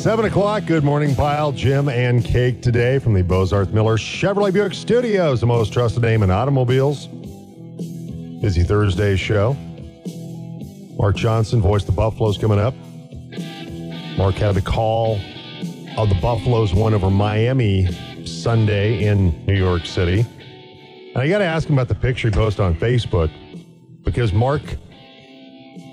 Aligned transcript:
Seven 0.00 0.24
o'clock. 0.24 0.64
Good 0.64 0.82
morning, 0.82 1.14
pile. 1.14 1.52
Jim 1.52 1.90
and 1.90 2.24
Cake 2.24 2.62
today 2.62 2.98
from 2.98 3.12
the 3.12 3.22
Bozarth 3.22 3.70
Miller 3.74 3.98
Chevrolet 3.98 4.50
Buick 4.50 4.72
Studios, 4.72 5.42
the 5.42 5.46
most 5.46 5.74
trusted 5.74 6.00
name 6.00 6.22
in 6.22 6.30
automobiles. 6.30 7.06
Busy 8.40 8.62
Thursday 8.62 9.14
show. 9.16 9.52
Mark 10.96 11.16
Johnson, 11.16 11.60
voice 11.60 11.84
the 11.84 11.92
Buffaloes, 11.92 12.38
coming 12.38 12.58
up. 12.58 12.74
Mark 14.16 14.36
had 14.36 14.54
the 14.54 14.62
call 14.62 15.20
of 15.98 16.08
the 16.08 16.18
Buffaloes 16.22 16.72
won 16.72 16.94
over 16.94 17.10
Miami 17.10 17.86
Sunday 18.24 19.04
in 19.04 19.44
New 19.44 19.54
York 19.54 19.84
City. 19.84 20.24
And 21.14 21.18
I 21.18 21.28
got 21.28 21.38
to 21.38 21.44
ask 21.44 21.68
him 21.68 21.74
about 21.74 21.88
the 21.88 21.94
picture 21.94 22.30
he 22.30 22.34
posted 22.34 22.64
on 22.64 22.74
Facebook 22.74 23.30
because 24.02 24.32
Mark 24.32 24.62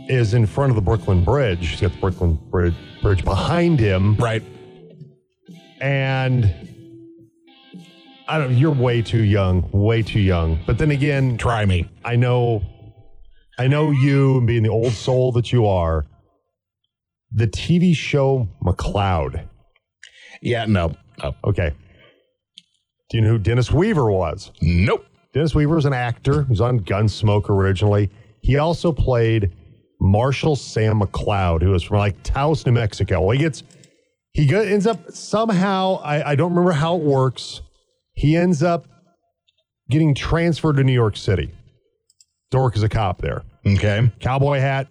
is 0.09 0.33
in 0.33 0.45
front 0.45 0.71
of 0.71 0.75
the 0.75 0.81
Brooklyn 0.81 1.23
Bridge. 1.23 1.69
He's 1.69 1.81
got 1.81 1.91
the 1.91 1.99
Brooklyn 1.99 2.35
Bridge, 2.49 2.75
bridge 3.01 3.23
behind 3.23 3.79
him. 3.79 4.15
Right. 4.15 4.43
And 5.81 6.53
I 8.27 8.37
don't 8.37 8.55
you're 8.55 8.71
way 8.71 9.01
too 9.01 9.23
young, 9.23 9.69
way 9.71 10.01
too 10.01 10.19
young. 10.19 10.59
But 10.65 10.77
then 10.77 10.91
again, 10.91 11.37
Try 11.37 11.65
me. 11.65 11.89
I 12.03 12.15
know 12.15 12.63
I 13.59 13.67
know 13.67 13.91
you 13.91 14.37
and 14.37 14.47
being 14.47 14.63
the 14.63 14.69
old 14.69 14.93
soul 14.93 15.31
that 15.33 15.51
you 15.51 15.65
are. 15.65 16.05
The 17.31 17.47
TV 17.47 17.95
show 17.95 18.47
McCloud. 18.63 19.47
Yeah, 20.41 20.65
no. 20.65 20.93
No. 21.21 21.35
Okay. 21.43 21.73
Do 23.09 23.17
you 23.17 23.21
know 23.23 23.29
who 23.29 23.37
Dennis 23.39 23.71
Weaver 23.71 24.11
was? 24.11 24.51
Nope. 24.61 25.05
Dennis 25.33 25.55
Weaver 25.55 25.75
was 25.75 25.85
an 25.85 25.93
actor. 25.93 26.43
He 26.43 26.49
was 26.49 26.61
on 26.61 26.79
Gunsmoke 26.81 27.49
originally. 27.49 28.09
He 28.41 28.57
also 28.57 28.91
played 28.91 29.51
Marshall 30.07 30.55
Sam 30.55 31.01
McCloud, 31.01 31.61
who 31.61 31.73
is 31.73 31.83
from 31.83 31.97
like 31.97 32.21
Taos, 32.23 32.65
New 32.65 32.71
Mexico. 32.71 33.21
Well, 33.21 33.31
he 33.31 33.39
gets 33.39 33.63
he 34.33 34.53
ends 34.53 34.87
up 34.87 35.11
somehow. 35.11 35.99
I, 36.03 36.31
I 36.31 36.35
don't 36.35 36.51
remember 36.51 36.71
how 36.73 36.95
it 36.95 37.03
works. 37.03 37.61
He 38.13 38.35
ends 38.35 38.63
up 38.63 38.87
getting 39.89 40.13
transferred 40.15 40.77
to 40.77 40.83
New 40.83 40.93
York 40.93 41.15
City 41.17 41.51
Dork 42.51 42.75
is 42.75 42.83
a 42.83 42.89
cop 42.89 43.21
there. 43.21 43.43
Okay. 43.65 44.11
Cowboy 44.19 44.59
hat, 44.59 44.87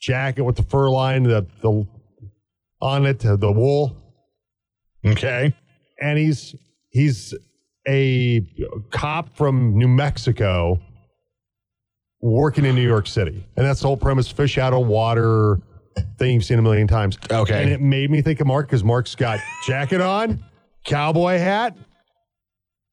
jacket 0.00 0.42
with 0.42 0.56
the 0.56 0.62
fur 0.62 0.90
line, 0.90 1.22
the 1.22 1.46
the 1.62 1.86
on 2.80 3.06
it, 3.06 3.20
the 3.20 3.52
wool 3.52 3.96
Okay. 5.04 5.54
and 6.00 6.18
he's 6.18 6.54
he's 6.90 7.34
a 7.88 8.40
cop 8.90 9.36
from 9.36 9.76
New 9.78 9.88
Mexico 9.88 10.80
working 12.26 12.64
in 12.64 12.74
New 12.74 12.86
York 12.86 13.06
City, 13.06 13.46
and 13.56 13.66
that's 13.66 13.80
the 13.80 13.86
whole 13.86 13.96
premise: 13.96 14.28
fish 14.28 14.58
out 14.58 14.72
of 14.72 14.86
water 14.86 15.60
thing 16.18 16.34
you've 16.34 16.44
seen 16.44 16.58
a 16.58 16.62
million 16.62 16.86
times. 16.86 17.18
Okay. 17.30 17.62
and 17.62 17.72
it 17.72 17.80
made 17.80 18.10
me 18.10 18.20
think 18.22 18.40
of 18.40 18.46
Mark 18.46 18.66
because 18.66 18.84
Mark's 18.84 19.14
got 19.14 19.40
jacket 19.66 20.00
on, 20.00 20.44
cowboy 20.84 21.38
hat. 21.38 21.76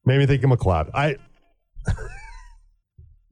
Made 0.05 0.17
me 0.19 0.25
think 0.25 0.43
of 0.43 0.49
McCloud. 0.49 0.89
I 0.93 1.17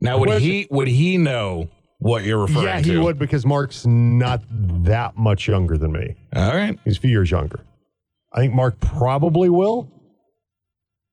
Now 0.01 0.17
would 0.17 0.41
he 0.41 0.67
would 0.71 0.87
he 0.87 1.17
know 1.17 1.69
what 1.99 2.23
you're 2.23 2.41
referring 2.41 2.65
yeah, 2.65 2.81
to? 2.81 2.87
Yeah, 2.87 2.93
he 2.93 2.99
would 2.99 3.19
because 3.19 3.45
Mark's 3.45 3.85
not 3.85 4.41
that 4.49 5.15
much 5.15 5.47
younger 5.47 5.77
than 5.77 5.91
me. 5.91 6.15
All 6.35 6.53
right. 6.53 6.77
He's 6.83 6.97
a 6.97 6.99
few 6.99 7.11
years 7.11 7.29
younger. 7.29 7.59
I 8.33 8.39
think 8.39 8.53
Mark 8.53 8.79
probably 8.79 9.49
will. 9.49 9.91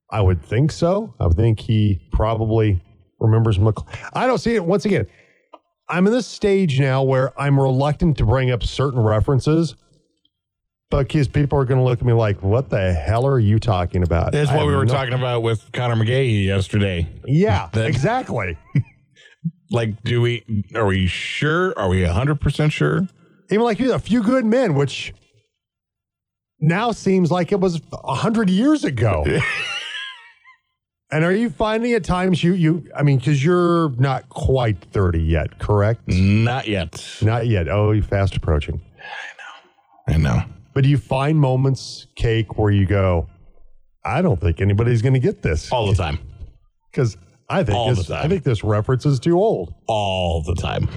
I 0.09 0.21
would 0.21 0.43
think 0.43 0.71
so. 0.71 1.13
I 1.19 1.27
would 1.27 1.35
think 1.35 1.59
he 1.59 2.01
probably 2.11 2.81
remembers 3.19 3.59
Mc. 3.59 3.75
I 4.13 4.27
don't 4.27 4.37
see 4.39 4.55
it. 4.55 4.63
Once 4.63 4.85
again, 4.85 5.07
I'm 5.87 6.05
in 6.07 6.13
this 6.13 6.27
stage 6.27 6.79
now 6.79 7.03
where 7.03 7.39
I'm 7.39 7.59
reluctant 7.59 8.17
to 8.17 8.25
bring 8.25 8.51
up 8.51 8.63
certain 8.63 8.99
references 8.99 9.75
because 10.91 11.27
people 11.27 11.59
are 11.59 11.65
going 11.65 11.79
to 11.79 11.83
look 11.83 11.99
at 11.99 12.05
me 12.05 12.13
like, 12.13 12.41
"What 12.41 12.69
the 12.69 12.93
hell 12.93 13.25
are 13.27 13.39
you 13.39 13.59
talking 13.59 14.03
about?" 14.03 14.31
That's 14.31 14.51
what 14.51 14.65
we 14.67 14.75
were 14.75 14.85
no- 14.85 14.93
talking 14.93 15.13
about 15.13 15.43
with 15.43 15.71
Connor 15.71 15.95
McGahee 15.95 16.45
yesterday. 16.45 17.07
Yeah, 17.25 17.69
That- 17.73 17.87
exactly. 17.87 18.57
Like, 19.71 20.01
do 20.01 20.19
we 20.19 20.43
are 20.73 20.87
we 20.87 21.05
sure? 21.05 21.77
Are 21.77 21.89
we 21.89 22.03
hundred 22.03 22.41
percent 22.41 22.73
sure? 22.73 23.07
Even 23.51 23.63
like 23.63 23.79
a 23.79 23.99
few 23.99 24.23
good 24.23 24.43
men, 24.43 24.73
which 24.73 25.13
now 26.59 26.91
seems 26.91 27.29
like 27.31 27.51
it 27.51 27.59
was 27.59 27.79
a 27.93 28.15
hundred 28.15 28.49
years 28.49 28.83
ago. 28.83 29.23
and 31.11 31.23
are 31.23 31.31
you 31.33 31.49
finding 31.49 31.93
at 31.93 32.03
times 32.03 32.43
you 32.43 32.53
you 32.53 32.89
I 32.95 33.03
mean 33.03 33.17
because 33.17 33.43
you're 33.43 33.89
not 33.97 34.29
quite 34.29 34.79
thirty 34.91 35.21
yet, 35.21 35.59
correct? 35.59 36.07
Not 36.07 36.67
yet. 36.67 37.17
Not 37.21 37.47
yet. 37.47 37.67
Oh, 37.69 37.91
you're 37.91 38.03
fast 38.03 38.35
approaching. 38.35 38.81
I 40.07 40.13
know. 40.13 40.15
I 40.15 40.17
know. 40.17 40.43
But 40.73 40.83
do 40.83 40.89
you 40.89 40.97
find 40.97 41.39
moments, 41.39 42.07
cake, 42.15 42.57
where 42.57 42.71
you 42.71 42.85
go, 42.85 43.27
I 44.05 44.21
don't 44.21 44.39
think 44.39 44.61
anybody's 44.61 45.01
going 45.01 45.13
to 45.15 45.19
get 45.19 45.41
this 45.41 45.71
All 45.71 45.87
the 45.87 45.95
time. 45.95 46.19
because 46.91 47.17
I 47.49 47.63
think 47.63 47.77
All 47.77 47.89
the 47.89 47.95
this, 47.95 48.07
time. 48.07 48.23
I 48.25 48.27
think 48.29 48.43
this 48.43 48.63
reference 48.63 49.05
is 49.05 49.19
too 49.19 49.37
old. 49.39 49.73
All 49.87 50.43
the 50.43 50.53
time. 50.55 50.87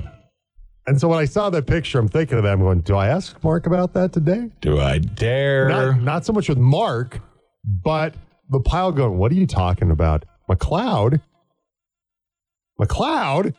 And 0.86 1.00
so 1.00 1.08
when 1.08 1.18
I 1.18 1.24
saw 1.24 1.48
that 1.50 1.66
picture, 1.66 1.98
I'm 1.98 2.08
thinking 2.08 2.36
of 2.36 2.44
that. 2.44 2.52
I'm 2.52 2.60
going, 2.60 2.80
do 2.80 2.94
I 2.96 3.08
ask 3.08 3.42
Mark 3.42 3.66
about 3.66 3.94
that 3.94 4.12
today? 4.12 4.50
Do 4.60 4.78
I 4.80 4.98
dare? 4.98 5.68
not, 5.68 6.00
not 6.02 6.24
so 6.26 6.32
much 6.32 6.48
with 6.48 6.58
Mark, 6.58 7.20
but 7.64 8.14
the 8.52 8.60
pile 8.60 8.92
going, 8.92 9.18
what 9.18 9.32
are 9.32 9.36
you 9.36 9.46
talking 9.46 9.90
about? 9.90 10.24
McCloud? 10.48 11.20
McCloud? 12.80 13.54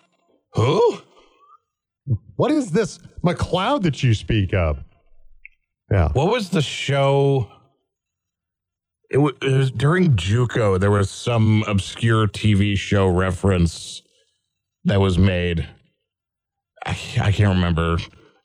Who? 0.53 0.97
What 2.35 2.51
is 2.51 2.71
this 2.71 2.99
McCloud 3.23 3.83
that 3.83 4.03
you 4.03 4.13
speak 4.13 4.53
of? 4.53 4.83
Yeah. 5.91 6.09
What 6.13 6.31
was 6.31 6.49
the 6.49 6.61
show? 6.61 7.49
It 9.09 9.17
was, 9.17 9.33
it 9.41 9.51
was 9.51 9.71
during 9.71 10.15
JUCO. 10.15 10.79
There 10.79 10.91
was 10.91 11.09
some 11.09 11.63
obscure 11.67 12.27
TV 12.27 12.75
show 12.77 13.07
reference 13.07 14.01
that 14.85 14.99
was 14.99 15.17
made. 15.17 15.67
I, 16.85 16.91
I 17.21 17.31
can't 17.31 17.55
remember 17.55 17.97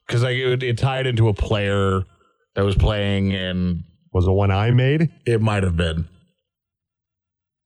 because 0.06 0.22
it, 0.22 0.62
it 0.62 0.78
tied 0.78 1.06
into 1.06 1.28
a 1.28 1.34
player 1.34 2.02
that 2.54 2.64
was 2.64 2.76
playing, 2.76 3.34
and 3.34 3.82
Was 4.12 4.26
it 4.26 4.30
one 4.30 4.50
I 4.50 4.70
made? 4.70 5.10
it 5.26 5.40
might 5.40 5.62
have 5.62 5.76
been. 5.76 6.08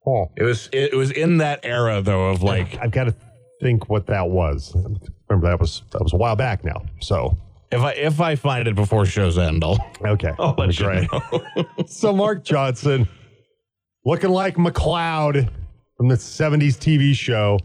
Oh. 0.07 0.31
It 0.37 0.43
was 0.43 0.69
it, 0.73 0.95
was 0.97 1.11
in 1.11 1.39
that 1.39 1.61
era 1.63 2.03
though 2.03 2.31
of 2.31 2.43
like 2.43 2.79
I've 2.81 2.91
got 2.91 3.05
to 3.05 3.15
think 3.61 3.89
what 3.89 4.07
that 4.09 4.29
was. 4.29 4.75
Remember 5.29 5.49
that 5.49 5.61
was 5.61 5.83
that 5.93 6.03
was 6.03 6.13
a 6.13 6.17
while 6.17 6.37
back 6.37 6.65
now. 6.65 6.83
So 7.01 7.39
if 7.71 7.81
I 7.81 7.93
if 7.93 8.21
I 8.21 8.35
find 8.35 8.67
it 8.69 8.75
before 8.75 9.07
show's 9.07 9.39
end, 9.39 9.65
I'll 9.65 9.79
okay, 10.05 10.33
I'll 10.39 10.55
let 10.59 10.79
you 10.79 10.85
great. 10.85 11.09
know. 11.13 11.65
So 11.87 12.13
Mark 12.13 12.45
Johnson, 12.45 13.09
looking 14.05 14.31
like 14.31 14.57
McCloud 14.57 15.49
from 15.97 16.09
the 16.09 16.17
'70s 16.17 16.77
TV 16.77 17.15
show, 17.15 17.59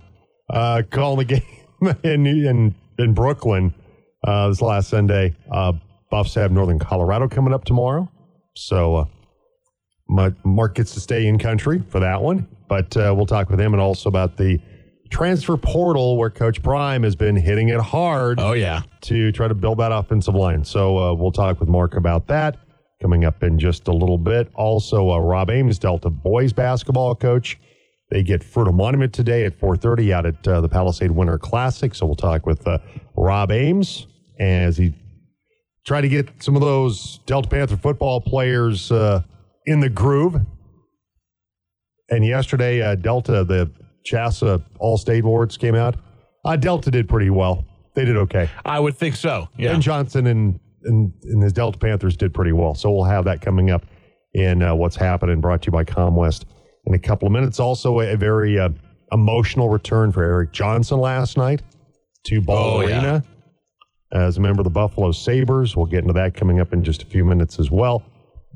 uh, 0.49 0.83
calling 0.89 1.27
the 1.27 1.35
game 1.35 1.95
in 2.03 2.25
in, 2.27 2.75
in 2.99 3.13
Brooklyn 3.13 3.73
uh, 4.23 4.49
this 4.49 4.61
last 4.61 4.89
Sunday. 4.89 5.35
Uh, 5.51 5.73
Buffs 6.09 6.35
have 6.35 6.51
Northern 6.51 6.79
Colorado 6.79 7.27
coming 7.27 7.53
up 7.53 7.65
tomorrow, 7.65 8.09
so 8.55 8.95
uh, 8.95 9.05
Mark 10.09 10.75
gets 10.75 10.94
to 10.94 11.00
stay 11.00 11.28
in 11.28 11.38
country 11.38 11.84
for 11.90 12.00
that 12.00 12.22
one. 12.22 12.47
But 12.68 12.95
uh, 12.97 13.13
we'll 13.16 13.25
talk 13.25 13.50
with 13.50 13.59
him 13.59 13.73
and 13.73 13.81
also 13.81 14.09
about 14.09 14.38
the 14.38 14.59
transfer 15.09 15.56
portal 15.57 16.18
where 16.18 16.29
Coach 16.29 16.62
Prime 16.62 17.03
has 17.03 17.16
been 17.16 17.35
hitting 17.35 17.69
it 17.69 17.79
hard 17.79 18.40
oh 18.40 18.53
yeah, 18.53 18.81
to 19.01 19.31
try 19.31 19.47
to 19.47 19.56
build 19.56 19.79
that 19.79 19.91
offensive 19.91 20.35
line. 20.35 20.63
So 20.63 20.97
uh, 20.97 21.13
we'll 21.13 21.31
talk 21.31 21.59
with 21.59 21.69
Mark 21.69 21.95
about 21.95 22.28
that 22.28 22.57
coming 23.01 23.25
up 23.25 23.44
in 23.44 23.59
just 23.59 23.88
a 23.88 23.94
little 23.94 24.18
bit. 24.18 24.50
Also, 24.56 25.12
uh, 25.12 25.19
Rob 25.19 25.50
Ames, 25.50 25.79
Delta 25.79 26.09
boys 26.09 26.51
basketball 26.51 27.16
coach. 27.16 27.57
They 28.09 28.24
get 28.24 28.41
Fruita 28.41 28.74
Monument 28.74 29.13
today 29.13 29.45
at 29.45 29.59
4:30 29.59 30.13
out 30.13 30.25
at 30.25 30.47
uh, 30.47 30.62
the 30.62 30.69
Palisade 30.69 31.12
Winter 31.12 31.38
Classic. 31.38 31.94
So 31.94 32.06
we'll 32.06 32.16
talk 32.16 32.45
with 32.45 32.66
uh, 32.68 32.79
Rob 33.16 33.51
Ames 33.51 34.07
as 34.39 34.78
he 34.78 34.94
try 35.86 36.01
to 36.01 36.10
get 36.10 36.44
some 36.44 36.56
of 36.56 36.62
those 36.62 37.19
Delta 37.25 37.48
Panther 37.48 37.77
football 37.77 38.19
players 38.19 38.92
uh, 38.92 39.24
in 39.67 39.79
the 39.79 39.89
groove. 39.89 40.41
And 42.09 42.25
yesterday, 42.25 42.81
uh, 42.81 42.95
Delta, 42.95 43.43
the 43.43 43.69
CHSAA 44.11 44.63
All 44.79 44.97
State 44.97 45.23
Awards 45.23 45.57
came 45.57 45.75
out. 45.75 45.95
Uh, 46.45 46.55
Delta 46.55 46.89
did 46.89 47.07
pretty 47.09 47.29
well. 47.29 47.65
They 47.93 48.05
did 48.05 48.15
okay. 48.17 48.49
I 48.65 48.79
would 48.79 48.95
think 48.95 49.15
so. 49.15 49.49
Yeah, 49.57 49.73
Ben 49.73 49.81
Johnson 49.81 50.27
and, 50.27 50.59
and, 50.83 51.11
and 51.23 51.43
his 51.43 51.51
Delta 51.53 51.77
Panthers 51.77 52.15
did 52.15 52.33
pretty 52.33 52.53
well. 52.53 52.73
So 52.75 52.89
we'll 52.91 53.03
have 53.03 53.25
that 53.25 53.41
coming 53.41 53.69
up 53.69 53.85
in 54.33 54.63
uh, 54.63 54.73
what's 54.75 54.95
happening, 54.95 55.41
brought 55.41 55.61
to 55.63 55.67
you 55.67 55.71
by 55.71 55.83
ComWest 55.83 56.45
in 56.85 56.93
a 56.93 56.99
couple 56.99 57.25
of 57.27 57.31
minutes. 57.33 57.59
Also, 57.59 57.99
a, 57.99 58.13
a 58.13 58.17
very 58.17 58.57
uh, 58.57 58.69
emotional 59.11 59.67
return 59.69 60.11
for 60.11 60.23
Erik 60.23 60.53
Johnson 60.53 60.99
last 60.99 61.37
night 61.37 61.61
to 62.25 62.39
Ball 62.41 62.77
Oh, 62.77 62.81
yeah. 62.81 62.95
Arena 63.01 63.23
as 64.13 64.37
a 64.37 64.41
member 64.41 64.61
of 64.61 64.63
the 64.65 64.69
Buffalo 64.69 65.11
Sabres. 65.11 65.75
We'll 65.75 65.85
get 65.87 66.01
into 66.01 66.13
that 66.13 66.33
coming 66.35 66.59
up 66.61 66.71
in 66.71 66.83
just 66.83 67.03
a 67.03 67.05
few 67.05 67.25
minutes 67.25 67.59
as 67.59 67.69
well. 67.71 68.03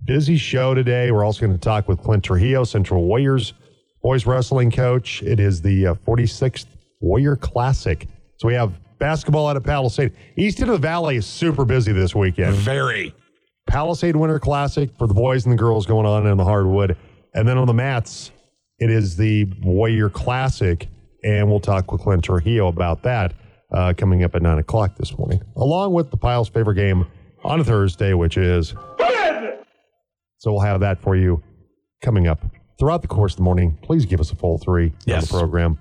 Busy 0.06 0.38
show 0.38 0.74
today. 0.74 1.12
We're 1.12 1.24
also 1.24 1.42
going 1.42 1.54
to 1.54 1.60
talk 1.60 1.88
with 1.88 2.02
Clint 2.02 2.24
Trujillo, 2.24 2.64
Central 2.64 3.04
Warriors 3.04 3.54
boys 4.02 4.26
wrestling 4.26 4.72
coach. 4.72 5.22
It 5.24 5.40
is 5.40 5.62
the 5.62 5.88
uh, 5.88 5.96
46th 5.96 6.66
Warrior 7.00 7.36
Classic. 7.36 8.08
So 8.38 8.48
we 8.48 8.54
have 8.56 8.74
basketball 9.00 9.48
out 9.48 9.56
at 9.56 9.64
Palisade. 9.64 10.14
East 10.36 10.60
of 10.62 10.68
the 10.70 10.78
Valley 10.78 11.18
is 11.18 11.26
super 11.26 11.66
busy 11.66 11.92
this 11.92 12.16
weekend. 12.16 12.56
very. 12.56 13.14
Palisade 13.68 14.16
Winter 14.16 14.40
Classic 14.40 14.90
for 14.98 15.08
the 15.08 15.14
boys 15.14 15.46
and 15.46 15.54
the 15.54 15.58
girls 15.58 15.86
going 15.86 16.06
on 16.06 16.26
in 16.26 16.38
the 16.38 16.44
hardwood. 16.44 16.98
And 17.34 17.48
then 17.48 17.58
on 17.58 17.68
the 17.68 17.74
mats, 17.74 18.32
it 18.80 18.90
is 18.90 19.16
the 19.16 19.46
Warrior 19.62 20.10
Classic. 20.10 20.88
And 21.24 21.48
we'll 21.48 21.60
talk 21.60 21.92
with 21.92 22.02
Clint 22.02 22.24
Trujillo 22.24 22.68
about 22.68 23.04
that 23.04 23.34
uh, 23.72 23.94
coming 23.96 24.24
up 24.24 24.36
at 24.36 24.42
9 24.42 24.58
o'clock 24.58 24.98
this 24.98 25.16
morning, 25.18 25.42
along 25.56 25.94
with 25.94 26.10
the 26.10 26.18
Pile's 26.18 26.50
favorite 26.50 26.76
game 26.76 27.06
on 27.44 27.60
a 27.60 27.64
Thursday, 27.64 28.14
which 28.14 28.38
is. 28.38 28.74
So 30.42 30.52
we'll 30.52 30.62
have 30.62 30.80
that 30.80 31.00
for 31.00 31.16
you 31.16 31.44
coming 32.02 32.26
up 32.28 32.44
throughout 32.80 33.04
the 33.04 33.08
course 33.08 33.34
of 33.34 33.38
the 33.38 33.44
morning. 33.44 33.78
Please 33.84 34.08
give 34.08 34.20
us 34.20 34.32
a 34.32 34.36
full 34.36 34.58
three 34.58 34.92
Yes. 35.06 35.32
on 35.32 35.38
the 35.38 35.40
program, 35.40 35.78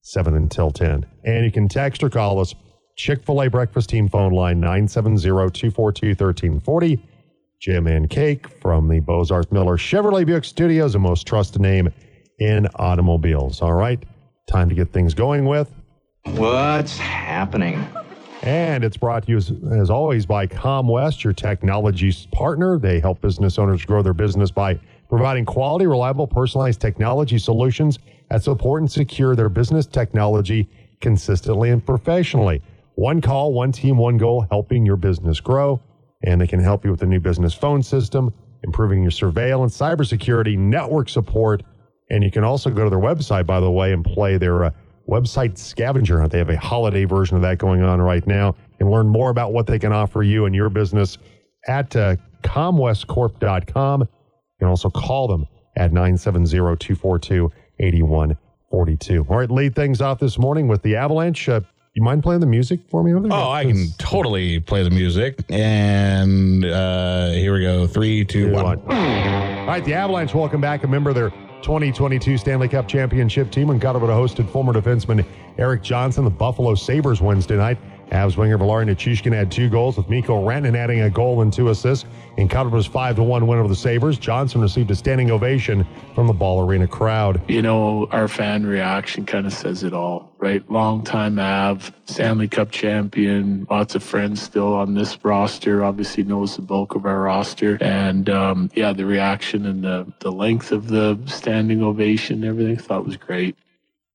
7 0.00 0.34
until 0.34 0.70
10. 0.70 1.04
And 1.24 1.44
you 1.44 1.52
can 1.52 1.68
text 1.68 2.02
or 2.02 2.08
call 2.08 2.40
us, 2.40 2.54
Chick 2.96 3.22
fil 3.22 3.42
A 3.42 3.50
Breakfast 3.50 3.90
Team 3.90 4.08
phone 4.08 4.32
line, 4.32 4.60
970 4.60 5.20
242 5.50 6.08
1340. 6.14 6.98
Jim 7.60 7.86
and 7.86 8.08
Cake 8.08 8.48
from 8.62 8.88
the 8.88 9.00
Bozarth 9.00 9.52
Miller 9.52 9.76
Chevrolet 9.76 10.24
Buick 10.24 10.44
Studios, 10.44 10.94
the 10.94 10.98
most 10.98 11.26
trusted 11.26 11.60
name 11.60 11.92
in 12.38 12.66
automobiles. 12.76 13.60
All 13.60 13.74
right, 13.74 14.02
time 14.48 14.70
to 14.70 14.74
get 14.74 14.90
things 14.90 15.12
going 15.12 15.44
with. 15.44 15.70
What's 16.24 16.96
happening? 16.96 17.86
And 18.42 18.84
it's 18.84 18.96
brought 18.96 19.26
to 19.26 19.32
you, 19.32 19.36
as, 19.36 19.52
as 19.72 19.90
always, 19.90 20.24
by 20.24 20.46
ComWest, 20.46 21.24
your 21.24 21.32
technology 21.32 22.12
partner. 22.30 22.78
They 22.78 23.00
help 23.00 23.20
business 23.20 23.58
owners 23.58 23.84
grow 23.84 24.02
their 24.02 24.14
business 24.14 24.50
by 24.50 24.78
providing 25.08 25.44
quality, 25.44 25.86
reliable, 25.86 26.26
personalized 26.26 26.80
technology 26.80 27.38
solutions 27.38 27.98
that 28.30 28.42
support 28.42 28.82
and 28.82 28.90
secure 28.90 29.34
their 29.34 29.48
business 29.48 29.86
technology 29.86 30.68
consistently 31.00 31.70
and 31.70 31.84
professionally. 31.84 32.62
One 32.94 33.20
call, 33.20 33.52
one 33.52 33.72
team, 33.72 33.96
one 33.96 34.18
goal, 34.18 34.46
helping 34.50 34.84
your 34.84 34.96
business 34.96 35.40
grow. 35.40 35.80
And 36.22 36.40
they 36.40 36.46
can 36.46 36.60
help 36.60 36.84
you 36.84 36.90
with 36.90 37.00
the 37.00 37.06
new 37.06 37.20
business 37.20 37.54
phone 37.54 37.82
system, 37.82 38.32
improving 38.64 39.02
your 39.02 39.12
surveillance, 39.12 39.76
cybersecurity, 39.76 40.58
network 40.58 41.08
support. 41.08 41.62
And 42.10 42.24
you 42.24 42.30
can 42.30 42.44
also 42.44 42.70
go 42.70 42.84
to 42.84 42.90
their 42.90 42.98
website, 42.98 43.46
by 43.46 43.60
the 43.60 43.70
way, 43.70 43.92
and 43.92 44.04
play 44.04 44.36
their 44.36 44.64
uh, 44.64 44.70
website 45.08 45.56
scavenger 45.58 46.20
hunt. 46.20 46.32
They 46.32 46.38
have 46.38 46.50
a 46.50 46.58
holiday 46.58 47.04
version 47.04 47.36
of 47.36 47.42
that 47.42 47.58
going 47.58 47.82
on 47.82 48.00
right 48.00 48.26
now 48.26 48.54
and 48.78 48.90
learn 48.90 49.08
more 49.08 49.30
about 49.30 49.52
what 49.52 49.66
they 49.66 49.78
can 49.78 49.92
offer 49.92 50.22
you 50.22 50.44
and 50.46 50.54
your 50.54 50.68
business 50.68 51.18
at 51.66 51.94
uh, 51.96 52.16
comwestcorp.com. 52.42 54.00
You 54.02 54.08
can 54.58 54.68
also 54.68 54.90
call 54.90 55.28
them 55.28 55.46
at 55.76 55.92
970-242-8142. 57.80 59.30
All 59.30 59.36
right, 59.38 59.50
lead 59.50 59.74
things 59.74 60.00
off 60.00 60.18
this 60.18 60.38
morning 60.38 60.68
with 60.68 60.82
the 60.82 60.96
Avalanche. 60.96 61.48
Uh, 61.48 61.60
you 61.94 62.02
mind 62.02 62.22
playing 62.22 62.40
the 62.40 62.46
music 62.46 62.80
for 62.90 63.02
me 63.02 63.12
over 63.14 63.26
there? 63.28 63.36
Oh, 63.36 63.50
I 63.50 63.64
can 63.64 63.88
totally 63.98 64.60
play 64.60 64.82
the 64.84 64.90
music. 64.90 65.42
And 65.48 66.64
uh, 66.64 67.30
here 67.30 67.52
we 67.54 67.62
go. 67.62 67.86
Three, 67.86 68.24
two, 68.24 68.46
Two, 68.48 68.52
one. 68.52 68.64
one. 68.84 68.96
All 68.96 69.66
right, 69.66 69.84
the 69.84 69.94
Avalanche 69.94 70.34
welcome 70.34 70.60
back 70.60 70.84
a 70.84 70.86
member 70.88 71.10
of 71.10 71.16
their 71.16 71.32
2022 71.62 72.38
Stanley 72.38 72.68
Cup 72.68 72.88
championship 72.88 73.50
team 73.50 73.68
when 73.68 73.80
Colorado 73.80 74.14
hosted 74.14 74.48
former 74.50 74.72
defenseman 74.72 75.24
Erik 75.58 75.82
Johnson, 75.82 76.24
the 76.24 76.30
Buffalo 76.30 76.74
Sabres 76.74 77.20
Wednesday 77.20 77.56
night. 77.56 77.78
Avs 78.10 78.36
winger 78.36 78.56
Valeri 78.56 78.86
Nichushkin 78.86 79.34
had 79.34 79.52
two 79.52 79.68
goals, 79.68 79.96
with 79.96 80.08
Mikko 80.08 80.44
Rantanen 80.46 80.76
adding 80.76 81.02
a 81.02 81.10
goal 81.10 81.42
and 81.42 81.52
two 81.52 81.68
assists. 81.68 82.06
In 82.38 82.48
Colorado's 82.48 82.86
5 82.86 83.16
to 83.16 83.22
1 83.22 83.46
win 83.46 83.58
over 83.58 83.68
the 83.68 83.76
Sabres, 83.76 84.18
Johnson 84.18 84.60
received 84.60 84.90
a 84.90 84.94
standing 84.94 85.30
ovation 85.30 85.86
from 86.14 86.26
the 86.26 86.32
Ball 86.32 86.66
Arena 86.66 86.86
crowd. 86.86 87.42
You 87.50 87.60
know, 87.60 88.06
our 88.10 88.28
fan 88.28 88.64
reaction 88.64 89.26
kind 89.26 89.46
of 89.46 89.52
says 89.52 89.82
it 89.82 89.92
all, 89.92 90.32
right? 90.38 90.68
Long 90.70 91.04
time 91.04 91.38
Av, 91.38 91.92
Stanley 92.06 92.48
Cup 92.48 92.70
champion, 92.70 93.66
lots 93.70 93.94
of 93.94 94.02
friends 94.02 94.40
still 94.40 94.72
on 94.72 94.94
this 94.94 95.18
roster, 95.22 95.84
obviously 95.84 96.22
knows 96.22 96.56
the 96.56 96.62
bulk 96.62 96.94
of 96.94 97.04
our 97.04 97.20
roster. 97.20 97.76
And 97.82 98.30
um, 98.30 98.70
yeah, 98.74 98.92
the 98.92 99.04
reaction 99.04 99.66
and 99.66 99.84
the, 99.84 100.10
the 100.20 100.32
length 100.32 100.72
of 100.72 100.88
the 100.88 101.18
standing 101.26 101.82
ovation, 101.82 102.44
everything, 102.44 102.78
thought 102.78 103.04
was 103.04 103.16
great. 103.16 103.56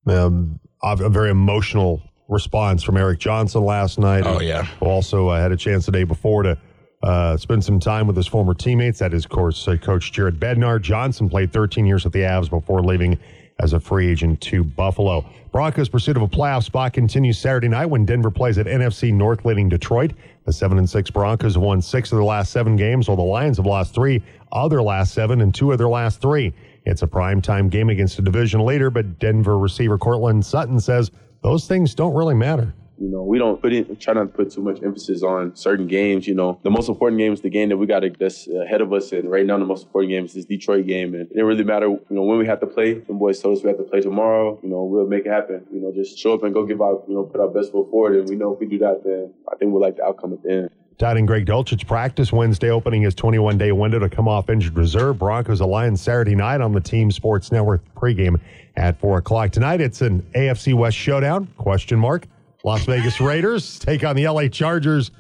Um, 0.08 0.60
a 0.82 1.10
very 1.10 1.30
emotional 1.30 2.02
response 2.34 2.84
from 2.84 2.98
Erik 2.98 3.20
Johnson 3.20 3.64
last 3.64 4.00
night. 4.00 4.24
Oh, 4.26 4.42
yeah. 4.42 4.64
who 4.80 4.86
also 4.88 5.30
uh, 5.30 5.40
had 5.40 5.52
a 5.52 5.58
chance 5.58 5.86
the 5.86 5.92
day 5.92 6.04
before 6.04 6.44
to 6.44 6.58
uh, 7.04 7.38
spend 7.38 7.64
some 7.64 7.80
time 7.80 8.08
with 8.08 8.16
his 8.16 8.28
former 8.28 8.54
teammates. 8.54 9.00
That 9.00 9.14
is, 9.14 9.26
of 9.26 9.32
course, 9.32 9.68
uh, 9.68 9.78
Coach 9.78 10.12
Jared 10.12 10.40
Bednar. 10.40 10.82
Johnson 10.82 11.30
played 11.30 11.52
13 11.54 11.86
years 11.86 12.04
with 12.04 12.14
the 12.14 12.20
Avs 12.20 12.50
before 12.50 12.82
leaving 12.82 13.20
as 13.60 13.74
a 13.74 13.80
free 13.80 14.10
agent 14.10 14.42
to 14.42 14.64
Buffalo. 14.64 15.26
Broncos' 15.52 15.88
pursuit 15.88 16.18
of 16.18 16.24
a 16.24 16.28
playoff 16.28 16.64
spot 16.64 16.94
continues 16.94 17.38
Saturday 17.38 17.68
night 17.68 17.86
when 17.86 18.06
Denver 18.06 18.32
plays 18.32 18.58
at 18.58 18.66
NFC 18.66 19.14
North 19.14 19.46
leading 19.46 19.70
Detroit. 19.70 20.14
The 20.46 20.54
7 20.54 20.78
and 20.78 20.90
6 20.90 21.10
Broncos 21.12 21.54
have 21.54 21.62
won 21.62 21.82
six 21.82 22.12
of 22.12 22.18
their 22.18 22.26
last 22.26 22.52
seven 22.52 22.76
games, 22.76 23.08
while 23.08 23.18
the 23.18 23.24
Lions 23.24 23.58
have 23.58 23.66
lost 23.66 23.94
three 23.94 24.24
of 24.52 24.70
their 24.70 24.82
last 24.82 25.14
seven 25.14 25.42
and 25.42 25.54
two 25.54 25.72
of 25.72 25.78
their 25.78 25.90
last 25.90 26.22
three. 26.22 26.54
It's 26.86 27.02
a 27.02 27.08
primetime 27.08 27.70
game 27.70 27.90
against 27.90 28.20
a 28.20 28.22
division 28.22 28.66
leader, 28.66 28.90
but 28.90 29.20
Denver 29.20 29.58
receiver 29.58 29.98
Courtland 29.98 30.46
Sutton 30.46 30.80
says 30.80 31.12
those 31.44 31.68
things 31.68 31.94
don't 31.94 32.16
really 32.16 32.34
matter. 32.34 32.74
You 33.00 33.10
know, 33.10 33.24
we 33.24 33.38
don't 33.38 33.62
put 33.62 33.74
it, 33.74 34.00
try 34.00 34.14
not 34.14 34.22
to 34.22 34.28
put 34.30 34.52
too 34.52 34.62
much 34.62 34.82
emphasis 34.82 35.24
on 35.24 35.56
certain 35.56 35.88
games. 35.88 36.26
You 36.26 36.36
know, 36.36 36.60
the 36.64 36.70
most 36.70 36.88
important 36.88 37.20
game 37.20 37.34
is 37.34 37.42
the 37.42 37.50
game 37.50 37.70
that 37.70 37.78
we 37.78 37.86
got 37.86 38.00
to, 38.00 38.10
that's 38.10 38.48
ahead 38.48 38.82
of 38.82 38.94
us. 38.94 39.12
And 39.12 39.30
right 39.30 39.46
now, 39.46 39.58
the 39.58 39.66
most 39.66 39.86
important 39.88 40.12
game 40.12 40.26
is 40.26 40.34
this 40.34 40.46
Detroit 40.46 40.88
game. 40.88 41.14
And 41.14 41.28
it 41.36 41.42
really 41.42 41.64
matter, 41.66 41.88
you 41.88 42.02
know, 42.10 42.22
when 42.22 42.38
we 42.38 42.46
have 42.46 42.62
to 42.62 42.68
play. 42.68 42.94
The 42.94 43.14
boys 43.14 43.42
told 43.42 43.58
us 43.58 43.64
we 43.64 43.70
have 43.70 43.78
to 43.80 43.84
play 43.84 44.00
tomorrow. 44.00 44.58
You 44.64 44.70
know, 44.70 44.84
we'll 44.84 45.08
make 45.08 45.26
it 45.26 45.32
happen. 45.32 45.66
You 45.74 45.82
know, 45.82 45.92
just 45.92 46.18
show 46.18 46.34
up 46.34 46.44
and 46.44 46.54
go 46.54 46.66
give 46.66 46.82
our, 46.82 47.02
you 47.08 47.16
know, 47.16 47.24
put 47.24 47.42
our 47.42 47.50
best 47.50 47.72
foot 47.72 47.90
forward. 47.90 48.16
And 48.20 48.30
we 48.30 48.36
know 48.36 48.54
if 48.54 48.60
we 48.60 48.68
do 48.68 48.78
that, 48.80 49.04
then 49.04 49.34
I 49.52 49.58
think 49.58 49.74
we'll 49.74 49.82
like 49.82 49.98
the 49.98 50.06
outcome 50.06 50.34
at 50.34 50.44
the 50.44 50.52
end. 50.52 50.70
Tight 50.98 51.18
end 51.18 51.28
Greg 51.28 51.46
Dulcich 51.46 51.88
practice 51.88 52.32
Wednesday, 52.32 52.70
opening 52.70 53.02
his 53.02 53.16
21 53.16 53.58
day 53.58 53.72
window 53.72 54.00
to 54.00 54.10
come 54.10 54.28
off 54.28 54.50
injured 54.50 54.76
reserve. 54.76 55.20
Broncos 55.20 55.60
Alliance 55.60 56.02
Saturday 56.02 56.36
night 56.36 56.62
on 56.62 56.72
the 56.72 56.82
Team 56.82 57.12
Sports 57.12 57.52
Network 57.52 57.82
pregame 57.96 58.40
at 58.76 59.00
4 59.00 59.18
o'clock. 59.18 59.52
Tonight, 59.52 59.82
it's 59.82 60.02
an 60.02 60.22
AFC 60.36 60.74
West 60.74 60.98
showdown, 60.98 61.48
question 61.58 62.00
mark. 62.00 62.28
Las 62.64 62.86
Vegas 62.86 63.20
Raiders 63.20 63.80
take 63.80 64.04
on 64.04 64.16
the 64.16 64.28
LA 64.28 64.48
Chargers 64.48 65.12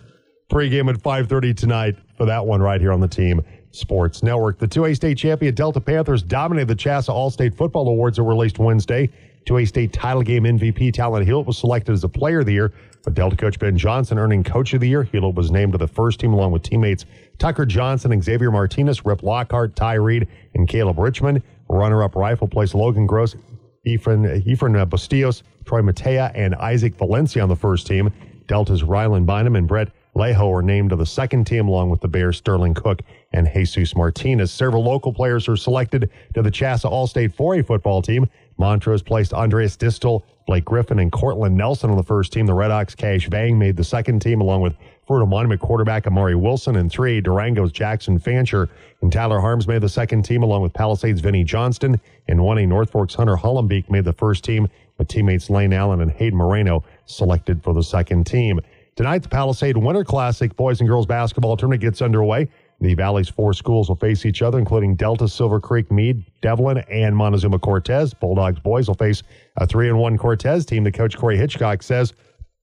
pregame 0.49 0.89
at 0.89 1.01
5.30 1.01 1.55
tonight 1.55 1.95
for 2.17 2.25
that 2.25 2.45
one 2.45 2.61
right 2.61 2.79
here 2.79 2.91
on 2.91 2.99
the 2.99 3.07
Team 3.07 3.41
Sports 3.71 4.21
Network. 4.21 4.59
The 4.59 4.67
2A 4.67 4.95
state 4.95 5.17
champion 5.17 5.55
Delta 5.55 5.81
Panthers 5.81 6.21
dominated 6.21 6.67
the 6.67 6.75
CHSAA 6.75 7.09
All-State 7.09 7.55
Football 7.55 7.87
Awards 7.87 8.17
that 8.17 8.23
were 8.23 8.33
released 8.33 8.59
Wednesday. 8.59 9.09
2A 9.45 9.67
state 9.67 9.93
title 9.93 10.21
game 10.21 10.43
MVP 10.43 10.93
Talon 10.93 11.25
Hewitt 11.25 11.45
was 11.45 11.57
selected 11.57 11.91
as 11.91 12.03
a 12.03 12.09
Player 12.09 12.39
of 12.39 12.45
the 12.45 12.53
Year, 12.53 12.73
but 13.03 13.13
Delta 13.13 13.35
coach 13.35 13.59
Ben 13.59 13.77
Johnson 13.77 14.17
earning 14.17 14.43
Coach 14.43 14.73
of 14.73 14.81
the 14.81 14.87
Year. 14.87 15.03
Hewitt 15.03 15.35
was 15.35 15.51
named 15.51 15.73
to 15.73 15.77
the 15.77 15.87
first 15.87 16.19
team 16.19 16.33
along 16.33 16.51
with 16.51 16.63
teammates 16.63 17.05
Tucker 17.37 17.65
Johnson, 17.65 18.21
Xavier 18.21 18.51
Martinez, 18.51 19.05
Rip 19.05 19.23
Lockhart, 19.23 19.75
Ty 19.75 19.95
Reed, 19.95 20.27
and 20.53 20.67
Caleb 20.67 21.00
Richmond. 21.00 21.41
Runner-up 21.69 22.15
rifle 22.15 22.47
placed 22.47 22.75
Logan 22.75 23.07
Gross, 23.07 23.35
Efren, 23.85 24.45
Efren 24.45 24.79
uh, 24.79 24.85
Bustillos, 24.85 25.43
Troy 25.65 25.81
Matea, 25.81 26.31
and 26.35 26.55
Isaac 26.55 26.95
Valencia 26.95 27.41
on 27.41 27.50
the 27.50 27.55
first 27.55 27.88
team. 27.88 28.12
Delta's 28.47 28.83
Rylan 28.83 29.25
Bynum 29.25 29.55
and 29.55 29.67
Brett 29.67 29.89
Lejo 30.15 30.51
were 30.51 30.62
named 30.62 30.91
to 30.91 30.95
the 30.95 31.05
second 31.05 31.45
team 31.45 31.67
along 31.67 31.89
with 31.89 32.01
the 32.01 32.07
Bears 32.07 32.38
Sterling 32.38 32.73
Cook 32.73 33.01
and 33.31 33.50
Jesus 33.51 33.95
Martinez. 33.95 34.51
Several 34.51 34.83
local 34.83 35.12
players 35.12 35.47
are 35.50 35.57
selected 35.57 36.09
to 36.35 36.41
the 36.41 36.51
CHSAA 36.51 36.89
All-State 36.89 37.35
4A 37.35 37.65
football 37.65 38.01
team. 38.01 38.29
Montrose 38.57 39.01
placed 39.01 39.33
Andreas 39.33 39.75
Distel, 39.77 40.24
Blake 40.45 40.65
Griffin, 40.65 41.00
and 41.00 41.12
Cortland 41.12 41.55
Nelson 41.55 41.89
on 41.89 41.98
the 41.98 42.03
first 42.03 42.33
team. 42.33 42.45
The 42.45 42.53
Red 42.53 42.72
Ox 42.72 42.95
Cash 42.95 43.27
Vang 43.29 43.57
made 43.57 43.77
the 43.77 43.83
second 43.83 44.22
team 44.22 44.41
along 44.41 44.62
with 44.62 44.75
Fruita 45.07 45.27
Monument 45.27 45.60
quarterback 45.60 46.07
Amari 46.07 46.36
Wilson 46.36 46.75
and 46.77 46.89
three 46.89 47.19
Durango's 47.19 47.72
Jackson 47.72 48.19
Fancher 48.19 48.69
and 49.01 49.12
Tyler 49.12 49.39
Harms 49.39 49.67
made 49.67 49.81
the 49.81 49.89
second 49.89 50.24
team 50.24 50.43
along 50.43 50.62
with 50.62 50.74
Palisades 50.74 51.19
Vinnie 51.19 51.43
Johnston 51.43 52.00
and 52.27 52.39
1A 52.39 52.67
North 52.67 52.91
Forks 52.91 53.15
Hunter 53.15 53.36
Hollenbeek 53.36 53.89
made 53.89 54.05
the 54.05 54.13
first 54.13 54.43
team 54.43 54.67
with 54.98 55.07
teammates 55.07 55.50
Lane 55.50 55.74
Allen 55.74 56.01
and 56.01 56.12
Hayden 56.12 56.38
Moreno 56.38 56.83
selected 57.05 57.63
for 57.63 57.74
the 57.74 57.83
second 57.83 58.25
team. 58.25 58.62
Tonight, 58.95 59.24
the 59.24 59.29
Palisade 59.29 59.75
Winter 59.75 60.03
Classic 60.03 60.55
boys 60.55 60.79
and 60.79 60.88
girls 60.88 61.07
basketball 61.07 61.57
tournament 61.57 61.81
gets 61.81 62.01
underway. 62.01 62.48
The 62.82 62.96
Valley's 62.96 63.30
four 63.30 63.53
schools 63.53 63.88
will 63.88 63.96
face 63.96 64.25
each 64.25 64.42
other, 64.42 64.60
including 64.60 64.96
Delta, 64.96 65.27
Silver 65.27 65.60
Creek, 65.60 65.92
Mead, 65.92 66.24
Devlin, 66.42 66.80
and 66.89 67.15
Montezuma 67.15 67.60
Cortez. 67.60 68.13
Bulldogs 68.13 68.60
boys 68.60 68.88
will 68.88 68.96
face 68.96 69.24
a 69.58 69.65
three 69.65 69.88
and 69.88 69.98
one 69.98 70.18
Cortez 70.18 70.65
team 70.65 70.84
that 70.84 70.94
Coach 70.94 71.18
Corey 71.18 71.38
Hitchcock 71.38 71.82
says 71.84 72.13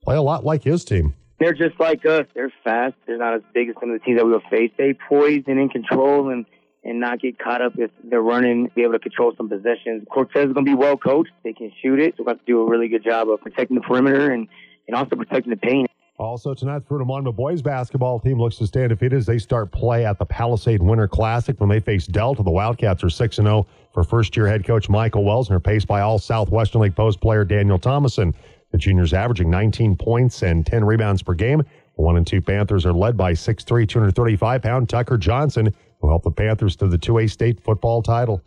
play 0.02 0.16
a 0.16 0.22
lot 0.22 0.44
like 0.44 0.62
his 0.62 0.84
team. 0.84 1.14
They're 1.38 1.54
just 1.54 1.80
like 1.80 2.04
us. 2.04 2.26
They're 2.34 2.52
fast. 2.62 2.94
They're 3.06 3.16
not 3.16 3.34
as 3.34 3.42
big 3.54 3.70
as 3.70 3.74
some 3.80 3.90
of 3.90 3.98
the 3.98 4.04
teams 4.04 4.18
that 4.18 4.26
we 4.26 4.32
will 4.32 4.42
face. 4.50 4.70
They 4.76 4.94
poised 5.08 5.48
and 5.48 5.58
in 5.58 5.70
control 5.70 6.28
and 6.28 6.44
and 6.84 7.00
not 7.00 7.20
get 7.20 7.38
caught 7.38 7.60
up 7.60 7.72
if 7.76 7.90
they're 8.04 8.22
running, 8.22 8.70
be 8.74 8.82
able 8.82 8.94
to 8.94 8.98
control 8.98 9.34
some 9.36 9.48
possessions. 9.48 10.06
Cortez 10.10 10.48
is 10.48 10.54
going 10.54 10.64
to 10.64 10.70
be 10.70 10.74
well 10.74 10.96
coached. 10.96 11.32
They 11.44 11.52
can 11.52 11.70
shoot 11.82 12.00
it. 12.00 12.14
So 12.16 12.22
we're 12.22 12.32
going 12.32 12.38
to 12.38 12.44
do 12.46 12.60
a 12.62 12.70
really 12.70 12.88
good 12.88 13.04
job 13.04 13.28
of 13.28 13.40
protecting 13.40 13.74
the 13.74 13.82
perimeter 13.82 14.30
and, 14.30 14.48
and 14.86 14.96
also 14.96 15.16
protecting 15.16 15.50
the 15.50 15.58
paint. 15.58 15.89
Also 16.20 16.52
tonight, 16.52 16.82
the 16.86 17.32
boys 17.34 17.62
basketball 17.62 18.20
team 18.20 18.38
looks 18.38 18.56
to 18.56 18.66
stay 18.66 18.82
undefeated 18.82 19.18
as 19.18 19.24
they 19.24 19.38
start 19.38 19.72
play 19.72 20.04
at 20.04 20.18
the 20.18 20.26
Palisade 20.26 20.82
Winter 20.82 21.08
Classic 21.08 21.58
when 21.58 21.70
they 21.70 21.80
face 21.80 22.06
Delta. 22.06 22.42
The 22.42 22.50
Wildcats 22.50 23.02
are 23.02 23.08
6 23.08 23.36
0 23.36 23.66
for 23.94 24.04
first 24.04 24.36
year 24.36 24.46
head 24.46 24.66
coach 24.66 24.90
Michael 24.90 25.24
Wells 25.24 25.48
and 25.48 25.56
are 25.56 25.60
paced 25.60 25.86
by 25.86 26.02
all 26.02 26.18
Southwestern 26.18 26.82
League 26.82 26.94
Post 26.94 27.22
player 27.22 27.46
Daniel 27.46 27.78
Thomason. 27.78 28.34
The 28.70 28.76
juniors 28.76 29.14
averaging 29.14 29.48
19 29.48 29.96
points 29.96 30.42
and 30.42 30.66
10 30.66 30.84
rebounds 30.84 31.22
per 31.22 31.32
game. 31.32 31.62
One 31.94 32.18
and 32.18 32.26
two 32.26 32.42
Panthers 32.42 32.84
are 32.84 32.92
led 32.92 33.16
by 33.16 33.32
6'3, 33.32 33.88
235 33.88 34.60
pound 34.60 34.90
Tucker 34.90 35.16
Johnson, 35.16 35.72
who 36.02 36.10
helped 36.10 36.24
the 36.24 36.30
Panthers 36.30 36.76
to 36.76 36.86
the 36.86 36.98
2A 36.98 37.30
state 37.30 37.64
football 37.64 38.02
title. 38.02 38.42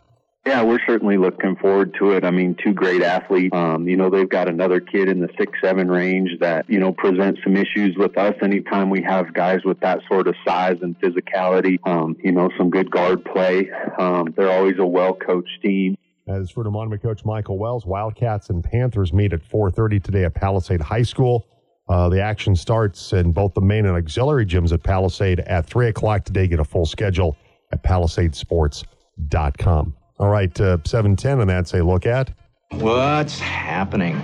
Yeah, 0.46 0.62
we're 0.62 0.80
certainly 0.86 1.16
looking 1.16 1.56
forward 1.56 1.94
to 1.98 2.10
it. 2.10 2.22
I 2.22 2.30
mean, 2.30 2.54
two 2.62 2.74
great 2.74 3.02
athletes. 3.02 3.56
Um, 3.56 3.88
you 3.88 3.96
know, 3.96 4.10
they've 4.10 4.28
got 4.28 4.46
another 4.46 4.78
kid 4.78 5.08
in 5.08 5.20
the 5.20 5.30
six 5.38 5.58
seven 5.62 5.90
range 5.90 6.38
that 6.40 6.68
you 6.68 6.78
know 6.78 6.92
presents 6.92 7.40
some 7.42 7.56
issues 7.56 7.96
with 7.96 8.18
us 8.18 8.34
anytime 8.42 8.90
we 8.90 9.02
have 9.02 9.32
guys 9.32 9.60
with 9.64 9.80
that 9.80 10.00
sort 10.06 10.28
of 10.28 10.34
size 10.46 10.76
and 10.82 11.00
physicality. 11.00 11.78
Um, 11.86 12.14
you 12.22 12.30
know, 12.30 12.50
some 12.58 12.68
good 12.68 12.90
guard 12.90 13.24
play. 13.24 13.70
Um, 13.98 14.34
they're 14.36 14.52
always 14.52 14.74
a 14.78 14.86
well 14.86 15.14
coached 15.14 15.62
team. 15.62 15.96
As 16.28 16.50
for 16.50 16.62
Monument 16.64 17.02
coach 17.02 17.24
Michael 17.24 17.58
Wells, 17.58 17.86
Wildcats 17.86 18.50
and 18.50 18.62
Panthers 18.62 19.14
meet 19.14 19.32
at 19.32 19.42
4:30 19.42 20.02
today 20.02 20.24
at 20.24 20.34
Palisade 20.34 20.82
High 20.82 21.02
School. 21.02 21.46
Uh, 21.88 22.10
the 22.10 22.20
action 22.20 22.54
starts 22.54 23.14
in 23.14 23.32
both 23.32 23.54
the 23.54 23.62
main 23.62 23.86
and 23.86 23.96
auxiliary 23.96 24.44
gyms 24.44 24.72
at 24.72 24.82
Palisade 24.82 25.40
at 25.40 25.66
3 25.66 25.88
o'clock 25.88 26.24
today. 26.24 26.48
Get 26.48 26.60
a 26.60 26.64
full 26.64 26.86
schedule 26.86 27.36
at 27.72 27.82
palisadesports.com. 27.82 29.94
All 30.18 30.28
right, 30.28 30.58
uh, 30.60 30.78
710, 30.84 31.40
and 31.40 31.50
that's 31.50 31.74
a 31.74 31.82
look 31.82 32.06
at. 32.06 32.32
What's 32.70 33.38
happening? 33.38 34.22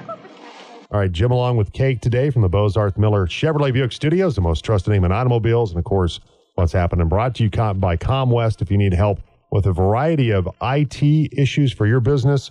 All 0.92 0.98
right, 0.98 1.10
Jim 1.10 1.30
along 1.30 1.56
with 1.56 1.72
Cake 1.72 2.00
today 2.00 2.30
from 2.30 2.42
the 2.42 2.50
Bozarth 2.50 2.98
Miller 2.98 3.26
Chevrolet 3.26 3.72
Buick 3.72 3.92
Studios, 3.92 4.34
the 4.34 4.40
most 4.40 4.64
trusted 4.64 4.92
name 4.92 5.04
in 5.04 5.12
automobiles. 5.12 5.70
And 5.70 5.78
of 5.78 5.84
course, 5.84 6.20
what's 6.56 6.72
happening 6.72 7.08
brought 7.08 7.34
to 7.36 7.44
you 7.44 7.50
by 7.50 7.96
ComWest. 7.96 8.60
If 8.60 8.70
you 8.70 8.78
need 8.78 8.92
help 8.92 9.20
with 9.52 9.66
a 9.66 9.72
variety 9.72 10.30
of 10.30 10.48
IT 10.62 11.02
issues 11.32 11.72
for 11.72 11.86
your 11.86 12.00
business, 12.00 12.50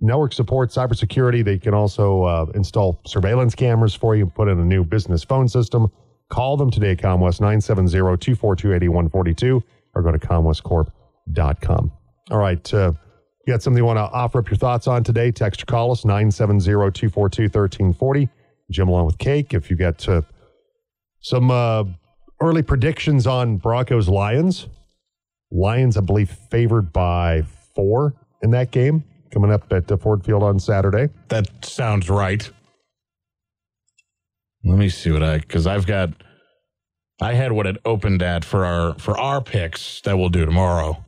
network 0.00 0.32
support, 0.32 0.70
cybersecurity, 0.70 1.44
they 1.44 1.58
can 1.58 1.74
also 1.74 2.24
uh, 2.24 2.46
install 2.54 3.00
surveillance 3.06 3.54
cameras 3.54 3.94
for 3.94 4.16
you, 4.16 4.26
put 4.26 4.48
in 4.48 4.58
a 4.58 4.64
new 4.64 4.84
business 4.84 5.22
phone 5.24 5.48
system. 5.48 5.90
Call 6.30 6.56
them 6.56 6.70
today, 6.70 6.96
ComWest, 6.96 7.40
970 7.40 7.90
242 7.90 8.74
8142, 8.74 9.62
or 9.94 10.02
go 10.02 10.12
to 10.12 10.18
comwestcorp.com. 10.18 11.92
All 12.30 12.38
right. 12.38 12.74
Uh, 12.74 12.92
you 13.46 13.52
got 13.52 13.62
something 13.62 13.78
you 13.78 13.84
want 13.84 13.98
to 13.98 14.02
offer 14.02 14.40
up 14.40 14.50
your 14.50 14.56
thoughts 14.56 14.88
on 14.88 15.04
today? 15.04 15.30
Text 15.30 15.62
or 15.62 15.66
call 15.66 15.92
us 15.92 16.04
970 16.04 16.64
242 16.64 17.42
1340. 17.44 18.28
Jim 18.70 18.88
along 18.88 19.06
with 19.06 19.18
Cake. 19.18 19.54
If 19.54 19.70
you 19.70 19.76
got 19.76 20.06
uh, 20.08 20.22
some 21.20 21.50
uh, 21.50 21.84
early 22.40 22.62
predictions 22.62 23.26
on 23.26 23.58
Broncos 23.58 24.08
Lions, 24.08 24.66
Lions, 25.52 25.96
I 25.96 26.00
believe, 26.00 26.30
favored 26.50 26.92
by 26.92 27.42
four 27.74 28.14
in 28.42 28.50
that 28.50 28.72
game 28.72 29.04
coming 29.32 29.52
up 29.52 29.72
at 29.72 29.90
uh, 29.90 29.96
Ford 29.96 30.24
Field 30.24 30.42
on 30.42 30.58
Saturday. 30.58 31.08
That 31.28 31.64
sounds 31.64 32.10
right. 32.10 32.50
Let 34.64 34.78
me 34.78 34.88
see 34.88 35.12
what 35.12 35.22
I 35.22 35.38
because 35.38 35.68
I've 35.68 35.86
got 35.86 36.10
I 37.20 37.34
had 37.34 37.52
what 37.52 37.66
it 37.66 37.76
opened 37.84 38.22
at 38.22 38.44
for 38.44 38.64
our 38.64 38.98
for 38.98 39.16
our 39.16 39.40
picks 39.40 40.00
that 40.00 40.18
we'll 40.18 40.28
do 40.28 40.44
tomorrow. 40.44 41.04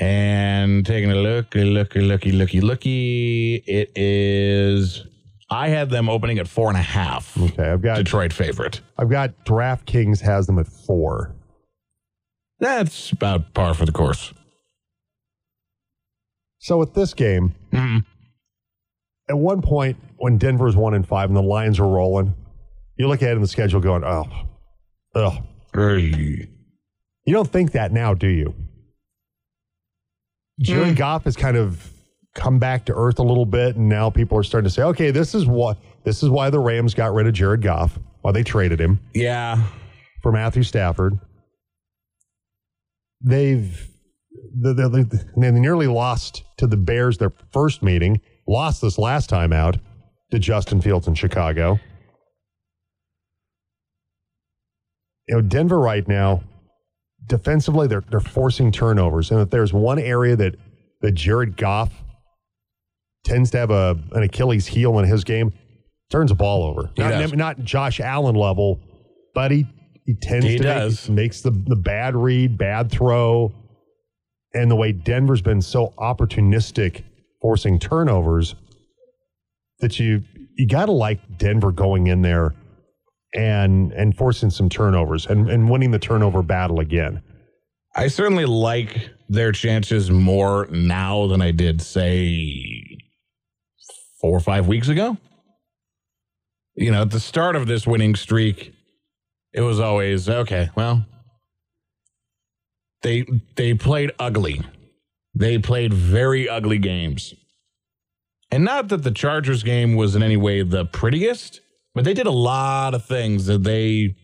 And 0.00 0.84
taking 0.86 1.10
a 1.10 1.14
look, 1.14 1.54
looky, 1.54 2.00
looky, 2.00 2.32
looky, 2.32 2.60
looky. 2.62 3.56
It 3.66 3.92
is. 3.94 5.04
I 5.50 5.68
had 5.68 5.90
them 5.90 6.08
opening 6.08 6.38
at 6.38 6.48
four 6.48 6.68
and 6.68 6.76
a 6.78 6.82
half. 6.82 7.36
Okay, 7.38 7.64
I've 7.70 7.82
got 7.82 7.96
Detroit 7.98 8.32
favorite. 8.32 8.80
I've 8.96 9.10
got 9.10 9.44
DraftKings 9.44 10.20
has 10.22 10.46
them 10.46 10.58
at 10.58 10.68
four. 10.68 11.34
That's 12.60 13.10
about 13.12 13.52
par 13.52 13.74
for 13.74 13.84
the 13.84 13.92
course. 13.92 14.32
So 16.58 16.78
with 16.78 16.94
this 16.94 17.12
game, 17.14 17.54
Mhm. 17.72 18.04
at 19.28 19.36
one 19.38 19.60
point 19.62 19.96
when 20.16 20.38
Denver's 20.38 20.76
one 20.76 20.94
and 20.94 21.06
five 21.06 21.28
and 21.30 21.36
the 21.36 21.42
Lions 21.42 21.78
are 21.80 21.88
rolling, 21.88 22.34
you 22.96 23.08
look 23.08 23.20
ahead 23.22 23.36
in 23.36 23.42
the 23.42 23.48
schedule 23.48 23.80
going, 23.80 24.04
oh, 24.04 24.26
ugh. 25.14 25.42
Hey. 25.74 26.48
You 27.24 27.32
don't 27.34 27.48
think 27.50 27.72
that 27.72 27.92
now, 27.92 28.12
do 28.14 28.28
you? 28.28 28.54
Jared 30.60 30.94
Mm. 30.94 30.98
Goff 30.98 31.24
has 31.24 31.36
kind 31.36 31.56
of 31.56 31.90
come 32.34 32.58
back 32.58 32.84
to 32.86 32.94
earth 32.94 33.18
a 33.18 33.22
little 33.22 33.46
bit, 33.46 33.76
and 33.76 33.88
now 33.88 34.10
people 34.10 34.38
are 34.38 34.42
starting 34.42 34.68
to 34.68 34.74
say, 34.74 34.82
okay, 34.82 35.10
this 35.10 35.34
is 35.34 35.46
what 35.46 35.78
this 36.04 36.22
is 36.22 36.30
why 36.30 36.48
the 36.50 36.58
Rams 36.58 36.94
got 36.94 37.12
rid 37.12 37.26
of 37.26 37.34
Jared 37.34 37.62
Goff, 37.62 37.98
why 38.22 38.32
they 38.32 38.42
traded 38.42 38.80
him 38.80 39.00
Yeah. 39.14 39.62
for 40.22 40.32
Matthew 40.32 40.62
Stafford. 40.62 41.18
They've 43.22 43.86
they, 44.54 44.72
they, 44.72 45.02
they 45.36 45.50
nearly 45.50 45.86
lost 45.86 46.42
to 46.58 46.66
the 46.66 46.76
Bears 46.76 47.18
their 47.18 47.32
first 47.52 47.82
meeting, 47.82 48.20
lost 48.48 48.80
this 48.80 48.98
last 48.98 49.28
time 49.28 49.52
out 49.52 49.76
to 50.30 50.38
Justin 50.38 50.80
Fields 50.80 51.06
in 51.08 51.14
Chicago. 51.14 51.78
You 55.28 55.36
know, 55.36 55.40
Denver 55.42 55.78
right 55.78 56.06
now, 56.08 56.42
defensively, 57.30 57.86
they're 57.86 58.04
they're 58.10 58.20
forcing 58.20 58.70
turnovers. 58.70 59.30
And 59.30 59.40
if 59.40 59.48
there's 59.48 59.72
one 59.72 59.98
area 59.98 60.36
that 60.36 60.56
that 61.00 61.12
Jared 61.12 61.56
Goff 61.56 61.90
tends 63.24 63.50
to 63.52 63.58
have 63.58 63.70
a 63.70 63.98
an 64.12 64.22
Achilles 64.24 64.66
heel 64.66 64.98
in 64.98 65.06
his 65.06 65.24
game, 65.24 65.52
turns 66.10 66.30
the 66.30 66.34
ball 66.34 66.64
over. 66.64 66.90
He 66.94 67.02
Not, 67.02 67.10
does. 67.12 67.32
not 67.32 67.64
Josh 67.64 68.00
Allen 68.00 68.34
level, 68.34 68.78
but 69.34 69.50
he 69.50 69.66
he 70.04 70.14
tends 70.14 70.44
He 70.44 70.58
to 70.58 70.64
make- 70.64 70.74
does. 70.74 71.08
makes 71.08 71.40
the 71.40 71.50
the 71.50 71.76
bad 71.76 72.14
read, 72.14 72.58
bad 72.58 72.90
throw, 72.90 73.52
and 74.52 74.70
the 74.70 74.76
way 74.76 74.92
Denver's 74.92 75.40
been 75.42 75.62
so 75.62 75.94
opportunistic 75.98 77.04
forcing 77.40 77.78
turnovers 77.78 78.54
that 79.78 79.98
you 79.98 80.22
you 80.58 80.66
got 80.68 80.86
to 80.86 80.92
like 80.92 81.38
Denver 81.38 81.72
going 81.72 82.08
in 82.08 82.20
there 82.20 82.54
and 83.34 83.92
and 83.92 84.16
forcing 84.16 84.50
some 84.50 84.68
turnovers 84.68 85.26
and, 85.26 85.48
and 85.48 85.70
winning 85.70 85.90
the 85.90 85.98
turnover 85.98 86.42
battle 86.42 86.80
again. 86.80 87.22
I 87.94 88.08
certainly 88.08 88.44
like 88.44 89.10
their 89.28 89.52
chances 89.52 90.10
more 90.10 90.68
now 90.70 91.26
than 91.26 91.42
I 91.42 91.50
did, 91.50 91.80
say, 91.82 92.98
four 94.20 94.36
or 94.36 94.40
five 94.40 94.68
weeks 94.68 94.88
ago. 94.88 95.16
You 96.76 96.92
know, 96.92 97.02
at 97.02 97.10
the 97.10 97.20
start 97.20 97.56
of 97.56 97.66
this 97.66 97.86
winning 97.86 98.14
streak, 98.14 98.72
it 99.52 99.60
was 99.60 99.80
always 99.80 100.28
okay. 100.28 100.70
Well, 100.76 101.04
they 103.02 103.26
they 103.56 103.74
played 103.74 104.12
ugly. 104.18 104.62
They 105.34 105.58
played 105.58 105.92
very 105.94 106.48
ugly 106.48 106.78
games, 106.78 107.34
and 108.50 108.64
not 108.64 108.88
that 108.88 109.02
the 109.02 109.10
Chargers 109.10 109.62
game 109.62 109.94
was 109.94 110.16
in 110.16 110.22
any 110.22 110.36
way 110.36 110.62
the 110.62 110.84
prettiest, 110.84 111.60
but 111.94 112.04
they 112.04 112.14
did 112.14 112.26
a 112.26 112.32
lot 112.32 112.94
of 112.94 113.04
things 113.04 113.46
that 113.46 113.64
they, 113.64 114.14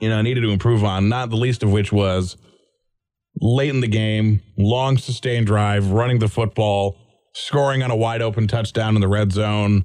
you 0.00 0.08
know, 0.08 0.20
needed 0.22 0.42
to 0.42 0.50
improve 0.50 0.84
on. 0.84 1.08
Not 1.08 1.30
the 1.30 1.36
least 1.36 1.62
of 1.62 1.70
which 1.70 1.92
was 1.92 2.36
late 3.40 3.70
in 3.70 3.80
the 3.80 3.88
game, 3.88 4.42
long 4.56 4.98
sustained 4.98 5.46
drive, 5.46 5.90
running 5.90 6.18
the 6.18 6.28
football, 6.28 6.96
scoring 7.34 7.82
on 7.82 7.90
a 7.90 7.96
wide 7.96 8.22
open 8.22 8.48
touchdown 8.48 8.94
in 8.94 9.00
the 9.00 9.08
red 9.08 9.32
zone. 9.32 9.84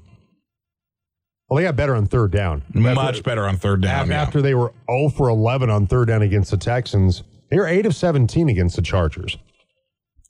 Well, 1.48 1.58
they 1.58 1.64
got 1.64 1.76
better 1.76 1.94
on 1.94 2.06
third 2.06 2.32
down. 2.32 2.62
Much 2.72 3.22
better 3.22 3.46
on 3.46 3.58
third 3.58 3.82
down. 3.82 4.10
After, 4.10 4.38
yeah. 4.38 4.42
they 4.42 4.54
were 4.54 4.72
0 4.90 5.10
for 5.10 5.28
11 5.28 5.70
on 5.70 5.86
third 5.86 6.08
down 6.08 6.22
against 6.22 6.50
the 6.50 6.56
Texans, 6.56 7.22
they 7.50 7.58
were 7.58 7.66
8 7.66 7.86
of 7.86 7.94
17 7.94 8.48
against 8.48 8.76
the 8.76 8.82
Chargers. 8.82 9.36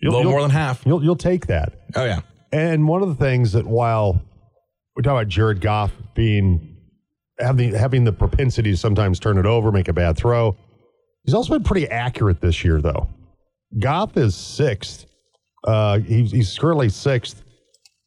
a 0.03 0.07
little 0.11 0.25
more 0.25 0.43
than 0.43 0.51
half. 0.51 0.85
You'll, 0.85 1.03
you'll 1.03 1.17
take 1.17 1.47
that. 1.47 1.73
Oh, 1.95 2.05
yeah. 2.05 2.21
And 2.53 2.87
one 2.89 3.03
of 3.03 3.09
the 3.09 3.15
things 3.15 3.53
that 3.53 3.67
while 3.67 4.21
we're 4.95 5.03
talking 5.03 5.19
about 5.19 5.29
Jared 5.29 5.61
Goff 5.61 5.93
being 6.15 6.77
having 7.39 7.73
having 7.75 8.05
the 8.05 8.13
propensity 8.13 8.71
to 8.71 8.77
sometimes 8.77 9.19
turn 9.19 9.39
it 9.39 9.47
over, 9.47 9.73
make 9.73 9.89
a 9.89 9.93
bad 9.93 10.17
throw, 10.17 10.57
he's 11.25 11.35
also 11.35 11.53
been 11.55 11.65
pretty 11.65 11.89
accurate 11.89 12.41
this 12.41 12.65
year, 12.65 12.81
though. 12.81 13.09
Goff 13.81 14.17
is 14.17 14.35
sixth. 14.37 15.07
Uh, 15.67 15.99
he's, 15.99 16.31
he's 16.31 16.59
currently 16.59 16.89
sixth 16.91 17.43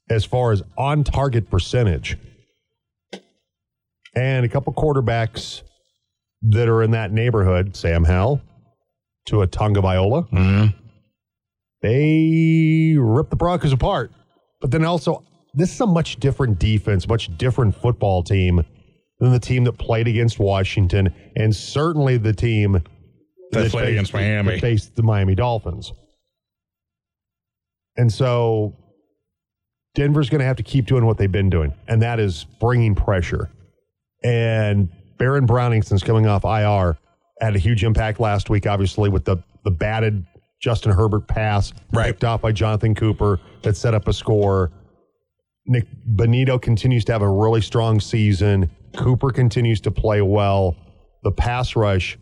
as 0.10 0.24
far 0.24 0.52
as 0.52 0.62
on 0.78 1.04
target 1.04 1.50
percentage. 1.50 2.18
And 4.16 4.46
a 4.46 4.50
couple 4.50 4.74
quarterbacks 4.74 5.64
that 6.44 6.70
are 6.70 6.84
in 6.84 6.92
that 6.92 7.12
neighborhood, 7.12 7.76
Sam 7.76 8.04
Howell 8.04 8.42
Tua 9.26 9.48
Tagovailoa 9.48 10.30
Mhm. 10.30 10.74
they 11.82 12.96
rip 12.98 13.30
the 13.30 13.36
Broncos 13.36 13.74
apart. 13.74 14.12
But 14.62 14.72
then 14.72 14.86
also, 14.86 15.24
this 15.58 15.74
is 15.74 15.82
a 15.82 15.88
much 15.88 16.18
different 16.18 16.60
defense, 16.60 17.08
much 17.08 17.36
different 17.38 17.76
football 17.76 18.24
team 18.24 18.64
than 19.20 19.32
the 19.32 19.40
team 19.40 19.64
that 19.64 19.74
played 19.74 20.08
against 20.08 20.38
Washington, 20.40 21.14
and 21.36 21.56
certainly 21.56 22.18
the 22.18 22.34
team 22.34 22.82
That 23.52 23.72
played 23.72 23.90
against 23.90 24.14
Miami. 24.14 24.52
that 24.52 24.62
faced 24.62 24.96
the 24.96 25.04
Miami 25.04 25.34
Dolphins. 25.36 25.92
And 27.98 28.14
so 28.14 28.76
Denver's 29.96 30.30
going 30.30 30.40
to 30.40 30.46
have 30.46 30.58
to 30.58 30.64
keep 30.64 30.86
doing 30.86 31.06
what 31.06 31.18
they've 31.18 31.32
been 31.32 31.50
doing, 31.50 31.74
and 31.88 32.02
that 32.04 32.20
is 32.20 32.46
bringing 32.60 32.94
pressure. 32.94 33.50
And 34.24 34.90
Baron 35.18 35.48
Browning, 35.48 35.82
since 35.82 36.04
coming 36.04 36.28
off 36.28 36.46
IR, 36.46 36.98
had 37.42 37.56
a 37.56 37.60
huge 37.60 37.84
impact 37.84 38.20
last 38.20 38.52
week, 38.52 38.68
obviously, 38.68 39.10
with 39.10 39.26
the, 39.26 39.38
the 39.64 39.72
batted 39.72 40.24
Justin 40.62 40.92
Herbert 40.92 41.28
pass 41.28 41.74
Right. 41.92 42.08
picked 42.08 42.24
off 42.24 42.42
by 42.42 42.52
Jonathan 42.52 42.94
Cooper 42.94 43.40
that 43.64 43.76
set 43.76 43.96
up 43.96 44.08
a 44.08 44.14
score. 44.14 44.72
Nik 45.68 45.86
Bonitto 46.16 46.62
continues 46.62 47.04
to 47.06 47.12
have 47.12 47.22
a 47.22 47.30
really 47.30 47.62
strong 47.62 48.00
season. 48.00 48.70
Cooper 48.96 49.32
continues 49.32 49.82
to 49.82 49.92
play 49.92 50.22
well. 50.22 50.76
The 51.24 51.32
pass 51.32 51.76
rush 51.76 52.18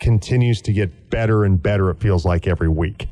continues 0.00 0.60
to 0.62 0.72
get 0.72 1.10
better 1.10 1.44
and 1.44 1.62
better. 1.62 1.90
It 1.90 2.00
feels 2.00 2.24
like 2.24 2.46
every 2.46 2.68
week. 2.68 3.08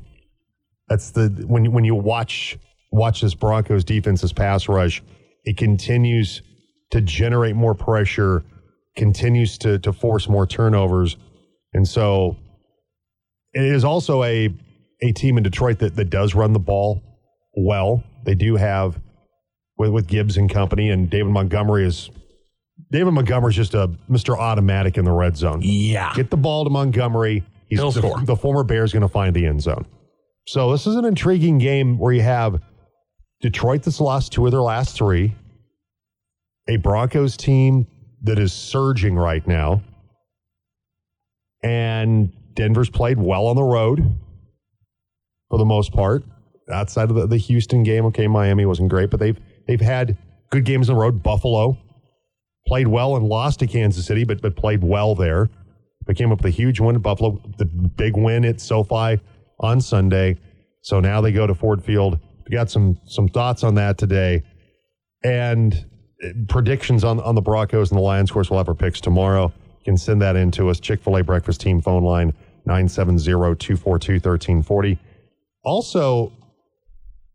That's 0.89 1.13
the 1.13 1.29
when 1.47 1.73
when 1.73 1.85
you 1.85 1.95
watch 1.95 2.59
watch 2.91 3.21
this 3.21 3.35
Broncos 3.35 3.85
defense's 3.85 4.33
pass 4.33 4.69
rush, 4.69 5.03
it 5.45 5.57
continues 5.57 6.43
to 6.91 7.01
generate 7.01 7.55
more 7.55 7.77
pressure, 7.77 8.43
continues 8.97 9.57
to 9.59 9.79
to 9.79 9.93
force 9.93 10.29
more 10.29 10.47
turnovers, 10.49 11.17
and 11.73 11.87
so 11.87 12.37
it 13.53 13.63
is 13.63 13.85
also 13.85 14.25
a 14.25 14.53
a 15.01 15.13
team 15.13 15.37
in 15.37 15.45
Detroit 15.45 15.79
that 15.79 15.95
that 15.95 16.11
does 16.11 16.35
run 16.35 16.53
the 16.53 16.59
ball 16.59 17.01
well. 17.57 18.03
They 18.25 18.35
do 18.35 18.57
have 18.57 19.01
with 19.81 19.91
with 19.91 20.07
Gibbs 20.07 20.37
and 20.37 20.49
company, 20.49 20.91
and 20.91 21.09
David 21.09 21.31
Montgomery 21.33 21.87
is 21.87 22.11
David 22.93 23.13
Montgomery 23.13 23.51
is 23.51 23.57
just 23.57 23.75
a 23.75 23.89
Mr. 24.11 24.37
Automatic 24.37 24.99
in 24.99 25.05
the 25.05 25.13
red 25.13 25.37
zone. 25.37 25.61
Yeah. 25.63 26.13
Get 26.15 26.31
the 26.31 26.37
ball 26.37 26.65
to 26.65 26.71
Montgomery. 26.71 27.43
He's 27.69 27.79
He'll 27.79 27.91
the, 27.91 28.01
score. 28.01 28.21
the 28.23 28.37
former 28.37 28.63
Bear 28.63 28.85
is 28.85 28.93
going 28.93 29.03
to 29.03 29.09
find 29.09 29.35
the 29.35 29.47
end 29.47 29.63
zone. 29.63 29.87
So 30.47 30.71
this 30.73 30.87
is 30.87 30.97
an 30.97 31.05
intriguing 31.05 31.59
game 31.59 31.99
where 31.99 32.13
you 32.13 32.23
have 32.23 32.61
Detroit 33.41 33.83
that's 33.83 34.01
lost 34.01 34.33
two 34.33 34.45
of 34.45 34.53
their 34.53 34.61
last 34.61 34.97
three, 34.97 35.35
a 36.69 36.77
Broncos 36.77 37.37
team 37.37 37.87
that 38.23 38.39
is 38.39 38.53
surging 38.53 39.17
right 39.17 39.47
now, 39.47 39.83
and 41.63 42.33
Denver's 42.55 42.91
played 42.91 43.19
well 43.19 43.47
on 43.47 43.57
the 43.57 43.63
road 43.63 44.19
for 45.49 45.59
the 45.59 45.65
most 45.65 45.93
part. 45.93 46.25
Outside 46.71 47.11
of 47.11 47.17
the, 47.17 47.27
the 47.27 47.37
Houston 47.37 47.83
game, 47.83 48.05
okay, 48.07 48.27
Miami 48.27 48.67
wasn't 48.67 48.91
great, 48.91 49.11
but 49.11 49.21
they've 49.21 49.39
they've 49.71 49.81
had 49.81 50.19
good 50.51 50.65
games 50.65 50.91
on 50.91 50.97
the 50.97 51.01
road. 51.01 51.23
Buffalo 51.23 51.79
played 52.67 52.89
well 52.89 53.15
and 53.15 53.25
lost 53.25 53.61
to 53.61 53.69
Kansas 53.69 54.05
City, 54.05 54.25
but 54.25 54.43
but 54.43 54.57
played 54.57 54.83
well 54.83 55.15
there. 55.15 55.49
They 56.07 56.15
came 56.15 56.33
up 56.33 56.39
with 56.39 56.47
a 56.47 56.51
huge 56.51 56.81
win 56.81 56.97
at 56.97 57.03
Buffalo, 57.03 57.41
the 57.57 57.67
big 57.67 58.17
win 58.17 58.45
at 58.45 58.61
SoFi 58.61 59.21
on 59.61 59.81
Sunday. 59.81 60.39
So 60.83 60.99
now 60.99 61.21
they 61.21 61.31
go 61.31 61.47
to 61.47 61.55
Ford 61.55 61.85
Field. 61.85 62.19
We 62.49 62.53
got 62.53 62.69
some 62.69 62.99
some 63.05 63.29
thoughts 63.29 63.63
on 63.63 63.77
that 63.77 63.97
today, 63.97 64.43
and 65.23 65.87
uh, 66.25 66.31
predictions 66.49 67.05
on 67.05 67.21
on 67.21 67.37
the 67.37 67.43
Broncos 67.43 67.93
and 67.93 67.99
the 67.99 68.03
Lions. 68.03 68.31
Of 68.31 68.35
course, 68.35 68.51
we'll 68.51 68.59
have 68.59 68.69
our 68.69 68.75
picks 68.75 69.01
tomorrow. 69.01 69.53
You 69.79 69.85
can 69.85 69.97
send 69.97 70.21
that 70.23 70.35
in 70.35 70.51
to 70.53 70.69
us. 70.69 70.81
Chick 70.81 71.01
Fil 71.01 71.19
A 71.19 71.23
Breakfast 71.23 71.61
Team 71.61 71.81
phone 71.81 72.03
line 72.03 72.33
970-242-1340. 72.67 74.99
Also, 75.65 76.33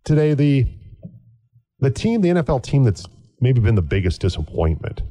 today 0.04 0.34
the 0.34 0.68
the 1.80 1.92
team, 1.92 2.22
the 2.22 2.30
NFL 2.30 2.64
team 2.64 2.84
that's 2.84 3.06
maybe 3.42 3.60
been 3.60 3.76
the 3.76 3.82
biggest 3.82 4.22
disappointment. 4.22 5.02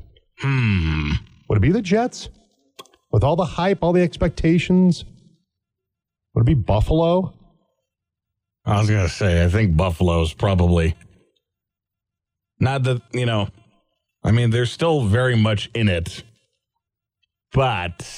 Hmm. 0.41 1.11
Would 1.49 1.59
it 1.59 1.63
be 1.63 1.73
the 1.73 1.83
Jets? 1.83 2.29
With 3.13 3.23
all 3.23 3.37
the 3.37 3.45
hype, 3.45 3.83
all 3.83 3.93
the 3.93 4.03
expectations? 4.03 5.05
Would 6.35 6.43
it 6.43 6.47
be 6.47 6.55
Buffalo? 6.55 7.35
I 8.65 8.81
was 8.81 8.89
gonna 8.89 9.09
say, 9.09 9.45
I 9.45 9.49
think 9.49 9.77
Buffalo's 9.77 10.33
probably 10.33 10.95
not 12.59 12.83
that 12.85 13.03
you 13.13 13.27
know. 13.27 13.49
I 14.23 14.31
mean, 14.31 14.51
they're 14.51 14.67
still 14.67 15.03
very 15.03 15.37
much 15.37 15.71
in 15.75 15.89
it, 15.89 16.23
but 17.53 18.11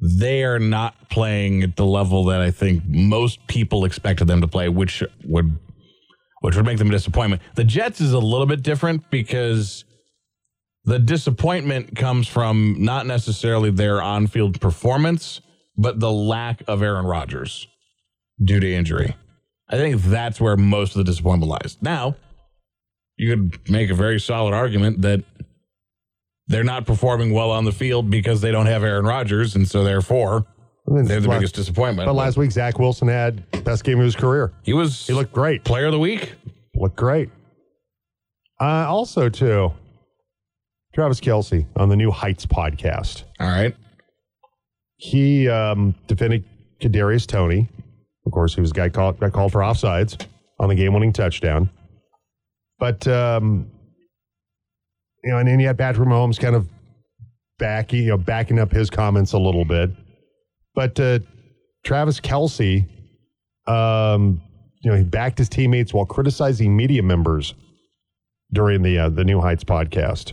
they 0.00 0.44
are 0.44 0.58
not 0.58 1.08
playing 1.08 1.62
at 1.62 1.76
the 1.76 1.86
level 1.86 2.24
that 2.26 2.42
I 2.42 2.50
think 2.50 2.82
most 2.86 3.46
people 3.46 3.86
expected 3.86 4.26
them 4.26 4.42
to 4.42 4.48
play, 4.48 4.68
which 4.68 5.02
would 5.24 5.58
which 6.44 6.56
would 6.56 6.66
make 6.66 6.76
them 6.76 6.88
a 6.88 6.92
disappointment. 6.92 7.40
The 7.54 7.64
Jets 7.64 8.02
is 8.02 8.12
a 8.12 8.18
little 8.18 8.44
bit 8.44 8.62
different 8.62 9.08
because 9.08 9.86
the 10.84 10.98
disappointment 10.98 11.96
comes 11.96 12.28
from 12.28 12.76
not 12.80 13.06
necessarily 13.06 13.70
their 13.70 14.02
on-field 14.02 14.60
performance, 14.60 15.40
but 15.78 16.00
the 16.00 16.12
lack 16.12 16.62
of 16.68 16.82
Aaron 16.82 17.06
Rodgers 17.06 17.66
due 18.44 18.60
to 18.60 18.70
injury. 18.70 19.16
I 19.70 19.78
think 19.78 20.02
that's 20.02 20.38
where 20.38 20.58
most 20.58 20.90
of 20.90 20.98
the 20.98 21.04
disappointment 21.04 21.50
lies. 21.50 21.78
Now, 21.80 22.14
you 23.16 23.34
could 23.34 23.70
make 23.70 23.88
a 23.88 23.94
very 23.94 24.20
solid 24.20 24.52
argument 24.52 25.00
that 25.00 25.24
they're 26.46 26.62
not 26.62 26.84
performing 26.84 27.32
well 27.32 27.52
on 27.52 27.64
the 27.64 27.72
field 27.72 28.10
because 28.10 28.42
they 28.42 28.50
don't 28.50 28.66
have 28.66 28.84
Aaron 28.84 29.06
Rodgers, 29.06 29.56
and 29.56 29.66
so 29.66 29.82
therefore 29.82 30.44
They're 30.86 31.02
the 31.20 31.28
last- 31.28 31.38
biggest 31.38 31.54
disappointment. 31.54 32.06
But 32.06 32.14
last 32.14 32.36
week, 32.36 32.50
Zach 32.52 32.78
Wilson 32.78 33.08
had 33.08 33.42
best 33.64 33.84
game 33.84 33.98
of 33.98 34.04
his 34.04 34.16
career. 34.16 34.52
he 34.62 34.72
was 34.74 35.06
He 35.06 35.12
looked 35.14 35.32
great. 35.32 35.64
player 35.64 35.86
of 35.86 35.92
the 35.92 35.98
week. 35.98 36.34
Looked 36.74 36.96
great. 36.96 37.30
Uh, 38.60 38.86
also, 38.88 39.28
too, 39.28 39.72
Travis 40.94 41.20
Kelce 41.20 41.66
on 41.76 41.88
the 41.88 41.96
new 41.96 42.10
Heights 42.10 42.46
podcast. 42.46 43.24
All 43.40 43.48
right. 43.48 43.74
He 44.96 45.48
um, 45.48 45.94
defended 46.06 46.44
Kadarius 46.80 47.26
Toney. 47.26 47.68
Of 48.26 48.32
course, 48.32 48.54
he 48.54 48.60
was 48.60 48.72
guy 48.72 48.88
called 48.88 49.18
got 49.20 49.32
called 49.32 49.52
for 49.52 49.60
offsides 49.60 50.24
on 50.60 50.68
the 50.68 50.74
game-winning 50.74 51.12
touchdown. 51.12 51.68
But 52.78 53.06
um, 53.08 53.70
you 55.22 55.30
know, 55.30 55.38
and 55.38 55.48
then 55.48 55.60
you 55.60 55.66
had 55.66 55.76
Patrick 55.78 56.08
Mahomes 56.08 56.38
kind 56.38 56.54
of 56.56 56.68
backing, 57.58 58.04
you 58.04 58.08
know, 58.10 58.16
backing 58.18 58.58
up 58.58 58.70
his 58.70 58.88
comments 58.90 59.32
a 59.32 59.38
little 59.38 59.64
bit. 59.64 59.90
But 60.74 60.98
uh, 60.98 61.20
Travis 61.84 62.20
Kelce, 62.20 62.86
um, 63.66 64.40
you 64.82 64.90
know, 64.90 64.96
he 64.96 65.04
backed 65.04 65.38
his 65.38 65.48
teammates 65.48 65.94
while 65.94 66.06
criticizing 66.06 66.76
media 66.76 67.02
members 67.02 67.54
during 68.52 68.82
the 68.82 68.98
uh, 68.98 69.08
the 69.08 69.24
New 69.24 69.40
Heights 69.40 69.64
podcast. 69.64 70.32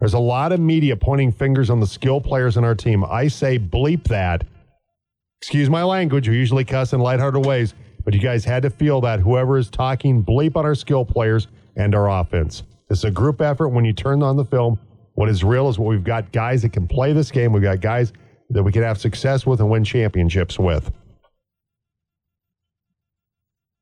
There's 0.00 0.14
a 0.14 0.18
lot 0.18 0.52
of 0.52 0.60
media 0.60 0.96
pointing 0.96 1.32
fingers 1.32 1.70
on 1.70 1.80
the 1.80 1.86
skill 1.86 2.20
players 2.20 2.56
in 2.56 2.64
our 2.64 2.74
team. 2.74 3.04
I 3.04 3.28
say 3.28 3.58
bleep 3.58 4.04
that. 4.08 4.44
Excuse 5.40 5.70
my 5.70 5.82
language. 5.82 6.28
We 6.28 6.36
usually 6.36 6.64
cuss 6.64 6.92
in 6.92 7.00
lighthearted 7.00 7.46
ways, 7.46 7.74
but 8.04 8.12
you 8.12 8.20
guys 8.20 8.44
had 8.44 8.62
to 8.64 8.70
feel 8.70 9.00
that 9.02 9.20
whoever 9.20 9.56
is 9.56 9.70
talking 9.70 10.22
bleep 10.22 10.56
on 10.56 10.64
our 10.66 10.74
skill 10.74 11.04
players 11.04 11.48
and 11.76 11.94
our 11.94 12.10
offense. 12.20 12.62
It's 12.90 13.04
a 13.04 13.10
group 13.10 13.40
effort. 13.40 13.68
When 13.68 13.84
you 13.84 13.92
turn 13.92 14.22
on 14.22 14.36
the 14.36 14.44
film, 14.44 14.78
what 15.14 15.28
is 15.28 15.42
real 15.42 15.68
is 15.68 15.78
what 15.78 15.88
we've 15.88 16.04
got 16.04 16.30
guys 16.30 16.62
that 16.62 16.72
can 16.72 16.86
play 16.86 17.12
this 17.12 17.30
game. 17.30 17.52
We've 17.52 17.62
got 17.62 17.80
guys 17.80 18.12
that 18.50 18.62
we 18.62 18.72
can 18.72 18.82
have 18.82 18.98
success 18.98 19.44
with 19.46 19.60
and 19.60 19.70
win 19.70 19.84
championships 19.84 20.58
with. 20.58 20.90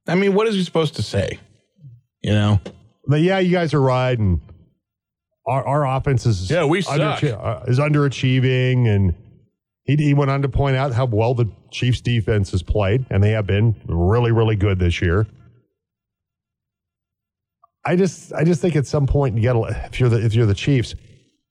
I 0.06 0.14
mean, 0.14 0.34
what 0.34 0.46
is 0.46 0.54
he 0.54 0.62
supposed 0.64 0.96
to 0.96 1.02
say? 1.02 1.38
You 2.22 2.32
know, 2.32 2.60
But 3.06 3.20
yeah, 3.20 3.38
you 3.38 3.50
guys 3.52 3.74
are 3.74 3.80
right, 3.80 4.18
and 4.18 4.40
our 5.46 5.64
our 5.66 5.86
offense 5.96 6.24
is 6.26 6.50
Yeah, 6.50 6.64
we 6.64 6.80
suck. 6.82 7.22
uh, 7.22 7.60
is 7.66 7.78
underachieving, 7.78 8.88
and 8.88 9.14
he 9.84 9.96
he 9.96 10.14
went 10.14 10.30
on 10.30 10.42
to 10.42 10.48
point 10.48 10.76
out 10.76 10.92
how 10.92 11.04
well 11.06 11.34
the 11.34 11.50
Chiefs' 11.70 12.00
defense 12.00 12.50
has 12.52 12.62
played, 12.62 13.04
and 13.10 13.22
they 13.22 13.30
have 13.32 13.46
been 13.46 13.74
really 13.86 14.32
really 14.32 14.56
good 14.56 14.78
this 14.78 15.02
year. 15.02 15.26
I 17.84 17.96
just 17.96 18.32
I 18.32 18.44
just 18.44 18.62
think 18.62 18.76
at 18.76 18.86
some 18.86 19.06
point 19.06 19.36
you 19.36 19.42
got 19.42 19.52
to 19.54 19.64
if 19.86 20.00
you're 20.00 20.08
the 20.08 20.24
if 20.24 20.34
you're 20.34 20.46
the 20.46 20.54
Chiefs, 20.54 20.94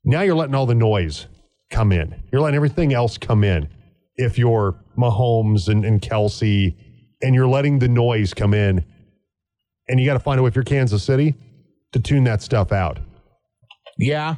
now 0.03 0.21
you're 0.21 0.35
letting 0.35 0.55
all 0.55 0.65
the 0.65 0.73
noise 0.75 1.27
come 1.73 1.91
in. 1.91 2.15
You're 2.31 2.41
letting 2.41 2.55
everything 2.55 2.93
else 2.93 3.17
come 3.17 3.43
in. 3.43 3.67
If 4.15 4.37
you're 4.37 4.75
Mahomes 4.97 5.67
and, 5.67 5.83
and 5.83 6.01
Kelce, 6.01 6.75
and 7.21 7.33
you're 7.33 7.47
letting 7.47 7.79
the 7.79 7.87
noise 7.87 8.33
come 8.33 8.53
in, 8.53 8.85
and 9.87 9.99
you 9.99 10.05
got 10.05 10.13
to 10.13 10.19
find 10.19 10.39
a 10.39 10.43
way 10.43 10.47
if 10.49 10.55
you're 10.55 10.63
Kansas 10.63 11.03
City 11.03 11.35
to 11.91 11.99
tune 11.99 12.23
that 12.25 12.41
stuff 12.41 12.71
out. 12.71 12.99
yeah, 13.97 14.35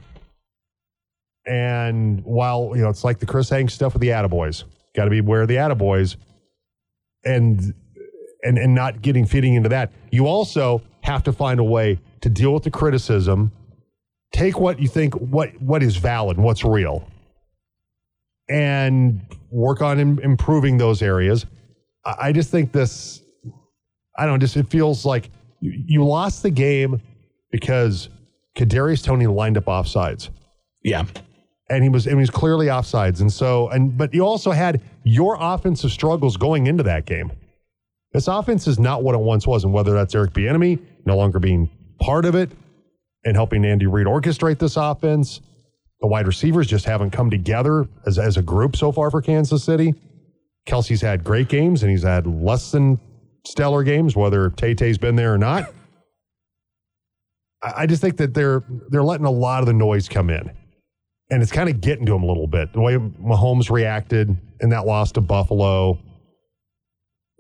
And 1.46 2.24
while 2.24 2.72
you 2.76 2.82
know 2.82 2.90
it's 2.90 3.04
like 3.04 3.20
the 3.20 3.26
Chris 3.26 3.50
Hanks 3.50 3.74
stuff 3.74 3.94
with 3.94 4.02
the 4.02 4.10
Attaboys, 4.10 4.64
got 4.96 5.06
to 5.06 5.10
be 5.10 5.20
aware 5.20 5.42
of 5.42 5.48
the 5.48 5.56
Attaboys, 5.56 6.16
and 7.26 7.74
and 8.44 8.58
and 8.58 8.74
not 8.74 9.02
getting 9.02 9.26
feeding 9.26 9.56
into 9.56 9.70
that. 9.70 9.92
You 10.12 10.28
also 10.28 10.82
have 11.02 11.24
to 11.24 11.34
find 11.34 11.60
a 11.60 11.64
way 11.64 12.00
to 12.22 12.30
deal 12.30 12.54
with 12.54 12.64
the 12.64 12.72
criticism. 12.72 13.52
Take 14.32 14.60
what 14.60 14.80
you 14.80 14.88
think 14.88 15.14
what 15.16 15.50
what 15.62 15.84
is 15.84 15.98
valid, 15.98 16.38
what's 16.38 16.64
real, 16.64 17.08
and 18.50 19.22
work 19.50 19.82
on 19.82 20.00
im- 20.00 20.20
improving 20.20 20.78
those 20.78 21.02
areas. 21.02 21.46
I, 22.06 22.16
I 22.28 22.32
just 22.32 22.52
think 22.52 22.72
this. 22.72 23.22
I 24.18 24.26
don't 24.26 24.36
know. 24.36 24.38
Just 24.40 24.56
it 24.58 24.70
feels 24.70 25.06
like 25.06 25.30
you, 25.60 25.74
you 25.86 26.06
lost 26.06 26.44
the 26.44 26.52
game 26.52 27.02
because 27.52 28.10
Kadarius 28.56 29.04
Toney 29.04 29.28
lined 29.28 29.58
up 29.58 29.66
offsides 29.66 30.30
yeah. 30.86 31.04
and 31.70 31.84
he 31.84 31.90
was 31.90 32.06
and 32.06 32.16
he 32.16 32.20
was 32.22 32.30
clearly 32.30 32.68
offsides. 32.68 33.20
And 33.20 33.34
so 33.34 33.70
and 33.70 33.98
but 33.98 34.14
you 34.14 34.26
also 34.26 34.52
had 34.52 34.82
your 35.04 35.36
offensive 35.40 35.92
struggles 35.92 36.38
going 36.38 36.68
into 36.68 36.84
that 36.84 37.06
game. 37.06 37.32
This 38.14 38.28
offense 38.30 38.68
is 38.68 38.80
not 38.80 39.04
what 39.04 39.14
it 39.16 39.20
once 39.20 39.46
was, 39.46 39.66
and 39.66 39.74
whether 39.74 39.92
that's 39.94 40.16
Eric 40.16 40.32
Bieniemy 40.32 40.80
no 41.06 41.18
longer 41.18 41.40
being 41.40 41.70
part 42.00 42.24
of 42.24 42.36
it 42.36 42.50
and 43.26 43.36
helping 43.36 43.66
Andy 43.66 43.88
Reid 43.88 44.08
orchestrate 44.08 44.60
this 44.60 44.78
offense, 44.78 45.42
the 46.02 46.08
wide 46.08 46.28
receivers 46.28 46.68
just 46.68 46.86
haven't 46.86 47.12
come 47.12 47.30
together 47.30 47.88
as 48.06 48.20
as 48.20 48.38
a 48.38 48.42
group 48.42 48.76
so 48.76 48.92
far 48.92 49.10
for 49.10 49.22
Kansas 49.22 49.64
City. 49.64 49.94
Kelce's 50.68 51.02
had 51.02 51.24
great 51.24 51.48
games, 51.48 51.84
and 51.84 51.92
he's 51.92 52.04
had 52.04 52.26
less 52.28 52.72
than 52.72 53.00
stellar 53.46 53.84
games, 53.84 54.16
whether 54.16 54.50
Tay 54.50 54.74
Tay's 54.74 54.98
been 54.98 55.16
there 55.16 55.34
or 55.34 55.38
not. 55.38 55.72
I 57.64 57.74
I 57.84 57.86
just 57.86 58.02
think 58.02 58.18
that 58.18 58.34
they're 58.34 58.64
they're 58.90 59.04
letting 59.04 59.26
a 59.26 59.32
lot 59.32 59.62
of 59.62 59.68
the 59.68 59.74
noise 59.74 60.10
come 60.10 60.30
in, 60.30 60.52
and 61.30 61.42
it's 61.42 61.52
kind 61.52 61.70
of 61.70 61.82
getting 61.82 62.06
to 62.08 62.16
him 62.16 62.24
a 62.24 62.28
little 62.28 62.48
bit. 62.48 62.74
The 62.74 62.82
way 62.82 62.96
Mahomes 62.98 63.70
reacted 63.70 64.36
in 64.62 64.70
that 64.70 64.86
loss 64.86 65.12
to 65.14 65.22
Buffalo, 65.22 66.00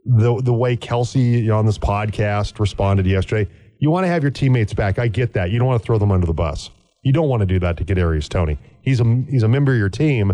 the 0.05 0.41
the 0.41 0.53
way 0.53 0.77
Kelce 0.77 1.53
on 1.53 1.65
this 1.65 1.77
podcast 1.77 2.59
responded 2.59 3.05
yesterday. 3.05 3.49
You 3.79 3.91
want 3.91 4.05
to 4.05 4.07
have 4.07 4.23
your 4.23 4.31
teammates 4.31 4.73
back. 4.73 4.99
I 4.99 5.07
get 5.07 5.33
that. 5.33 5.51
You 5.51 5.59
don't 5.59 5.67
want 5.67 5.81
to 5.81 5.85
throw 5.85 5.97
them 5.97 6.11
under 6.11 6.25
the 6.25 6.33
bus. 6.33 6.69
You 7.05 7.13
don't 7.13 7.29
want 7.29 7.41
to 7.41 7.45
do 7.45 7.59
that 7.59 7.77
to 7.77 7.85
Kadarius 7.85 8.27
Toney. 8.27 8.57
He's 8.81 8.99
a 8.99 9.23
he's 9.29 9.43
a 9.43 9.47
member 9.47 9.71
of 9.71 9.77
your 9.77 9.89
team, 9.89 10.33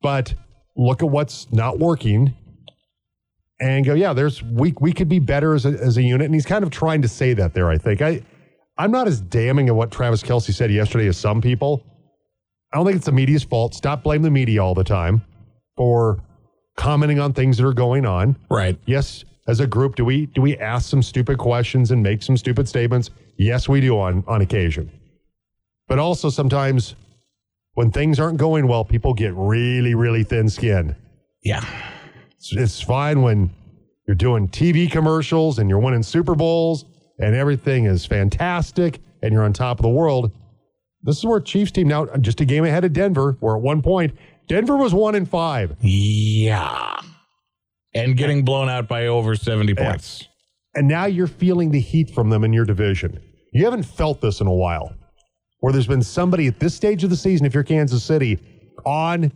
but 0.00 0.34
look 0.74 1.02
at 1.02 1.10
what's 1.10 1.52
not 1.52 1.78
working 1.78 2.34
and 3.60 3.84
go, 3.84 3.92
yeah, 3.92 4.14
there's 4.14 4.42
we 4.42 4.74
we 4.80 4.94
could 4.94 5.10
be 5.10 5.18
better 5.18 5.54
as 5.54 5.66
a, 5.66 5.68
as 5.68 5.98
a 5.98 6.02
unit. 6.02 6.24
And 6.24 6.34
he's 6.34 6.46
kind 6.46 6.64
of 6.64 6.70
trying 6.70 7.02
to 7.02 7.08
say 7.08 7.34
that 7.34 7.52
there. 7.52 7.68
I 7.68 7.76
think 7.76 8.00
I 8.00 8.22
I'm 8.78 8.90
not 8.90 9.06
as 9.06 9.20
damning 9.20 9.68
of 9.68 9.76
what 9.76 9.90
Travis 9.90 10.22
Kelce 10.22 10.54
said 10.54 10.72
yesterday 10.72 11.06
as 11.06 11.18
some 11.18 11.42
people. 11.42 11.84
I 12.72 12.78
don't 12.78 12.86
think 12.86 12.96
it's 12.96 13.06
the 13.06 13.12
media's 13.12 13.44
fault. 13.44 13.74
Stop 13.74 14.04
blaming 14.04 14.22
the 14.22 14.30
media 14.30 14.64
all 14.64 14.74
the 14.74 14.84
time 14.84 15.22
for 15.76 16.18
commenting 16.78 17.20
on 17.20 17.34
things 17.34 17.58
that 17.58 17.66
are 17.66 17.74
going 17.74 18.06
on. 18.06 18.36
Right. 18.50 18.78
Yes, 18.86 19.26
as 19.46 19.60
a 19.60 19.66
group, 19.66 19.96
do 19.96 20.06
we 20.06 20.26
do 20.26 20.40
we 20.40 20.56
ask 20.56 20.88
some 20.88 21.02
stupid 21.02 21.36
questions 21.36 21.90
and 21.90 22.02
make 22.02 22.22
some 22.22 22.38
stupid 22.38 22.66
statements? 22.66 23.10
Yes, 23.36 23.68
we 23.68 23.82
do 23.82 23.98
on 23.98 24.24
on 24.26 24.40
occasion. 24.40 24.90
But 25.92 25.98
also 25.98 26.30
sometimes 26.30 26.94
when 27.74 27.90
things 27.90 28.18
aren't 28.18 28.38
going 28.38 28.66
well, 28.66 28.82
people 28.82 29.12
get 29.12 29.34
really, 29.36 29.94
really 29.94 30.24
thin 30.24 30.48
skinned. 30.48 30.96
Yeah. 31.44 31.62
It's, 32.38 32.50
it's 32.56 32.80
fine 32.80 33.20
when 33.20 33.50
you're 34.08 34.14
doing 34.14 34.48
TV 34.48 34.90
commercials 34.90 35.58
and 35.58 35.68
you're 35.68 35.80
winning 35.80 36.02
Super 36.02 36.34
Bowls 36.34 36.86
and 37.18 37.34
everything 37.36 37.84
is 37.84 38.06
fantastic 38.06 39.00
and 39.22 39.34
you're 39.34 39.42
on 39.44 39.52
top 39.52 39.80
of 39.80 39.82
the 39.82 39.90
world. 39.90 40.30
This 41.02 41.18
is 41.18 41.26
where 41.26 41.40
Chiefs 41.40 41.72
team 41.72 41.88
now 41.88 42.06
just 42.22 42.40
a 42.40 42.46
game 42.46 42.64
ahead 42.64 42.86
of 42.86 42.94
Denver, 42.94 43.36
where 43.40 43.54
at 43.56 43.60
one 43.62 43.82
point 43.82 44.16
Denver 44.48 44.78
was 44.78 44.94
one 44.94 45.14
in 45.14 45.26
five. 45.26 45.76
Yeah. 45.82 47.02
And 47.92 48.16
getting 48.16 48.46
blown 48.46 48.70
out 48.70 48.88
by 48.88 49.08
over 49.08 49.34
70 49.36 49.74
Yeah. 49.76 49.90
points. 49.90 50.26
And 50.74 50.88
now 50.88 51.04
you're 51.04 51.26
feeling 51.26 51.70
the 51.70 51.80
heat 51.80 52.08
from 52.14 52.30
them 52.30 52.44
in 52.44 52.54
your 52.54 52.64
division. 52.64 53.20
You 53.52 53.66
haven't 53.66 53.82
felt 53.82 54.22
this 54.22 54.40
in 54.40 54.46
a 54.46 54.54
while, 54.54 54.94
where 55.62 55.72
there's 55.72 55.86
been 55.86 56.02
somebody 56.02 56.48
at 56.48 56.58
this 56.58 56.74
stage 56.74 57.04
of 57.04 57.10
the 57.10 57.16
season, 57.16 57.46
if 57.46 57.54
you're 57.54 57.62
Kansas 57.62 58.02
City, 58.02 58.36
on 58.84 59.30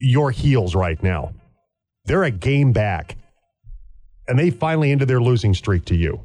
your 0.00 0.30
heels 0.30 0.74
right 0.74 1.00
now. 1.02 1.30
They're 2.06 2.24
a 2.24 2.30
game 2.30 2.72
back. 2.72 3.16
And 4.28 4.38
they 4.38 4.48
finally 4.48 4.92
ended 4.92 5.08
their 5.08 5.20
losing 5.20 5.52
streak 5.52 5.84
to 5.86 5.94
you. 5.94 6.20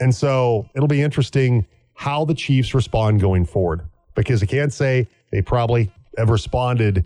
And 0.00 0.12
so 0.12 0.68
it'll 0.74 0.88
be 0.88 1.00
interesting 1.00 1.64
how 1.94 2.24
the 2.24 2.34
Chiefs 2.34 2.74
respond 2.74 3.20
going 3.20 3.44
forward 3.44 3.82
because 4.16 4.42
I 4.42 4.46
can't 4.46 4.72
say 4.72 5.06
they 5.30 5.42
probably 5.42 5.92
have 6.18 6.28
responded 6.28 7.04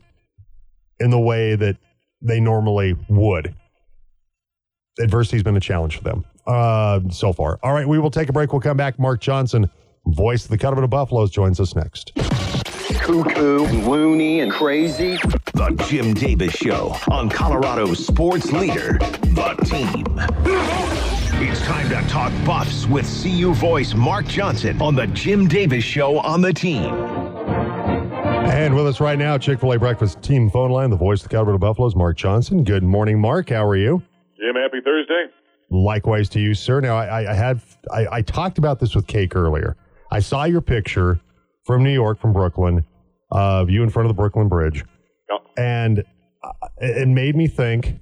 in 0.99 1.11
the 1.11 1.21
way 1.21 1.57
that 1.57 1.77
they 2.23 2.41
normally 2.41 2.97
would 3.11 3.55
adversity's 4.99 5.43
been 5.43 5.57
a 5.57 5.61
challenge 5.61 5.99
for 5.99 6.05
them 6.05 6.25
uh, 6.47 7.01
so 7.11 7.35
far. 7.35 7.59
All 7.63 7.75
right, 7.75 7.87
we 7.87 7.99
will 7.99 8.11
take 8.11 8.31
a 8.31 8.33
break. 8.33 8.53
We'll 8.53 8.63
come 8.63 8.77
back. 8.79 8.99
Mark 8.99 9.21
Johnson, 9.21 9.71
voice 10.07 10.45
of 10.45 10.51
the 10.51 10.59
Colorado 10.59 10.87
Buffaloes, 10.89 11.31
joins 11.31 11.61
us 11.61 11.75
next. 11.75 12.13
Cuckoo 13.01 13.65
and 13.65 13.87
loony 13.87 14.41
and 14.41 14.51
crazy. 14.53 15.17
The 15.55 15.75
Jim 15.89 16.15
Davis 16.15 16.53
Show 16.55 16.97
on 17.11 17.29
Colorado's 17.29 18.07
sports 18.07 18.53
leader, 18.53 18.99
The 18.99 19.57
Team. 19.65 20.05
It's 21.47 21.61
time 21.63 21.89
to 21.89 22.09
talk 22.09 22.33
Buffs 22.47 22.87
with 22.87 23.07
CU 23.23 23.53
voice 23.55 23.95
Mark 23.95 24.27
Johnson 24.27 24.81
on 24.81 24.95
The 24.95 25.07
Jim 25.09 25.49
Davis 25.49 25.85
Show 25.85 26.19
on 26.21 26.41
The 26.41 26.53
Team. 26.53 26.95
And 28.55 28.75
with 28.75 28.87
us 28.87 29.01
right 29.01 29.19
now, 29.19 29.37
Chick 29.37 29.61
fil 29.61 29.73
A 29.73 29.79
Breakfast 29.79 30.23
Team 30.23 30.49
phone 30.49 30.71
line, 30.71 30.91
the 30.91 30.97
voice 30.97 31.23
of 31.23 31.29
the 31.29 31.37
Colorado 31.37 31.59
Buffaloes, 31.59 31.97
Mark 31.97 32.17
Johnson. 32.17 32.63
Good 32.63 32.83
morning, 32.83 33.21
Mark. 33.21 33.51
How 33.51 33.67
are 33.67 33.77
you? 33.77 34.03
Jim, 34.39 34.55
happy 34.55 34.81
Thursday. 34.85 35.25
Likewise 35.71 36.29
to 36.31 36.41
you, 36.41 36.55
sir. 36.55 36.81
Now, 36.81 36.97
I, 36.97 37.31
I 37.31 37.35
had 37.35 37.61
I, 37.93 38.07
I 38.13 38.23
talked 38.23 38.59
about 38.59 38.79
this 38.79 38.95
with 38.95 39.07
Cake 39.07 39.35
earlier. 39.35 39.77
I 40.15 40.21
saw 40.21 40.45
your 40.45 40.61
picture 40.61 41.19
from 41.67 41.83
New 41.83 41.93
York, 41.93 42.21
from 42.21 42.33
Brooklyn, 42.33 42.85
of 43.33 43.69
you 43.69 43.83
in 43.83 43.91
front 43.91 44.07
of 44.09 44.11
the 44.17 44.21
Brooklyn 44.21 44.49
Bridge, 44.49 44.85
Yep. 45.29 45.41
and 45.57 46.05
uh, 46.45 46.51
it 46.79 47.09
made 47.09 47.35
me 47.35 47.49
think 47.49 47.99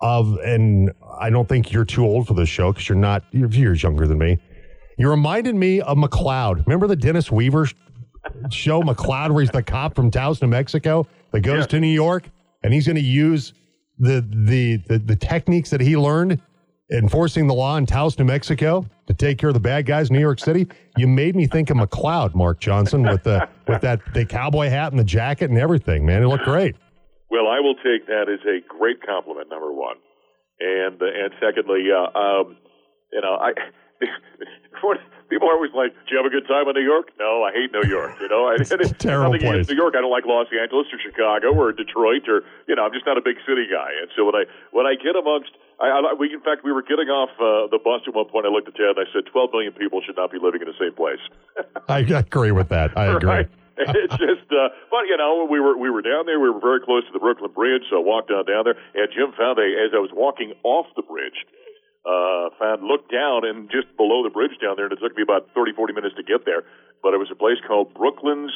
of. 0.00 0.38
And 0.38 0.90
I 1.20 1.28
don't 1.28 1.46
think 1.46 1.72
you're 1.72 1.84
too 1.84 2.06
old 2.06 2.26
for 2.26 2.32
this 2.34 2.48
show 2.48 2.72
because 2.72 2.88
you're 2.88 2.96
not. 2.96 3.22
You're 3.32 3.50
years 3.50 3.82
younger 3.82 4.06
than 4.06 4.16
me. 4.18 4.38
You 4.98 5.10
reminded 5.10 5.54
me 5.56 5.82
of 5.82 5.98
McCloud. 5.98 6.64
Remember 6.66 6.86
the 6.86 6.96
Dennis 6.96 7.30
Weaver 7.30 7.68
show, 8.50 8.80
McCloud, 8.82 9.32
where 9.32 9.42
he's 9.42 9.50
the 9.50 9.62
cop 9.62 9.94
from 9.94 10.10
Taos, 10.10 10.40
New 10.40 10.48
Mexico, 10.48 11.06
that 11.32 11.40
goes 11.40 11.60
Yeah. 11.64 11.66
to 11.66 11.80
New 11.80 11.86
York, 11.88 12.30
and 12.62 12.72
he's 12.72 12.86
going 12.86 12.96
to 12.96 13.02
use 13.02 13.52
the, 13.98 14.24
the 14.46 14.78
the 14.88 14.98
the 15.00 15.16
techniques 15.16 15.68
that 15.68 15.82
he 15.82 15.98
learned 15.98 16.40
enforcing 16.90 17.46
the 17.46 17.54
law 17.54 17.76
in 17.76 17.84
Taos, 17.84 18.18
New 18.18 18.24
Mexico, 18.24 18.86
to 19.06 19.14
take 19.14 19.38
care 19.38 19.48
of 19.48 19.54
the 19.54 19.60
bad 19.60 19.86
guys 19.86 20.10
in 20.10 20.14
New 20.14 20.20
York 20.20 20.40
City. 20.40 20.66
You 20.96 21.06
made 21.06 21.36
me 21.36 21.46
think 21.46 21.70
of 21.70 21.76
McCloud, 21.76 22.34
Mark 22.34 22.60
Johnson, 22.60 23.02
with 23.02 23.22
the 23.22 23.48
with 23.66 23.80
that 23.82 24.00
the 24.14 24.24
cowboy 24.24 24.68
hat 24.68 24.92
and 24.92 24.98
the 24.98 25.04
jacket 25.04 25.50
and 25.50 25.58
everything. 25.58 26.04
Man, 26.04 26.22
it 26.22 26.26
looked 26.26 26.44
great. 26.44 26.76
Well, 27.30 27.48
I 27.48 27.60
will 27.60 27.76
take 27.76 28.06
that 28.06 28.26
as 28.32 28.40
a 28.46 28.60
great 28.66 29.02
compliment. 29.02 29.48
Number 29.50 29.72
one, 29.72 29.96
and 30.60 31.00
uh, 31.00 31.06
and 31.06 31.32
secondly, 31.40 31.86
uh, 31.90 32.18
um, 32.18 32.56
you 33.12 33.20
know, 33.20 33.34
I 33.34 33.52
people 35.30 35.48
are 35.48 35.54
always 35.54 35.72
like, 35.74 35.92
"Do 36.06 36.14
you 36.14 36.16
have 36.18 36.26
a 36.26 36.30
good 36.30 36.46
time 36.46 36.68
in 36.68 36.74
New 36.74 36.86
York?" 36.86 37.10
No, 37.18 37.42
I 37.42 37.52
hate 37.52 37.72
New 37.72 37.88
York. 37.88 38.18
You 38.20 38.28
know, 38.28 38.46
I, 38.46 38.56
It's 38.60 38.70
a 38.70 38.94
terrible 38.94 39.38
place. 39.38 39.68
New 39.68 39.76
York. 39.76 39.94
I 39.96 40.00
don't 40.00 40.10
like 40.10 40.24
Los 40.26 40.46
Angeles 40.50 40.86
or 40.92 40.98
Chicago 40.98 41.54
or 41.54 41.72
Detroit 41.72 42.28
or 42.28 42.42
you 42.68 42.74
know, 42.74 42.84
I'm 42.84 42.92
just 42.92 43.06
not 43.06 43.18
a 43.18 43.22
big 43.22 43.36
city 43.46 43.66
guy. 43.70 43.90
And 44.00 44.10
so 44.16 44.24
when 44.24 44.34
I 44.34 44.44
when 44.72 44.86
I 44.86 44.94
get 44.94 45.16
amongst 45.16 45.50
I, 45.80 45.88
I 45.88 46.12
we 46.18 46.32
in 46.32 46.40
fact 46.40 46.64
we 46.64 46.72
were 46.72 46.82
getting 46.82 47.08
off 47.08 47.30
uh, 47.36 47.68
the 47.68 47.78
bus 47.82 48.02
at 48.06 48.14
one 48.14 48.26
point. 48.26 48.46
I 48.46 48.48
looked 48.48 48.68
at 48.68 48.76
Ted 48.76 48.96
and 48.96 49.04
I 49.04 49.08
said, 49.12 49.28
12 49.30 49.52
million 49.52 49.72
people 49.72 50.00
should 50.00 50.16
not 50.16 50.32
be 50.32 50.38
living 50.38 50.62
in 50.62 50.68
the 50.68 50.78
same 50.80 50.94
place." 50.94 51.20
I 51.88 52.00
agree 52.00 52.52
with 52.52 52.68
that. 52.70 52.96
I 52.96 53.16
agree. 53.16 53.28
Right. 53.28 53.48
it's 53.76 54.16
just, 54.24 54.48
uh, 54.48 54.72
but 54.88 55.04
you 55.04 55.16
know, 55.16 55.46
we 55.50 55.60
were 55.60 55.76
we 55.76 55.90
were 55.90 56.02
down 56.02 56.24
there. 56.24 56.40
We 56.40 56.48
were 56.48 56.60
very 56.60 56.80
close 56.80 57.04
to 57.06 57.12
the 57.12 57.20
Brooklyn 57.20 57.52
Bridge, 57.52 57.84
so 57.90 58.00
I 58.00 58.04
walked 58.04 58.30
down 58.32 58.48
down 58.48 58.64
there. 58.64 58.78
And 58.96 59.08
Jim 59.12 59.36
found 59.36 59.58
a 59.60 59.68
as 59.84 59.92
I 59.92 60.00
was 60.00 60.10
walking 60.16 60.56
off 60.64 60.86
the 60.96 61.04
bridge, 61.04 61.44
uh, 62.08 62.48
found 62.56 62.88
looked 62.88 63.12
down 63.12 63.44
and 63.44 63.68
just 63.68 63.92
below 64.00 64.24
the 64.24 64.32
bridge 64.32 64.56
down 64.62 64.80
there, 64.80 64.88
and 64.88 64.96
it 64.96 65.00
took 65.04 65.16
me 65.16 65.22
about 65.22 65.52
30, 65.52 65.76
40 65.76 65.92
minutes 65.92 66.16
to 66.16 66.24
get 66.24 66.48
there. 66.48 66.64
But 67.02 67.12
it 67.12 67.20
was 67.20 67.28
a 67.30 67.36
place 67.36 67.60
called 67.68 67.92
Brooklyn's 67.92 68.52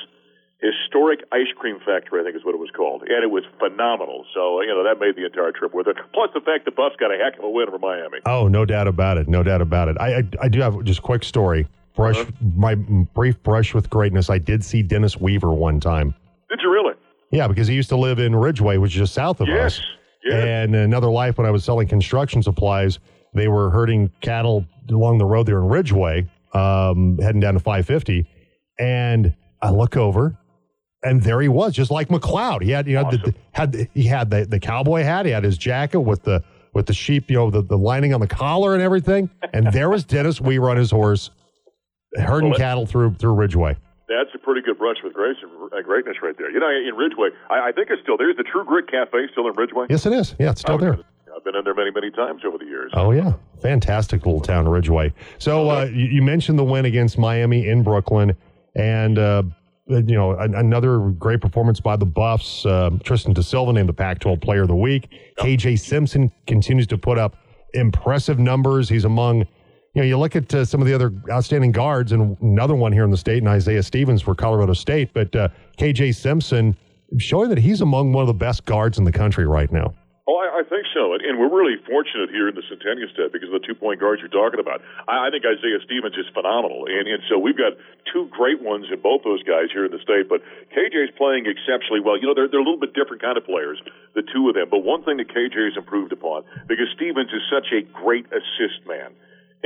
Historic 0.63 1.21
Ice 1.33 1.49
Cream 1.57 1.79
Factory, 1.87 2.21
I 2.21 2.25
think 2.25 2.37
is 2.37 2.45
what 2.45 2.55
it 2.55 2.59
was 2.61 2.71
called, 2.77 3.03
and 3.03 3.23
it 3.25 3.31
was 3.31 3.45
phenomenal. 3.59 4.27
So 4.35 4.61
you 4.61 4.69
know 4.69 4.85
that 4.85 5.01
made 5.01 5.17
the 5.17 5.25
entire 5.25 5.53
trip 5.53 5.73
worth 5.73 5.87
it. 5.87 5.97
Plus 6.13 6.31
the 6.35 6.41
fact 6.41 6.65
the 6.67 6.71
Buffs 6.71 6.97
got 7.01 7.11
a 7.15 7.17
heck 7.17 7.39
of 7.39 7.45
a 7.45 7.51
win 7.51 7.69
over 7.69 7.79
Miami. 7.79 8.19
Oh, 8.27 8.47
no 8.49 8.65
doubt 8.67 8.87
about 8.87 9.17
it. 9.17 9.27
No 9.29 9.43
doubt 9.43 9.63
about 9.63 9.89
it. 9.89 9.97
I 9.99 10.19
I, 10.19 10.23
I 10.43 10.49
do 10.49 10.61
have 10.61 10.83
just 10.85 10.99
a 10.99 11.03
quick 11.03 11.25
story. 11.25 11.67
Brush 11.97 12.19
Uh-huh. 12.19 12.31
my 12.57 12.75
brief 12.75 13.43
brush 13.43 13.75
with 13.75 13.89
greatness. 13.91 14.29
I 14.31 14.39
did 14.39 14.65
see 14.65 14.83
Dennis 14.83 15.17
Weaver 15.19 15.51
one 15.53 15.81
time. 15.81 16.15
Did 16.51 16.61
you 16.63 16.71
really? 16.71 16.95
Yeah, 17.33 17.49
because 17.49 17.67
he 17.69 17.75
used 17.75 17.89
to 17.91 17.97
live 17.97 18.19
in 18.19 18.35
Ridgeway, 18.37 18.77
which 18.77 18.93
is 18.95 18.99
just 18.99 19.15
south 19.15 19.41
of 19.41 19.49
Yes. 19.49 19.79
us. 19.79 19.83
Yes. 20.25 20.35
Yeah 20.45 20.45
and 20.63 20.75
another 20.75 21.11
life 21.11 21.39
when 21.39 21.47
I 21.47 21.51
was 21.51 21.65
selling 21.65 21.89
construction 21.89 22.43
supplies, 22.43 22.99
they 23.35 23.49
were 23.49 23.71
herding 23.71 24.11
cattle 24.21 24.67
along 24.91 25.17
the 25.19 25.25
road 25.25 25.47
there 25.47 25.59
in 25.59 25.69
Ridgeway, 25.69 26.29
um, 26.53 27.19
heading 27.19 27.41
down 27.41 27.55
to 27.55 27.61
550. 27.61 28.27
And 28.79 29.35
I 29.63 29.71
look 29.71 29.97
over, 29.97 30.37
and 31.03 31.23
there 31.23 31.41
he 31.41 31.49
was, 31.49 31.73
just 31.75 31.91
like 31.91 32.09
McCloud. 32.09 32.63
He 32.63 32.71
had, 32.71 32.87
you 32.87 32.95
know, 32.95 33.11
the, 33.11 33.19
Awesome. 33.19 33.35
had 33.53 33.73
the, 33.73 33.89
he 33.95 34.05
had 34.05 34.31
the, 34.31 34.45
the 34.45 34.61
cowboy 34.61 35.03
hat, 35.03 35.27
he 35.27 35.33
had 35.33 35.45
his 35.45 35.57
jacket 35.59 36.01
with 36.01 36.23
the 36.25 36.43
with 36.73 36.87
the 36.87 36.95
sheep, 36.95 37.29
you 37.31 37.37
know, 37.37 37.51
the, 37.51 37.63
the 37.63 37.77
lining 37.77 38.15
on 38.15 38.21
the 38.21 38.29
collar 38.29 38.75
and 38.75 38.83
everything. 38.83 39.29
And 39.53 39.73
there 39.73 39.91
was 39.91 40.05
Dennis 40.05 40.41
Weaver 40.41 40.71
on 40.71 40.77
his 40.77 40.91
horse, 40.91 41.31
herding 42.15 42.51
Well, 42.51 42.59
cattle 42.59 42.87
through 42.87 43.15
through 43.15 43.35
Ridgeway. 43.35 43.77
That's 44.09 44.31
a 44.35 44.39
pretty 44.39 44.61
good 44.63 44.79
brush 44.79 44.97
with 45.05 45.13
grace 45.15 45.37
and 45.43 45.51
uh, 45.73 45.83
greatness 45.83 46.17
right 46.23 46.37
there. 46.37 46.51
You 46.51 46.59
know, 46.61 46.69
in 46.69 46.97
Ridgeway, 46.97 47.29
I, 47.49 47.69
I 47.69 47.73
think 47.73 47.89
it's 47.91 48.03
still 48.03 48.17
there's 48.17 48.37
the 48.37 48.43
True 48.45 48.65
Grit 48.65 48.91
Cafe 48.91 49.19
still 49.33 49.47
in 49.49 49.55
Ridgeway. 49.55 49.87
Yes, 49.89 50.05
it 50.07 50.13
is. 50.13 50.35
Yeah, 50.39 50.51
it's 50.51 50.61
still 50.61 50.79
there. 50.79 50.95
I've 50.95 51.45
been 51.45 51.55
in 51.57 51.65
there 51.65 51.75
many, 51.75 51.91
many 51.93 52.11
times 52.11 52.43
over 52.45 52.59
the 52.59 52.65
years. 52.67 52.91
Oh 52.95 53.13
yeah, 53.13 53.35
fantastic 53.63 54.27
little 54.27 54.41
town, 54.41 54.69
Ridgeway. 54.69 55.15
So 55.39 55.71
uh, 55.71 55.85
you, 55.85 56.07
you 56.07 56.23
mentioned 56.23 56.59
the 56.59 56.65
win 56.65 56.85
against 56.85 57.19
Miami 57.19 57.69
in 57.69 57.83
Brooklyn, 57.83 58.37
and 58.75 59.19
uh, 59.19 59.43
you 59.91 60.15
know 60.15 60.33
an, 60.39 60.55
another 60.55 60.99
great 61.11 61.41
performance 61.41 61.81
by 61.81 61.97
the 61.97 62.07
Buffs. 62.07 62.65
Uh, 62.65 62.91
Tristan 63.05 63.33
Da 63.33 63.43
Silva 63.43 63.73
named 63.73 63.89
the 63.89 63.95
Pac-12 63.95 64.41
Player 64.41 64.63
of 64.63 64.69
the 64.69 64.77
Week. 64.77 65.11
KJ 65.39 65.79
Simpson 65.79 66.31
continues 66.47 66.87
to 66.89 66.99
put 66.99 67.19
up 67.19 67.37
impressive 67.75 68.39
numbers. 68.39 68.89
He's 68.89 69.05
among 69.05 69.41
you 69.95 70.03
know 70.03 70.05
you 70.05 70.19
look 70.19 70.37
at 70.37 70.55
uh, 70.55 70.65
some 70.65 70.81
of 70.81 70.87
the 70.87 70.95
other 70.95 71.13
outstanding 71.31 71.73
guards, 71.73 72.13
and 72.13 72.37
another 72.41 72.75
one 72.75 72.93
here 72.93 73.05
in 73.05 73.11
the 73.11 73.17
state, 73.17 73.39
and 73.39 73.49
Isaiah 73.49 73.83
Stevens 73.83 74.23
for 74.23 74.35
Colorado 74.35 74.73
State, 74.73 75.11
but 75.13 75.35
uh, 75.35 75.49
KJ 75.79 76.15
Simpson 76.15 76.77
showing 77.19 77.49
that 77.49 77.59
he's 77.59 77.81
among 77.81 78.13
one 78.13 78.23
of 78.23 78.29
the 78.29 78.35
best 78.35 78.65
guards 78.65 78.99
in 78.99 79.05
the 79.05 79.13
country 79.13 79.47
right 79.47 79.73
now. 79.73 79.93
Oh, 80.31 80.39
I, 80.39 80.63
I 80.63 80.63
think 80.63 80.87
so, 80.95 81.11
and, 81.19 81.43
we're 81.43 81.51
really 81.51 81.75
fortunate 81.91 82.31
here 82.31 82.47
in 82.47 82.55
the 82.55 82.63
Centennial 82.71 83.11
State 83.11 83.35
because 83.35 83.51
of 83.51 83.59
the 83.59 83.67
two 83.67 83.75
point 83.75 83.99
guards 83.99 84.23
you're 84.23 84.31
talking 84.31 84.63
about. 84.63 84.79
I, 85.11 85.27
I 85.27 85.29
think 85.35 85.43
Isaiah 85.43 85.83
Stevens 85.83 86.15
is 86.15 86.31
phenomenal, 86.31 86.87
and, 86.87 87.11
and 87.11 87.19
so 87.27 87.35
we've 87.35 87.59
got 87.59 87.75
two 88.15 88.31
great 88.31 88.63
ones 88.63 88.87
in 88.95 89.03
both 89.03 89.27
those 89.27 89.43
guys 89.43 89.75
here 89.75 89.83
in 89.83 89.91
the 89.91 89.99
state. 89.99 90.31
But 90.31 90.47
KJ's 90.71 91.11
playing 91.19 91.51
exceptionally 91.51 91.99
well. 91.99 92.15
You 92.15 92.31
know, 92.31 92.39
they're 92.39 92.47
they're 92.47 92.63
a 92.63 92.69
little 92.69 92.79
bit 92.79 92.95
different 92.95 93.27
kind 93.27 93.35
of 93.35 93.43
players, 93.43 93.83
the 94.15 94.23
two 94.23 94.47
of 94.47 94.55
them. 94.55 94.71
But 94.71 94.87
one 94.87 95.03
thing 95.03 95.19
that 95.19 95.35
KJ 95.35 95.75
has 95.75 95.75
improved 95.75 96.15
upon 96.15 96.47
because 96.71 96.87
Stevens 96.95 97.35
is 97.35 97.43
such 97.51 97.75
a 97.75 97.83
great 97.83 98.31
assist 98.31 98.87
man, 98.87 99.11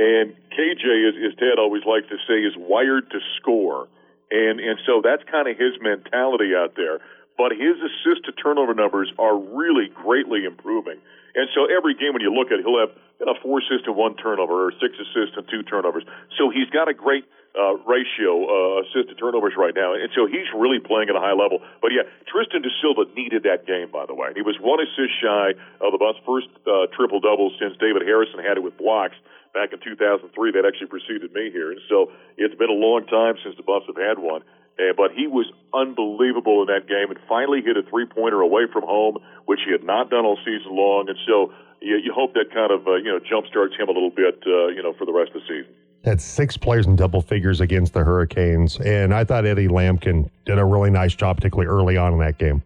and 0.01 0.33
KJ, 0.49 0.85
as, 1.05 1.15
as 1.29 1.33
Ted 1.37 1.61
always 1.61 1.85
likes 1.85 2.09
to 2.09 2.17
say, 2.25 2.41
is 2.41 2.57
wired 2.57 3.05
to 3.13 3.21
score, 3.37 3.85
and 4.33 4.57
and 4.57 4.81
so 4.89 5.05
that's 5.05 5.21
kind 5.29 5.45
of 5.45 5.61
his 5.61 5.77
mentality 5.77 6.57
out 6.57 6.73
there 6.73 7.05
but 7.37 7.51
his 7.51 7.75
assist 7.79 8.25
to 8.25 8.31
turnover 8.31 8.73
numbers 8.73 9.11
are 9.19 9.37
really 9.37 9.89
greatly 9.93 10.45
improving. 10.45 10.97
And 11.35 11.49
so 11.53 11.67
every 11.67 11.93
game 11.93 12.15
when 12.15 12.23
you 12.23 12.31
look 12.31 12.47
at 12.47 12.59
it, 12.59 12.65
he'll 12.65 12.79
have 12.79 12.95
you 13.19 13.25
know, 13.27 13.35
four 13.43 13.59
assists 13.59 13.87
and 13.87 13.95
one 13.95 14.15
turnover, 14.15 14.67
or 14.67 14.71
six 14.79 14.95
assists 14.95 15.35
and 15.35 15.47
two 15.51 15.63
turnovers. 15.63 16.03
So 16.39 16.49
he's 16.49 16.69
got 16.71 16.87
a 16.87 16.95
great 16.95 17.27
uh, 17.55 17.79
ratio 17.87 18.43
uh, 18.43 18.83
assist 18.83 19.07
to 19.11 19.15
turnovers 19.15 19.55
right 19.55 19.75
now, 19.75 19.95
and 19.95 20.11
so 20.11 20.27
he's 20.27 20.47
really 20.51 20.79
playing 20.79 21.07
at 21.07 21.15
a 21.15 21.23
high 21.23 21.35
level. 21.35 21.63
But 21.79 21.95
yeah, 21.95 22.03
Tristan 22.27 22.63
Da 22.63 22.71
Silva 22.83 23.07
needed 23.15 23.43
that 23.47 23.63
game, 23.63 23.91
by 23.91 24.05
the 24.05 24.15
way. 24.15 24.35
He 24.35 24.43
was 24.43 24.59
one 24.59 24.83
assist 24.83 25.15
shy 25.23 25.55
of 25.79 25.95
the 25.95 25.99
Buffs' 25.99 26.19
first 26.27 26.51
uh, 26.67 26.91
triple 26.91 27.23
double 27.23 27.51
since 27.55 27.75
David 27.79 28.03
Harrison 28.03 28.43
had 28.43 28.59
it 28.59 28.63
with 28.63 28.75
blocks 28.75 29.15
back 29.55 29.71
in 29.71 29.79
2003. 29.79 30.27
That 30.51 30.67
actually 30.67 30.91
preceded 30.91 31.31
me 31.31 31.47
here, 31.51 31.71
and 31.71 31.79
so 31.87 32.11
it's 32.35 32.55
been 32.55 32.71
a 32.71 32.79
long 32.79 33.07
time 33.07 33.39
since 33.39 33.55
the 33.55 33.63
Buffs 33.63 33.87
have 33.87 33.99
had 33.99 34.19
one. 34.19 34.43
Uh, 34.77 34.91
but 34.97 35.11
he 35.11 35.27
was 35.27 35.47
unbelievable 35.73 36.61
in 36.61 36.67
that 36.67 36.87
game 36.87 37.09
and 37.09 37.19
finally 37.29 37.61
hit 37.61 37.77
a 37.77 37.83
three 37.89 38.05
pointer 38.05 38.41
away 38.41 38.63
from 38.71 38.83
home, 38.83 39.17
which 39.45 39.59
he 39.65 39.71
had 39.71 39.83
not 39.83 40.09
done 40.09 40.25
all 40.25 40.37
season 40.43 40.75
long. 40.75 41.07
And 41.07 41.17
so 41.25 41.53
you, 41.81 41.95
you 41.97 42.11
hope 42.13 42.33
that 42.33 42.51
kind 42.53 42.71
of 42.71 42.87
uh, 42.87 42.95
you 42.95 43.11
know 43.11 43.19
jumpstarts 43.19 43.79
him 43.79 43.87
a 43.87 43.91
little 43.91 44.09
bit, 44.09 44.43
uh, 44.45 44.67
you 44.67 44.83
know, 44.83 44.93
for 44.93 45.05
the 45.05 45.13
rest 45.13 45.31
of 45.35 45.41
the 45.41 45.47
season. 45.47 45.73
Had 46.03 46.21
six 46.21 46.57
players 46.57 46.85
in 46.85 46.95
double 46.95 47.21
figures 47.21 47.61
against 47.61 47.93
the 47.93 48.03
Hurricanes, 48.03 48.79
and 48.79 49.13
I 49.13 49.23
thought 49.23 49.45
Eddie 49.45 49.67
Lampkin 49.67 50.29
did 50.45 50.59
a 50.59 50.65
really 50.65 50.91
nice 50.91 51.15
job, 51.15 51.37
particularly 51.37 51.67
early 51.67 51.97
on 51.97 52.13
in 52.13 52.19
that 52.19 52.37
game. 52.37 52.61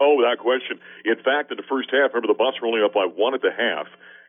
Oh, 0.00 0.16
without 0.16 0.38
question. 0.38 0.80
In 1.04 1.16
fact, 1.16 1.50
in 1.50 1.58
the 1.58 1.68
first 1.68 1.90
half, 1.92 2.14
remember 2.14 2.28
the 2.28 2.38
Buffs 2.38 2.56
were 2.60 2.68
only 2.68 2.80
up 2.82 2.94
by 2.94 3.04
one 3.04 3.34
at 3.34 3.42
the 3.42 3.52
half, 3.52 3.86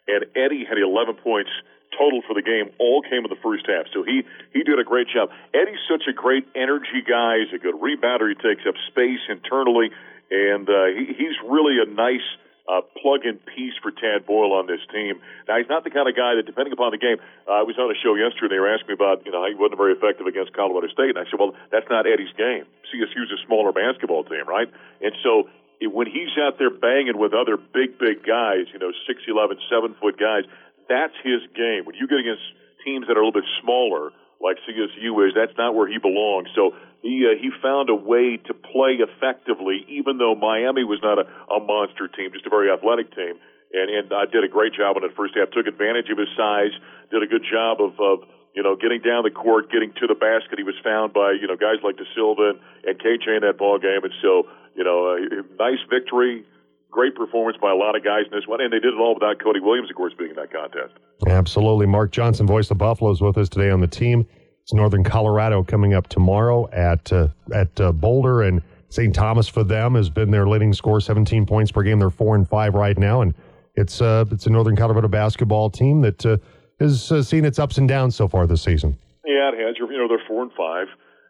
and 0.07 0.25
Eddie 0.35 0.65
had 0.67 0.77
11 0.77 1.15
points 1.23 1.49
total 1.97 2.21
for 2.27 2.33
the 2.33 2.41
game 2.41 2.71
all 2.79 3.01
came 3.01 3.23
in 3.23 3.29
the 3.29 3.41
first 3.43 3.65
half. 3.67 3.85
So 3.93 4.03
he 4.03 4.23
he 4.53 4.63
did 4.63 4.79
a 4.79 4.83
great 4.83 5.07
job. 5.07 5.29
Eddie's 5.53 5.81
such 5.89 6.03
a 6.07 6.13
great 6.13 6.47
energy 6.55 7.01
guy. 7.05 7.43
He's 7.43 7.53
a 7.53 7.61
good 7.61 7.75
rebounder. 7.75 8.29
He 8.29 8.35
takes 8.35 8.63
up 8.67 8.75
space 8.87 9.21
internally, 9.29 9.91
and 10.29 10.67
uh, 10.69 10.91
he, 10.95 11.13
he's 11.13 11.37
really 11.47 11.77
a 11.81 11.87
nice. 11.89 12.25
Uh, 12.69 12.79
plug-in 13.01 13.35
piece 13.51 13.73
for 13.81 13.91
Tad 13.91 14.23
Boyle 14.23 14.53
on 14.53 14.63
this 14.69 14.79
team. 14.93 15.19
Now 15.49 15.57
he's 15.57 15.67
not 15.67 15.83
the 15.83 15.89
kind 15.89 16.07
of 16.07 16.15
guy 16.15 16.37
that, 16.37 16.45
depending 16.45 16.71
upon 16.71 16.91
the 16.95 17.01
game, 17.01 17.17
uh, 17.49 17.59
I 17.59 17.63
was 17.67 17.75
on 17.75 17.91
a 17.91 17.97
show 17.99 18.15
yesterday. 18.15 18.55
They 18.55 18.63
were 18.63 18.71
asking 18.71 18.93
me 18.93 18.93
about, 18.93 19.25
you 19.25 19.33
know, 19.33 19.43
he 19.43 19.57
wasn't 19.57 19.81
very 19.81 19.91
effective 19.91 20.29
against 20.29 20.53
Colorado 20.53 20.87
State, 20.87 21.17
and 21.17 21.19
I 21.19 21.25
said, 21.27 21.35
well, 21.41 21.57
that's 21.73 21.89
not 21.89 22.05
Eddie's 22.07 22.31
game. 22.37 22.69
CSU's 22.87 23.33
a 23.33 23.39
smaller 23.43 23.73
basketball 23.73 24.23
team, 24.23 24.47
right? 24.47 24.69
And 25.01 25.11
so 25.25 25.49
when 25.89 26.05
he's 26.05 26.29
out 26.37 26.59
there 26.59 26.69
banging 26.69 27.17
with 27.17 27.33
other 27.33 27.57
big, 27.57 27.97
big 27.97 28.21
guys, 28.21 28.69
you 28.71 28.79
know, 28.79 28.93
six 29.07 29.25
eleven, 29.27 29.57
seven 29.65 29.95
foot 29.97 30.19
guys, 30.19 30.45
that's 30.91 31.15
his 31.23 31.39
game. 31.55 31.87
When 31.87 31.95
you 31.95 32.05
get 32.11 32.19
against 32.19 32.43
teams 32.83 33.07
that 33.07 33.15
are 33.15 33.23
a 33.23 33.25
little 33.25 33.39
bit 33.39 33.47
smaller, 33.63 34.11
like 34.43 34.59
CSU 34.67 35.15
is, 35.23 35.31
that's 35.31 35.55
not 35.55 35.71
where 35.71 35.87
he 35.87 35.97
belongs. 35.97 36.51
So 36.51 36.75
he 36.99 37.23
uh, 37.23 37.39
he 37.39 37.49
found 37.63 37.87
a 37.87 37.95
way 37.95 38.35
to 38.35 38.53
play 38.53 38.99
effectively, 38.99 39.87
even 39.87 40.19
though 40.19 40.35
Miami 40.35 40.83
was 40.83 40.99
not 40.99 41.15
a, 41.15 41.25
a 41.47 41.63
monster 41.63 42.11
team, 42.11 42.35
just 42.35 42.45
a 42.45 42.51
very 42.51 42.67
athletic 42.67 43.15
team. 43.15 43.39
And 43.71 43.87
and 43.87 44.11
I 44.11 44.27
did 44.27 44.43
a 44.43 44.51
great 44.51 44.75
job 44.75 44.99
on 44.99 45.07
the 45.07 45.13
first 45.15 45.39
half. 45.39 45.55
Took 45.55 45.71
advantage 45.71 46.11
of 46.11 46.19
his 46.19 46.29
size. 46.35 46.75
Did 47.09 47.23
a 47.23 47.29
good 47.31 47.47
job 47.47 47.79
of 47.79 47.95
of 47.95 48.27
you 48.51 48.61
know 48.61 48.75
getting 48.75 48.99
down 48.99 49.23
the 49.23 49.31
court, 49.31 49.71
getting 49.71 49.95
to 50.03 50.05
the 50.11 50.17
basket. 50.17 50.59
He 50.59 50.67
was 50.67 50.77
found 50.83 51.13
by 51.15 51.31
you 51.39 51.47
know 51.47 51.55
guys 51.55 51.79
like 51.79 51.95
Da 51.95 52.03
Silva 52.11 52.57
and, 52.57 52.59
and 52.83 52.93
KJ 52.99 53.39
in 53.39 53.43
that 53.47 53.55
ball 53.55 53.79
game. 53.79 54.03
And 54.03 54.13
so 54.21 54.49
you 54.75 54.83
know, 54.83 55.15
a 55.15 55.43
nice 55.59 55.81
victory 55.89 56.45
great 56.91 57.15
performance 57.15 57.57
by 57.61 57.71
a 57.71 57.75
lot 57.75 57.95
of 57.95 58.03
guys 58.03 58.23
in 58.29 58.37
this 58.37 58.47
one, 58.47 58.61
and 58.61 58.71
they 58.71 58.79
did 58.79 58.93
it 58.93 58.99
all 58.99 59.13
without 59.13 59.41
Cody 59.41 59.59
Williams, 59.59 59.89
of 59.89 59.95
course, 59.95 60.13
being 60.17 60.31
in 60.31 60.35
that 60.35 60.51
contest. 60.51 60.93
Absolutely. 61.27 61.85
Mark 61.85 62.11
Johnson, 62.11 62.45
voice 62.45 62.69
of 62.69 62.77
Buffalo, 62.77 63.11
is 63.11 63.21
with 63.21 63.37
us 63.37 63.49
today 63.49 63.69
on 63.69 63.79
the 63.79 63.87
team. 63.87 64.27
It's 64.61 64.73
Northern 64.73 65.03
Colorado 65.03 65.63
coming 65.63 65.93
up 65.93 66.07
tomorrow 66.07 66.69
at 66.71 67.11
uh, 67.11 67.29
at 67.53 67.79
uh, 67.81 67.91
Boulder, 67.91 68.43
and 68.43 68.61
St. 68.89 69.15
Thomas 69.15 69.47
for 69.47 69.63
them 69.63 69.95
has 69.95 70.09
been 70.09 70.29
their 70.29 70.47
leading 70.47 70.73
score, 70.73 70.99
17 70.99 71.45
points 71.45 71.71
per 71.71 71.81
game. 71.81 71.97
They're 71.97 72.09
four 72.09 72.35
and 72.35 72.47
five 72.47 72.75
right 72.75 72.97
now, 72.97 73.21
and 73.21 73.33
it's 73.75 74.01
uh, 74.01 74.25
it's 74.29 74.45
a 74.45 74.49
Northern 74.49 74.75
Colorado 74.75 75.07
basketball 75.07 75.69
team 75.69 76.01
that 76.01 76.25
uh, 76.25 76.37
has 76.79 77.11
uh, 77.11 77.23
seen 77.23 77.45
its 77.45 77.57
ups 77.57 77.77
and 77.77 77.87
downs 77.87 78.15
so 78.15 78.27
far 78.27 78.45
this 78.45 78.61
season. 78.61 78.97
Yeah, 79.25 79.49
it 79.53 79.59
has. 79.65 79.77
You 79.79 79.97
know, 79.97 80.07
they're 80.07 80.23
four 80.27 80.43
and 80.43 80.51
five. 80.53 80.87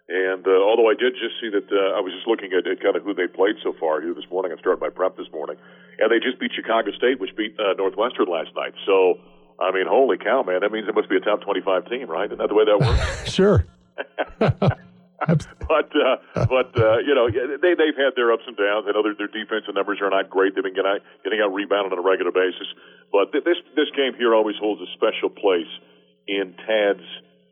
And 0.09 0.45
uh, 0.45 0.51
although 0.51 0.89
I 0.89 0.95
did 0.97 1.13
just 1.13 1.39
see 1.39 1.49
that, 1.53 1.69
uh, 1.71 1.97
I 1.97 2.01
was 2.01 2.11
just 2.11 2.27
looking 2.27 2.51
at, 2.51 2.67
at 2.67 2.81
kind 2.81 2.95
of 2.95 3.03
who 3.03 3.13
they 3.13 3.27
played 3.27 3.55
so 3.63 3.73
far 3.79 4.01
here 4.01 4.13
this 4.13 4.27
morning. 4.29 4.51
I 4.51 4.59
started 4.59 4.81
my 4.81 4.89
prep 4.89 5.15
this 5.15 5.29
morning, 5.31 5.57
and 5.99 6.11
they 6.11 6.19
just 6.19 6.39
beat 6.39 6.51
Chicago 6.53 6.91
State, 6.91 7.19
which 7.19 7.35
beat 7.37 7.55
uh, 7.59 7.73
Northwestern 7.77 8.27
last 8.27 8.49
night. 8.55 8.73
So, 8.85 9.21
I 9.59 9.71
mean, 9.71 9.85
holy 9.87 10.17
cow, 10.17 10.43
man! 10.43 10.61
That 10.61 10.71
means 10.71 10.89
it 10.89 10.95
must 10.95 11.07
be 11.07 11.17
a 11.17 11.23
top 11.23 11.41
twenty-five 11.41 11.87
team, 11.87 12.09
right? 12.09 12.25
Isn't 12.25 12.39
that 12.39 12.49
the 12.49 12.57
way 12.57 12.65
that 12.65 12.79
works? 12.81 13.31
sure. 13.37 13.65
but 14.41 15.89
uh, 15.93 16.17
but 16.33 16.73
uh, 16.73 16.97
you 17.05 17.13
know 17.13 17.29
they 17.29 17.77
they've 17.77 17.95
had 17.95 18.17
their 18.17 18.33
ups 18.33 18.43
and 18.47 18.57
downs. 18.57 18.89
I 18.89 18.91
know 18.91 19.03
their, 19.05 19.13
their 19.13 19.29
defensive 19.29 19.75
numbers 19.75 20.01
are 20.01 20.09
not 20.09 20.29
great. 20.29 20.55
They've 20.55 20.63
been 20.63 20.73
getting 20.73 20.97
out, 20.97 21.01
getting 21.23 21.39
out 21.39 21.53
rebounded 21.53 21.93
on 21.93 21.99
a 21.99 22.01
regular 22.01 22.31
basis. 22.31 22.67
But 23.13 23.31
th- 23.31 23.43
this 23.45 23.57
this 23.75 23.89
game 23.95 24.17
here 24.17 24.33
always 24.33 24.57
holds 24.57 24.81
a 24.81 24.89
special 24.97 25.29
place 25.29 25.69
in 26.27 26.55
Tad's 26.65 27.05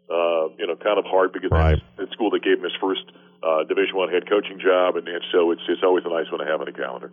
uh, 0.09 0.49
you 0.57 0.65
know, 0.67 0.75
kind 0.75 0.97
of 0.97 1.05
hard 1.05 1.31
because 1.33 1.51
right. 1.51 1.81
that's 1.97 2.09
the 2.09 2.13
school 2.13 2.29
that 2.31 2.43
gave 2.43 2.57
him 2.57 2.63
his 2.63 2.75
first 2.81 3.05
uh, 3.43 3.63
Division 3.63 3.95
One 3.95 4.09
head 4.09 4.27
coaching 4.27 4.59
job, 4.59 4.95
and, 4.97 5.07
and 5.07 5.23
so 5.31 5.51
it's 5.51 5.61
it's 5.67 5.83
always 5.83 6.03
a 6.05 6.09
nice 6.09 6.29
one 6.31 6.39
to 6.41 6.45
have 6.45 6.59
on 6.59 6.65
the 6.65 6.71
calendar. 6.71 7.11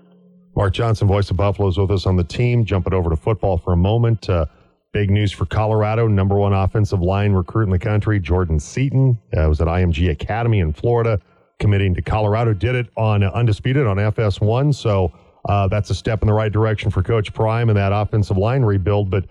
Mark 0.55 0.73
Johnson, 0.73 1.07
voice 1.07 1.31
of 1.31 1.37
Buffalo, 1.37 1.69
is 1.69 1.77
with 1.77 1.91
us 1.91 2.07
on 2.07 2.17
the 2.17 2.25
team. 2.25 2.65
Jumping 2.65 2.95
over 2.95 3.11
to 3.11 3.17
football 3.17 3.59
for 3.59 3.73
a 3.73 3.77
moment. 3.77 4.29
Uh, 4.29 4.47
big 4.93 5.11
news 5.11 5.31
for 5.31 5.45
Colorado. 5.45 6.09
Number 6.09 6.37
one 6.37 6.55
offensive 6.55 7.03
line 7.03 7.33
recruit 7.33 7.65
in 7.65 7.71
the 7.71 7.79
country, 7.79 8.19
Jordan 8.19 8.59
Seaton, 8.59 9.19
uh, 9.37 9.47
was 9.47 9.61
at 9.61 9.67
IMG 9.67 10.11
Academy 10.11 10.61
in 10.61 10.73
Florida, 10.73 11.21
committing 11.59 11.95
to 11.95 12.01
Colorado. 12.01 12.55
Did 12.55 12.75
it 12.75 12.87
on 12.97 13.23
uh, 13.23 13.31
undisputed 13.35 13.87
on 13.87 13.99
FS1, 13.99 14.75
so 14.75 15.13
uh, 15.49 15.69
that's 15.69 15.91
a 15.91 15.95
step 15.95 16.23
in 16.23 16.27
the 16.29 16.33
right 16.33 16.51
direction 16.51 16.91
for 16.91 17.03
Coach 17.03 17.35
Prime 17.35 17.69
and 17.69 17.77
that 17.77 17.93
offensive 17.93 18.39
line 18.39 18.63
rebuild. 18.63 19.11
But 19.11 19.27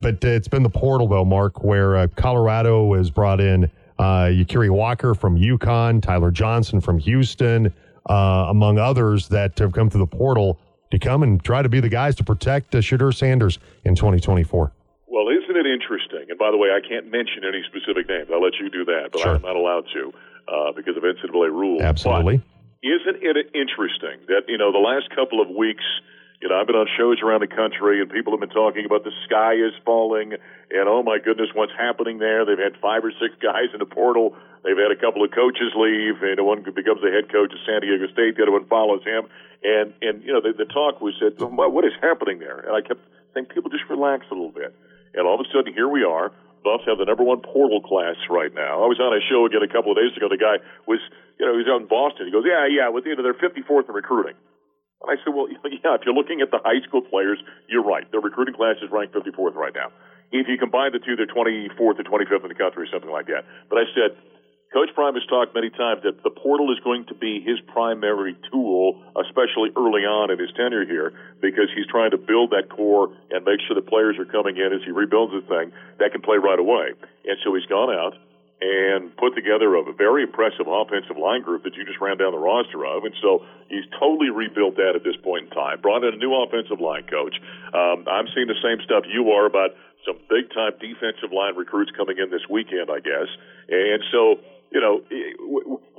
but 0.00 0.24
it's 0.24 0.48
been 0.48 0.62
the 0.62 0.70
portal, 0.70 1.06
though, 1.06 1.24
Mark, 1.24 1.62
where 1.62 1.96
uh, 1.96 2.06
Colorado 2.16 2.94
has 2.94 3.10
brought 3.10 3.40
in 3.40 3.64
uh, 3.98 4.28
Yakiri 4.32 4.70
Walker 4.70 5.14
from 5.14 5.36
UConn, 5.36 6.02
Tyler 6.02 6.30
Johnson 6.30 6.80
from 6.80 6.98
Houston, 6.98 7.72
uh, 8.08 8.46
among 8.48 8.78
others 8.78 9.28
that 9.28 9.58
have 9.58 9.72
come 9.72 9.90
through 9.90 10.00
the 10.00 10.16
portal 10.16 10.58
to 10.90 10.98
come 10.98 11.22
and 11.22 11.42
try 11.44 11.60
to 11.62 11.68
be 11.68 11.80
the 11.80 11.88
guys 11.88 12.16
to 12.16 12.24
protect 12.24 12.74
uh, 12.74 12.78
Shedeur 12.78 13.14
Sanders 13.14 13.58
in 13.84 13.94
2024. 13.94 14.72
Well, 15.06 15.28
isn't 15.28 15.56
it 15.56 15.66
interesting? 15.66 16.30
And 16.30 16.38
by 16.38 16.50
the 16.50 16.56
way, 16.56 16.70
I 16.70 16.80
can't 16.80 17.10
mention 17.10 17.44
any 17.46 17.62
specific 17.68 18.08
names. 18.08 18.28
I'll 18.32 18.42
let 18.42 18.54
you 18.58 18.70
do 18.70 18.86
that, 18.86 19.10
but 19.12 19.20
sure. 19.20 19.34
I'm 19.34 19.42
not 19.42 19.56
allowed 19.56 19.84
to 19.92 20.12
uh, 20.48 20.72
because 20.72 20.96
of 20.96 21.02
NCAA 21.02 21.50
rules. 21.52 21.82
Absolutely. 21.82 22.38
But 22.38 22.88
isn't 22.88 23.22
it 23.22 23.36
interesting 23.52 24.24
that, 24.28 24.48
you 24.48 24.56
know, 24.56 24.72
the 24.72 24.78
last 24.78 25.10
couple 25.14 25.42
of 25.42 25.50
weeks– 25.50 25.84
you 26.40 26.48
know, 26.48 26.56
I've 26.56 26.66
been 26.66 26.76
on 26.76 26.88
shows 26.96 27.20
around 27.20 27.44
the 27.44 27.52
country, 27.52 28.00
and 28.00 28.08
people 28.08 28.32
have 28.32 28.40
been 28.40 28.48
talking 28.48 28.88
about 28.88 29.04
the 29.04 29.12
sky 29.28 29.60
is 29.60 29.76
falling, 29.84 30.32
and 30.32 30.84
oh 30.88 31.04
my 31.04 31.20
goodness, 31.20 31.52
what's 31.52 31.72
happening 31.76 32.16
there? 32.16 32.48
They've 32.48 32.56
had 32.56 32.80
five 32.80 33.04
or 33.04 33.12
six 33.20 33.36
guys 33.44 33.68
in 33.76 33.78
the 33.78 33.88
portal. 33.88 34.32
They've 34.64 34.76
had 34.76 34.88
a 34.88 34.96
couple 34.96 35.20
of 35.20 35.36
coaches 35.36 35.76
leave, 35.76 36.24
and 36.24 36.40
one 36.40 36.64
becomes 36.64 37.04
the 37.04 37.12
head 37.12 37.28
coach 37.28 37.52
of 37.52 37.60
San 37.68 37.84
Diego 37.84 38.08
State. 38.12 38.40
The 38.40 38.48
other 38.48 38.56
one 38.56 38.64
follows 38.72 39.04
him, 39.04 39.28
and 39.60 39.92
and 40.00 40.24
you 40.24 40.32
know, 40.32 40.40
the, 40.40 40.56
the 40.56 40.68
talk 40.68 41.04
was 41.04 41.12
that 41.20 41.36
what 41.36 41.84
is 41.84 41.92
happening 42.00 42.40
there? 42.40 42.64
And 42.64 42.72
I 42.72 42.80
kept 42.80 43.04
saying, 43.36 43.52
people 43.52 43.68
just 43.68 43.84
relax 43.92 44.24
a 44.32 44.34
little 44.34 44.52
bit, 44.52 44.72
and 45.12 45.28
all 45.28 45.36
of 45.36 45.44
a 45.44 45.48
sudden, 45.52 45.76
here 45.76 45.88
we 45.88 46.04
are. 46.08 46.32
Buffs 46.64 46.84
have 46.84 47.00
the 47.00 47.08
number 47.08 47.24
one 47.24 47.40
portal 47.40 47.80
class 47.80 48.16
right 48.28 48.52
now. 48.52 48.84
I 48.84 48.86
was 48.88 49.00
on 49.00 49.16
a 49.16 49.20
show 49.28 49.44
again 49.48 49.64
a 49.64 49.72
couple 49.72 49.92
of 49.92 49.96
days 49.96 50.12
ago. 50.16 50.28
The 50.28 50.36
guy 50.36 50.60
was, 50.84 51.00
you 51.40 51.44
know, 51.48 51.56
he 51.56 51.64
was 51.64 51.68
out 51.72 51.80
in 51.80 51.88
Boston. 51.88 52.28
He 52.28 52.32
goes, 52.32 52.44
yeah, 52.44 52.68
yeah, 52.68 52.92
with 52.92 53.08
you 53.08 53.16
know, 53.16 53.24
they're 53.24 53.32
54th 53.32 53.88
in 53.88 53.94
recruiting. 53.96 54.36
And 55.02 55.08
I 55.08 55.16
said, 55.24 55.32
well, 55.34 55.48
yeah, 55.64 55.96
if 55.96 56.02
you're 56.04 56.14
looking 56.14 56.40
at 56.40 56.50
the 56.50 56.60
high 56.62 56.80
school 56.86 57.02
players, 57.02 57.38
you're 57.68 57.84
right. 57.84 58.04
Their 58.10 58.20
recruiting 58.20 58.54
class 58.54 58.76
is 58.82 58.90
ranked 58.90 59.14
54th 59.14 59.54
right 59.54 59.74
now. 59.74 59.92
If 60.30 60.46
you 60.46 60.58
combine 60.58 60.92
the 60.92 61.02
two, 61.02 61.16
they're 61.16 61.26
24th 61.26 61.98
or 61.98 62.06
25th 62.06 62.44
in 62.44 62.50
the 62.50 62.54
country 62.54 62.86
or 62.86 62.90
something 62.92 63.10
like 63.10 63.26
that. 63.26 63.42
But 63.68 63.82
I 63.82 63.84
said, 63.94 64.14
Coach 64.70 64.94
Prime 64.94 65.14
has 65.18 65.26
talked 65.26 65.50
many 65.50 65.68
times 65.70 66.06
that 66.06 66.22
the 66.22 66.30
portal 66.30 66.70
is 66.70 66.78
going 66.86 67.02
to 67.10 67.14
be 67.14 67.42
his 67.42 67.58
primary 67.74 68.38
tool, 68.52 69.02
especially 69.18 69.74
early 69.74 70.06
on 70.06 70.30
in 70.30 70.38
his 70.38 70.54
tenure 70.54 70.86
here, 70.86 71.10
because 71.42 71.66
he's 71.74 71.90
trying 71.90 72.12
to 72.12 72.18
build 72.18 72.54
that 72.54 72.70
core 72.70 73.10
and 73.34 73.42
make 73.42 73.58
sure 73.66 73.74
the 73.74 73.82
players 73.82 74.14
are 74.22 74.30
coming 74.30 74.54
in 74.54 74.70
as 74.70 74.78
he 74.86 74.94
rebuilds 74.94 75.34
the 75.34 75.42
thing 75.50 75.74
that 75.98 76.12
can 76.14 76.22
play 76.22 76.38
right 76.38 76.58
away. 76.58 76.94
And 77.26 77.34
so 77.42 77.50
he's 77.58 77.66
gone 77.66 77.90
out 77.90 78.14
and 78.60 79.16
put 79.16 79.34
together 79.34 79.74
a 79.74 79.92
very 79.96 80.22
impressive 80.22 80.68
offensive 80.68 81.16
line 81.16 81.40
group 81.40 81.64
that 81.64 81.74
you 81.76 81.84
just 81.84 82.00
ran 82.00 82.18
down 82.18 82.32
the 82.32 82.38
roster 82.38 82.84
of. 82.84 83.04
And 83.04 83.14
so 83.22 83.40
he's 83.68 83.88
totally 83.98 84.28
rebuilt 84.28 84.76
that 84.76 84.92
at 84.94 85.02
this 85.02 85.16
point 85.24 85.48
in 85.48 85.50
time. 85.50 85.80
Brought 85.80 86.04
in 86.04 86.12
a 86.12 86.20
new 86.20 86.34
offensive 86.36 86.80
line 86.80 87.08
coach. 87.08 87.40
Um, 87.72 88.04
I'm 88.04 88.28
seeing 88.36 88.52
the 88.52 88.60
same 88.60 88.84
stuff 88.84 89.08
you 89.08 89.32
are 89.32 89.46
about 89.46 89.72
some 90.04 90.20
big 90.28 90.52
time 90.52 90.76
defensive 90.76 91.32
line 91.32 91.56
recruits 91.56 91.90
coming 91.96 92.20
in 92.20 92.28
this 92.28 92.44
weekend, 92.52 92.92
I 92.92 93.00
guess. 93.00 93.28
And 93.72 94.04
so, 94.12 94.40
you 94.68 94.80
know, 94.80 95.00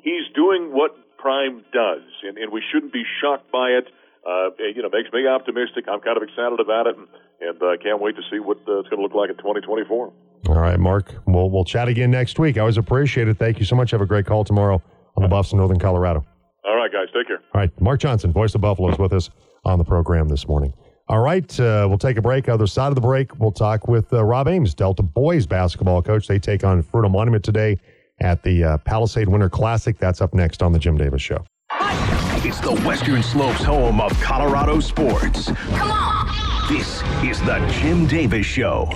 he's 0.06 0.30
doing 0.38 0.70
what 0.70 0.94
Prime 1.18 1.66
does, 1.74 2.06
and, 2.24 2.38
and 2.38 2.52
we 2.52 2.62
shouldn't 2.72 2.94
be 2.94 3.04
shocked 3.22 3.52
by 3.52 3.78
it. 3.78 3.90
Uh, 4.22 4.54
you 4.58 4.82
know, 4.82 4.90
makes 4.94 5.12
me 5.12 5.26
optimistic. 5.26 5.86
I'm 5.90 6.02
kind 6.02 6.18
of 6.18 6.22
excited 6.22 6.60
about 6.60 6.86
it, 6.86 6.98
and, 6.98 7.08
and 7.42 7.58
uh, 7.62 7.78
can't 7.82 8.00
wait 8.00 8.16
to 8.18 8.22
see 8.30 8.38
what 8.38 8.58
uh, 8.68 8.86
it's 8.86 8.90
going 8.90 9.02
to 9.02 9.06
look 9.06 9.18
like 9.18 9.30
in 9.30 9.38
2024. 9.38 10.14
All 10.48 10.56
right, 10.60 10.80
Mark. 10.80 11.14
We'll, 11.28 11.50
we'll 11.50 11.66
chat 11.66 11.88
again 11.88 12.12
next 12.12 12.40
week. 12.40 12.58
I 12.58 12.62
always 12.62 12.78
appreciate 12.78 13.28
it. 13.28 13.38
Thank 13.38 13.60
you 13.60 13.66
so 13.66 13.76
much. 13.76 13.92
Have 13.92 14.02
a 14.02 14.06
great 14.06 14.26
call 14.26 14.44
tomorrow 14.44 14.82
on 15.16 15.24
the 15.24 15.30
Buffs 15.30 15.52
in 15.52 15.60
Northern 15.60 15.80
Colorado. 15.80 16.26
All 16.66 16.76
right, 16.76 16.92
guys. 16.92 17.08
Take 17.14 17.28
care. 17.28 17.38
All 17.54 17.62
right. 17.62 17.82
Mark 17.82 18.00
Johnson, 18.00 18.32
voice 18.32 18.56
of 18.56 18.62
Buffalo, 18.62 18.92
is 18.92 18.98
with 18.98 19.14
us 19.14 19.30
on 19.66 19.78
the 19.78 19.84
program 19.86 20.28
this 20.28 20.48
morning. 20.48 20.74
All 21.08 21.20
right. 21.20 21.60
Uh, 21.60 21.86
we'll 21.88 21.98
take 21.98 22.18
a 22.18 22.22
break. 22.22 22.50
Other 22.50 22.68
side 22.68 22.88
of 22.88 22.96
the 22.96 23.02
break, 23.02 23.38
we'll 23.40 23.52
talk 23.52 23.88
with 23.88 24.12
uh, 24.14 24.24
Rob 24.24 24.48
Ames, 24.48 24.74
Delta 24.74 25.04
boys 25.04 25.46
basketball 25.46 26.02
coach. 26.02 26.28
They 26.28 26.40
take 26.40 26.64
on 26.64 26.82
Fruita 26.82 27.12
Monument 27.12 27.44
today 27.44 27.78
at 28.20 28.42
the 28.44 28.64
uh, 28.64 28.78
Palisade 28.80 29.28
Winter 29.28 29.50
Classic. 29.50 29.98
That's 29.98 30.22
up 30.22 30.34
next 30.34 30.64
on 30.64 30.74
the 30.74 30.80
Jim 30.80 30.98
Davis 30.98 31.22
Show. 31.22 31.44
It's 32.44 32.60
the 32.60 32.74
Western 32.86 33.22
Slopes 33.22 33.64
home 33.64 34.02
of 34.02 34.12
Colorado 34.22 34.80
sports. 34.80 35.52
Come 35.76 35.92
on. 35.92 36.11
This 36.72 37.04
is 37.22 37.38
the 37.42 37.60
Jim 37.82 38.08
Davis 38.08 38.46
Show. 38.46 38.88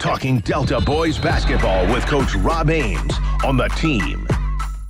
Talking 0.00 0.38
Delta 0.38 0.80
boys 0.80 1.18
basketball 1.18 1.84
with 1.92 2.06
Coach 2.06 2.34
Rob 2.36 2.70
Ames 2.70 3.12
on 3.44 3.58
the 3.58 3.68
team. 3.76 4.26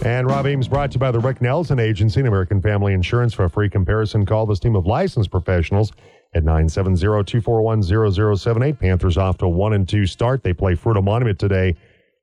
And 0.04 0.28
Rob 0.28 0.46
Ames 0.46 0.68
brought 0.68 0.92
to 0.92 0.94
you 0.94 1.00
by 1.00 1.10
the 1.10 1.18
Rick 1.18 1.42
Nelson 1.42 1.80
Agency 1.80 2.20
and 2.20 2.28
American 2.28 2.62
Family 2.62 2.94
Insurance. 2.94 3.34
For 3.34 3.46
a 3.46 3.50
free 3.50 3.68
comparison, 3.68 4.24
call 4.24 4.46
this 4.46 4.60
team 4.60 4.76
of 4.76 4.86
licensed 4.86 5.32
professionals 5.32 5.90
at 6.32 6.44
970-241-0078. 6.44 8.78
Panthers 8.78 9.18
off 9.18 9.38
to 9.38 9.46
a 9.46 9.48
1 9.48 9.72
and 9.72 9.88
2 9.88 10.06
start. 10.06 10.44
They 10.44 10.52
play 10.52 10.76
Fruita 10.76 11.02
Monument 11.02 11.40
today 11.40 11.74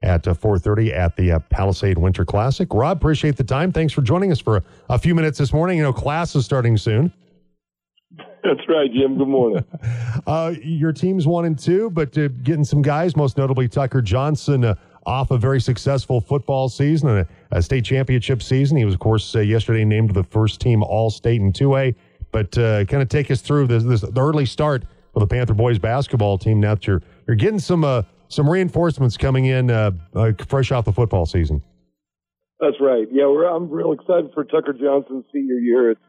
at 0.01 0.25
uh, 0.30 0.34
4.30 0.34 0.95
at 0.95 1.17
the 1.17 1.34
uh, 1.34 1.39
Palisade 1.49 1.97
Winter 1.97 2.23
Classic. 2.23 2.73
Rob, 2.73 2.95
appreciate 2.95 3.36
the 3.36 3.43
time. 3.43 3.73
Thanks 3.73 3.91
for 3.91 4.01
joining 4.01 4.32
us 4.32 4.39
for 4.39 4.63
a 4.88 4.97
few 4.97 5.13
minutes 5.13 5.39
this 5.39 5.51
morning. 5.51 5.75
You 5.75 5.84
know, 5.84 5.91
class 5.91 6.38
is 6.38 6.45
starting 6.45 6.78
soon. 6.78 7.12
That's 8.43 8.62
right, 8.69 8.91
Jim. 8.93 9.17
Good 9.17 9.28
morning. 9.28 9.65
uh, 10.28 10.54
your 10.62 10.93
team's 10.93 11.25
one 11.25 11.45
and 11.45 11.58
two, 11.58 11.89
but 11.89 12.17
uh, 12.17 12.28
getting 12.43 12.63
some 12.63 12.82
guys, 12.82 13.15
most 13.15 13.38
notably 13.38 13.67
Tucker 13.67 14.01
Johnson, 14.01 14.63
uh, 14.63 14.75
off 15.06 15.32
a 15.32 15.38
very 15.38 15.62
successful 15.62 16.21
football 16.21 16.69
season 16.69 17.10
and 17.10 17.19
a, 17.19 17.58
a 17.58 17.62
state 17.62 17.86
championship 17.86 18.41
season. 18.41 18.78
He 18.78 18.86
was, 18.86 18.93
of 18.93 18.99
course, 18.99 19.36
uh, 19.36 19.39
yesterday 19.39 19.86
named 19.86 20.13
the 20.13 20.23
first 20.23 20.60
team 20.60 20.84
All 20.84 21.10
State 21.10 21.41
in 21.41 21.54
2A. 21.54 21.95
But 22.32 22.58
uh, 22.58 22.86
kind 22.86 23.01
of 23.01 23.10
take 23.10 23.32
us 23.32 23.41
through 23.41 23.67
this, 23.67 23.84
this, 23.84 24.01
the 24.01 24.21
early 24.21 24.45
start 24.45 24.84
of 25.15 25.21
the 25.21 25.28
Panther 25.28 25.54
boys 25.54 25.80
basketball 25.80 26.38
team. 26.38 26.60
Now 26.60 26.75
that 26.75 26.86
you're 26.86 27.01
you're 27.28 27.38
getting 27.38 27.60
some 27.60 27.84
uh, 27.84 28.04
some 28.28 28.49
reinforcements 28.49 29.15
coming 29.15 29.45
in 29.45 29.69
fresh 30.47 30.71
off 30.71 30.86
the 30.86 30.91
football 30.91 31.25
season. 31.25 31.63
That's 32.60 32.75
right. 32.82 33.08
Yeah, 33.12 33.25
I'm 33.25 33.69
real 33.69 33.93
excited 33.93 34.32
for 34.34 34.43
Tucker 34.43 34.73
Johnson's 34.73 35.25
senior 35.32 35.56
year. 35.56 35.91
It's 35.91 36.01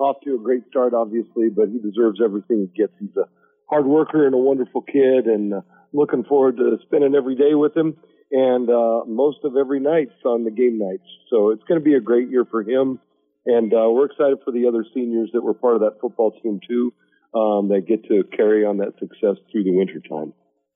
off 0.00 0.16
to 0.24 0.34
a 0.34 0.38
great 0.38 0.62
start, 0.68 0.94
obviously, 0.94 1.48
but 1.54 1.68
he 1.68 1.78
deserves 1.78 2.20
everything 2.24 2.68
he 2.72 2.82
gets. 2.82 2.92
He's 2.98 3.16
a 3.16 3.28
hard 3.68 3.86
worker 3.86 4.26
and 4.26 4.34
a 4.34 4.38
wonderful 4.38 4.82
kid, 4.82 5.26
and 5.26 5.54
uh, 5.54 5.60
looking 5.92 6.24
forward 6.24 6.56
to 6.56 6.78
spending 6.86 7.14
every 7.14 7.36
day 7.36 7.54
with 7.54 7.76
him 7.76 7.96
and 8.30 8.70
uh, 8.70 9.04
most 9.06 9.38
of 9.44 9.56
every 9.56 9.80
night 9.80 10.08
on 10.24 10.44
the 10.44 10.50
game 10.50 10.78
nights. 10.78 11.06
So 11.30 11.50
it's 11.50 11.62
going 11.64 11.80
to 11.80 11.84
be 11.84 11.94
a 11.94 12.00
great 12.00 12.30
year 12.30 12.44
for 12.48 12.62
him, 12.62 13.00
and 13.46 13.72
uh, 13.72 13.90
we're 13.90 14.06
excited 14.06 14.38
for 14.44 14.52
the 14.52 14.66
other 14.66 14.84
seniors 14.94 15.30
that 15.32 15.42
were 15.42 15.54
part 15.54 15.74
of 15.74 15.80
that 15.80 16.00
football 16.00 16.32
team 16.42 16.60
too, 16.66 16.92
um, 17.34 17.68
that 17.68 17.86
get 17.88 18.04
to 18.08 18.24
carry 18.36 18.64
on 18.64 18.78
that 18.78 18.92
success 18.98 19.36
through 19.50 19.64
the 19.64 19.72
winter 19.72 20.00
time. 20.08 20.32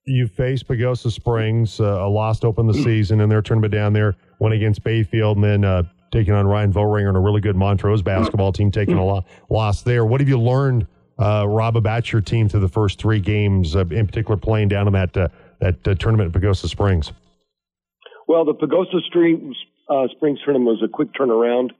You 0.06 0.26
faced 0.26 0.68
Pagosa 0.68 1.10
Springs, 1.10 1.80
uh, 1.80 1.84
a 1.84 2.08
loss 2.08 2.44
open 2.44 2.66
the 2.66 2.74
season 2.74 3.20
in 3.20 3.30
their 3.30 3.40
tournament 3.40 3.72
down 3.72 3.94
there, 3.94 4.16
went 4.38 4.54
against 4.54 4.84
Bayfield, 4.84 5.38
and 5.38 5.44
then 5.44 5.64
uh, 5.64 5.84
taking 6.14 6.32
on 6.32 6.46
Ryan 6.46 6.72
Vollringer 6.72 7.08
and 7.08 7.16
a 7.16 7.20
really 7.20 7.40
good 7.40 7.56
Montrose 7.56 8.00
basketball 8.00 8.52
team 8.52 8.70
taking 8.70 8.96
a 8.96 9.04
lo- 9.04 9.24
loss 9.50 9.82
there. 9.82 10.04
What 10.04 10.20
have 10.20 10.28
you 10.28 10.38
learned, 10.38 10.86
uh, 11.18 11.44
Rob, 11.48 11.76
about 11.76 12.12
your 12.12 12.22
team 12.22 12.48
through 12.48 12.60
the 12.60 12.68
first 12.68 13.00
three 13.00 13.18
games, 13.18 13.74
uh, 13.74 13.84
in 13.86 14.06
particular 14.06 14.36
playing 14.36 14.68
down 14.68 14.86
in 14.86 14.92
that 14.92 15.16
uh, 15.16 15.28
that 15.58 15.86
uh, 15.88 15.94
tournament 15.96 16.34
at 16.34 16.40
Pagosa 16.40 16.68
Springs? 16.68 17.10
Well, 18.28 18.44
the 18.44 18.54
Pagosa 18.54 19.02
Springs, 19.06 19.56
uh, 19.90 20.06
Springs 20.16 20.38
tournament 20.44 20.78
was 20.80 20.82
a 20.84 20.88
quick 20.88 21.08
turnaround 21.12 21.70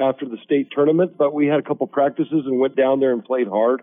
after 0.00 0.24
the 0.24 0.38
state 0.44 0.68
tournament, 0.72 1.18
but 1.18 1.34
we 1.34 1.48
had 1.48 1.58
a 1.58 1.62
couple 1.62 1.86
practices 1.88 2.44
and 2.46 2.60
went 2.60 2.76
down 2.76 3.00
there 3.00 3.12
and 3.12 3.24
played 3.24 3.48
hard. 3.48 3.82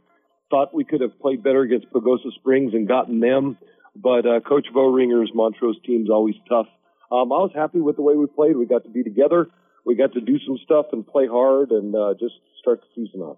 Thought 0.49 0.73
we 0.73 0.85
could 0.85 1.01
have 1.01 1.19
played 1.19 1.43
better 1.43 1.61
against 1.61 1.91
Pagosa 1.91 2.31
Springs 2.39 2.73
and 2.73 2.87
gotten 2.87 3.19
them, 3.19 3.57
but 3.93 4.25
uh, 4.25 4.39
Coach 4.39 4.67
Vollringer's 4.73 5.31
Montrose 5.35 5.75
team's 5.85 6.09
always 6.09 6.35
tough. 6.47 6.67
Um, 7.11 7.33
I 7.33 7.43
was 7.43 7.51
happy 7.53 7.81
with 7.81 7.97
the 7.97 8.01
way 8.01 8.15
we 8.15 8.25
played. 8.25 8.55
We 8.55 8.65
got 8.65 8.83
to 8.85 8.89
be 8.89 9.03
together 9.03 9.49
we 9.87 9.95
got 9.95 10.11
to 10.13 10.21
do 10.21 10.37
some 10.45 10.57
stuff 10.63 10.87
and 10.91 11.07
play 11.07 11.27
hard 11.27 11.71
and 11.71 11.95
uh, 11.95 12.13
just 12.19 12.35
start 12.59 12.81
the 12.81 12.87
season 12.93 13.21
off. 13.21 13.37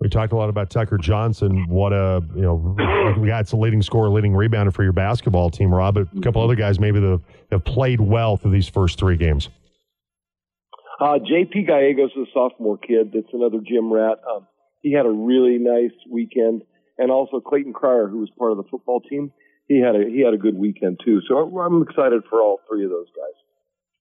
We 0.00 0.08
talked 0.08 0.32
a 0.32 0.36
lot 0.36 0.48
about 0.48 0.70
Tucker 0.70 0.96
Johnson. 0.96 1.66
What 1.68 1.92
a 1.92 2.22
you 2.34 2.40
know, 2.40 2.74
we 3.20 3.28
got 3.28 3.46
the 3.46 3.56
leading 3.56 3.82
scorer, 3.82 4.08
leading 4.08 4.32
rebounder 4.32 4.72
for 4.72 4.82
your 4.82 4.94
basketball 4.94 5.50
team, 5.50 5.74
Rob. 5.74 5.94
But 5.94 6.08
a 6.16 6.20
couple 6.22 6.42
other 6.42 6.54
guys 6.54 6.80
maybe 6.80 7.00
that 7.00 7.20
have 7.52 7.64
played 7.66 8.00
well 8.00 8.38
through 8.38 8.52
these 8.52 8.66
first 8.66 8.98
three 8.98 9.18
games. 9.18 9.50
Uh, 10.98 11.18
JP 11.18 11.66
Gallegos 11.66 12.10
is 12.16 12.28
a 12.28 12.32
sophomore 12.32 12.78
kid. 12.78 13.12
That's 13.12 13.32
another 13.34 13.58
gym 13.58 13.92
rat. 13.92 14.18
Um, 14.28 14.46
he 14.80 14.92
had 14.92 15.04
a 15.04 15.10
really 15.10 15.58
nice 15.58 15.96
weekend, 16.10 16.62
and 16.96 17.10
also 17.10 17.40
Clayton 17.40 17.74
Cryer, 17.74 18.08
who 18.08 18.20
was 18.20 18.30
part 18.38 18.52
of 18.52 18.56
the 18.56 18.64
football 18.70 19.00
team. 19.00 19.32
He 19.68 19.82
had 19.82 19.94
a 19.96 20.08
he 20.08 20.24
had 20.24 20.32
a 20.32 20.38
good 20.38 20.56
weekend 20.56 21.00
too. 21.04 21.20
So 21.28 21.36
I'm 21.36 21.82
excited 21.82 22.22
for 22.30 22.40
all 22.40 22.60
three 22.66 22.84
of 22.84 22.90
those 22.90 23.08
guys 23.14 23.36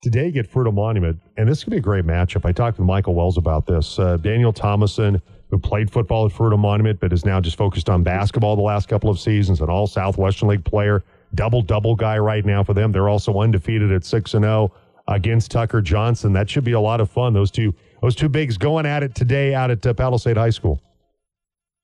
today 0.01 0.27
you 0.27 0.31
get 0.31 0.51
Fruita 0.51 0.73
Monument, 0.73 1.19
and 1.37 1.47
this 1.47 1.63
could 1.63 1.71
be 1.71 1.77
a 1.77 1.81
great 1.81 2.05
matchup. 2.05 2.45
I 2.45 2.51
talked 2.51 2.77
with 2.77 2.87
Michael 2.87 3.15
Wells 3.15 3.37
about 3.37 3.65
this. 3.65 3.99
Uh, 3.99 4.17
Daniel 4.17 4.53
Thomason, 4.53 5.21
who 5.49 5.59
played 5.59 5.91
football 5.91 6.25
at 6.25 6.31
Fruita 6.31 6.57
Monument, 6.57 6.99
but 6.99 7.11
is 7.11 7.25
now 7.25 7.39
just 7.41 7.57
focused 7.57 7.89
on 7.89 8.03
basketball 8.03 8.55
the 8.55 8.61
last 8.61 8.87
couple 8.87 9.09
of 9.09 9.19
seasons, 9.19 9.61
an 9.61 9.69
all 9.69 9.87
Southwestern 9.87 10.49
League 10.49 10.63
player, 10.63 11.03
double 11.35 11.61
double 11.61 11.95
guy 11.95 12.17
right 12.17 12.45
now 12.45 12.63
for 12.63 12.73
them. 12.73 12.91
They're 12.91 13.09
also 13.09 13.39
undefeated 13.39 13.91
at 13.91 14.05
six 14.05 14.33
and 14.33 14.43
zero 14.43 14.71
oh 14.73 15.13
against 15.13 15.51
Tucker 15.51 15.81
Johnson. 15.81 16.33
That 16.33 16.49
should 16.49 16.63
be 16.63 16.73
a 16.73 16.79
lot 16.79 17.01
of 17.01 17.09
fun. 17.09 17.33
Those 17.33 17.51
two 17.51 17.73
those 18.01 18.15
two 18.15 18.29
bigs 18.29 18.57
going 18.57 18.85
at 18.85 19.03
it 19.03 19.15
today 19.15 19.53
out 19.53 19.71
at 19.71 19.85
uh, 19.85 19.93
Palisade 19.93 20.37
High 20.37 20.51
School. 20.51 20.81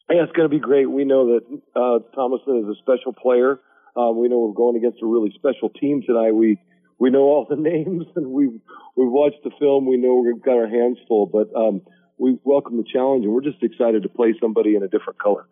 Yeah, 0.09 0.23
it's 0.23 0.31
going 0.33 0.47
to 0.47 0.55
be 0.55 0.59
great. 0.59 0.85
We 0.85 1.03
know 1.03 1.33
that 1.33 1.61
uh, 1.75 1.99
Thomason 2.15 2.63
is 2.63 2.77
a 2.77 2.79
special 2.79 3.11
player. 3.11 3.59
Uh, 3.97 4.11
we 4.11 4.27
know 4.27 4.39
we're 4.39 4.53
going 4.53 4.75
against 4.75 5.01
a 5.01 5.05
really 5.05 5.33
special 5.35 5.69
team 5.69 6.03
tonight. 6.05 6.31
We 6.31 6.59
we 6.99 7.09
know 7.09 7.21
all 7.21 7.45
the 7.49 7.55
names 7.59 8.05
and 8.15 8.27
we've 8.27 8.59
we've 8.95 9.11
watched 9.11 9.43
the 9.43 9.51
film. 9.59 9.85
We 9.85 9.97
know 9.97 10.15
we've 10.15 10.41
got 10.41 10.55
our 10.55 10.67
hands 10.67 10.97
full, 11.07 11.25
but 11.25 11.53
um, 11.55 11.81
we 12.17 12.37
welcome 12.43 12.77
the 12.77 12.85
challenge 12.91 13.25
and 13.25 13.33
we're 13.33 13.41
just 13.41 13.61
excited 13.63 14.03
to 14.03 14.09
play 14.09 14.33
somebody 14.41 14.75
in 14.75 14.83
a 14.83 14.87
different 14.87 15.19
color. 15.19 15.47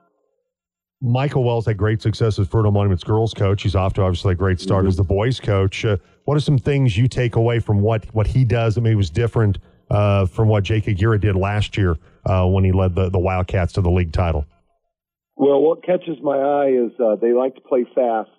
Michael 1.02 1.44
Wells 1.44 1.66
had 1.66 1.76
great 1.76 2.02
success 2.02 2.40
as 2.40 2.48
Fruita 2.48 2.72
Monument's 2.72 3.04
girls 3.04 3.34
coach. 3.34 3.64
He's 3.64 3.76
off 3.76 3.94
to 3.96 4.04
obviously 4.04 4.32
a 4.32 4.36
great 4.36 4.62
start 4.62 4.84
mm-hmm. 4.84 4.88
as 4.90 4.96
the 4.96 5.04
boys 5.04 5.38
coach. 5.38 5.84
Uh, 5.84 5.98
what 6.24 6.38
are 6.38 6.40
some 6.40 6.58
things 6.58 6.98
you 6.98 7.10
take 7.10 7.36
away 7.36 7.60
from 7.60 7.82
what, 7.82 8.06
what 8.16 8.26
he 8.26 8.46
does 8.46 8.76
that 8.76 8.82
maybe 8.82 8.96
was 8.96 9.10
different 9.10 9.58
uh, 9.90 10.26
from 10.26 10.48
what 10.48 10.64
Jake 10.64 10.88
Aguirre 10.88 11.18
did 11.18 11.36
last 11.36 11.76
year 11.76 11.98
uh, 12.26 12.46
when 12.46 12.64
he 12.64 12.72
led 12.72 12.96
the, 12.96 13.10
the 13.10 13.20
Wildcats 13.20 13.74
to 13.74 13.82
the 13.82 13.92
league 13.92 14.14
title? 14.14 14.46
Well, 15.36 15.62
what 15.62 15.84
catches 15.84 16.18
my 16.22 16.38
eye 16.38 16.70
is 16.70 16.92
uh, 16.98 17.18
they 17.18 17.34
like 17.34 17.56
to 17.56 17.62
play 17.62 17.86
fast 17.94 18.30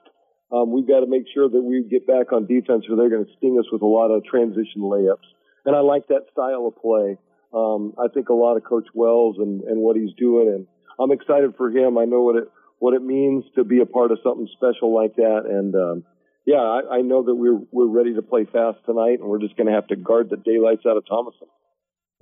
um, 0.55 0.71
we've 0.71 0.87
got 0.87 1.01
to 1.01 1.07
make 1.07 1.25
sure 1.35 1.49
that 1.49 1.61
we 1.61 1.83
get 1.83 2.07
back 2.07 2.33
on 2.33 2.47
defense 2.47 2.85
or 2.89 2.97
they're 2.97 3.11
going 3.11 3.25
to 3.25 3.31
sting 3.39 3.59
us 3.59 3.67
with 3.73 3.83
a 3.83 3.87
lot 3.87 4.11
of 4.11 4.25
transition 4.25 4.83
layups. 4.83 5.27
And 5.65 5.75
I 5.75 5.81
like 5.81 6.07
that 6.09 6.27
style 6.33 6.67
of 6.69 6.81
play. 6.81 7.19
Um, 7.53 7.95
I 7.99 8.07
think 8.13 8.29
a 8.29 8.35
lot 8.35 8.57
of 8.57 8.65
Coach 8.65 8.87
Wells 8.95 9.37
and, 9.39 9.63
and 9.63 9.81
what 9.81 9.97
he's 9.97 10.15
doing, 10.17 10.49
and 10.49 10.67
I'm 10.99 11.13
excited 11.13 11.55
for 11.57 11.71
him. 11.71 11.99
I 11.99 12.05
know 12.05 12.23
what 12.23 12.37
it 12.37 12.51
what 12.79 12.95
it 12.95 13.03
means 13.03 13.45
to 13.55 13.65
be 13.65 13.81
a 13.81 13.87
part 13.87 14.11
of 14.11 14.19
something 14.23 14.49
special 14.53 14.93
like 14.95 15.17
that, 15.17 15.43
and 15.49 15.75
um, 15.75 16.05
yeah, 16.45 16.57
I, 16.57 16.97
I 16.97 17.01
know 17.01 17.23
that 17.23 17.35
we're 17.35 17.61
we're 17.71 17.87
ready 17.87 18.15
to 18.15 18.23
play 18.23 18.45
fast 18.45 18.79
tonight, 18.85 19.21
and 19.21 19.29
we're 19.29 19.39
just 19.39 19.57
going 19.57 19.69
to 19.69 19.73
have 19.73 19.87
to 19.89 19.97
guard 19.97 20.31
the 20.31 20.37
daylights 20.37 20.85
out 20.85 20.97
of 20.97 21.07
Thomason 21.07 21.47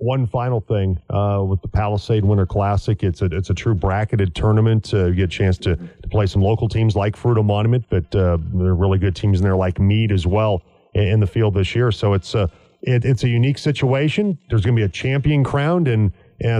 one 0.03 0.27
final 0.27 0.59
thing 0.59 0.99
uh, 1.09 1.43
with 1.47 1.61
the 1.61 1.67
Palisade 1.67 2.25
Winter 2.25 2.45
Classic. 2.45 3.01
It's 3.03 3.21
a 3.21 3.25
it's 3.25 3.49
a 3.49 3.53
true 3.53 3.73
bracketed 3.73 4.35
tournament. 4.35 4.93
Uh, 4.93 5.05
you 5.05 5.15
get 5.15 5.23
a 5.23 5.27
chance 5.27 5.57
to, 5.59 5.75
to 5.75 6.09
play 6.09 6.25
some 6.25 6.41
local 6.41 6.67
teams 6.67 6.95
like 6.95 7.15
Fruita 7.15 7.43
Monument, 7.43 7.85
but 7.89 8.13
uh, 8.15 8.37
there 8.53 8.67
are 8.67 8.75
really 8.75 8.99
good 8.99 9.15
teams 9.15 9.39
in 9.39 9.43
there 9.43 9.55
like 9.55 9.79
Mead 9.79 10.11
as 10.11 10.27
well 10.27 10.61
in, 10.93 11.03
in 11.03 11.19
the 11.19 11.27
field 11.27 11.53
this 11.53 11.73
year. 11.73 11.91
So 11.91 12.13
it's 12.13 12.35
a 12.35 12.51
it, 12.81 13.05
it's 13.05 13.23
a 13.23 13.29
unique 13.29 13.57
situation. 13.57 14.37
There's 14.49 14.61
going 14.61 14.75
to 14.75 14.79
be 14.79 14.85
a 14.85 14.89
champion 14.89 15.43
crowned 15.43 15.87
and 15.87 16.11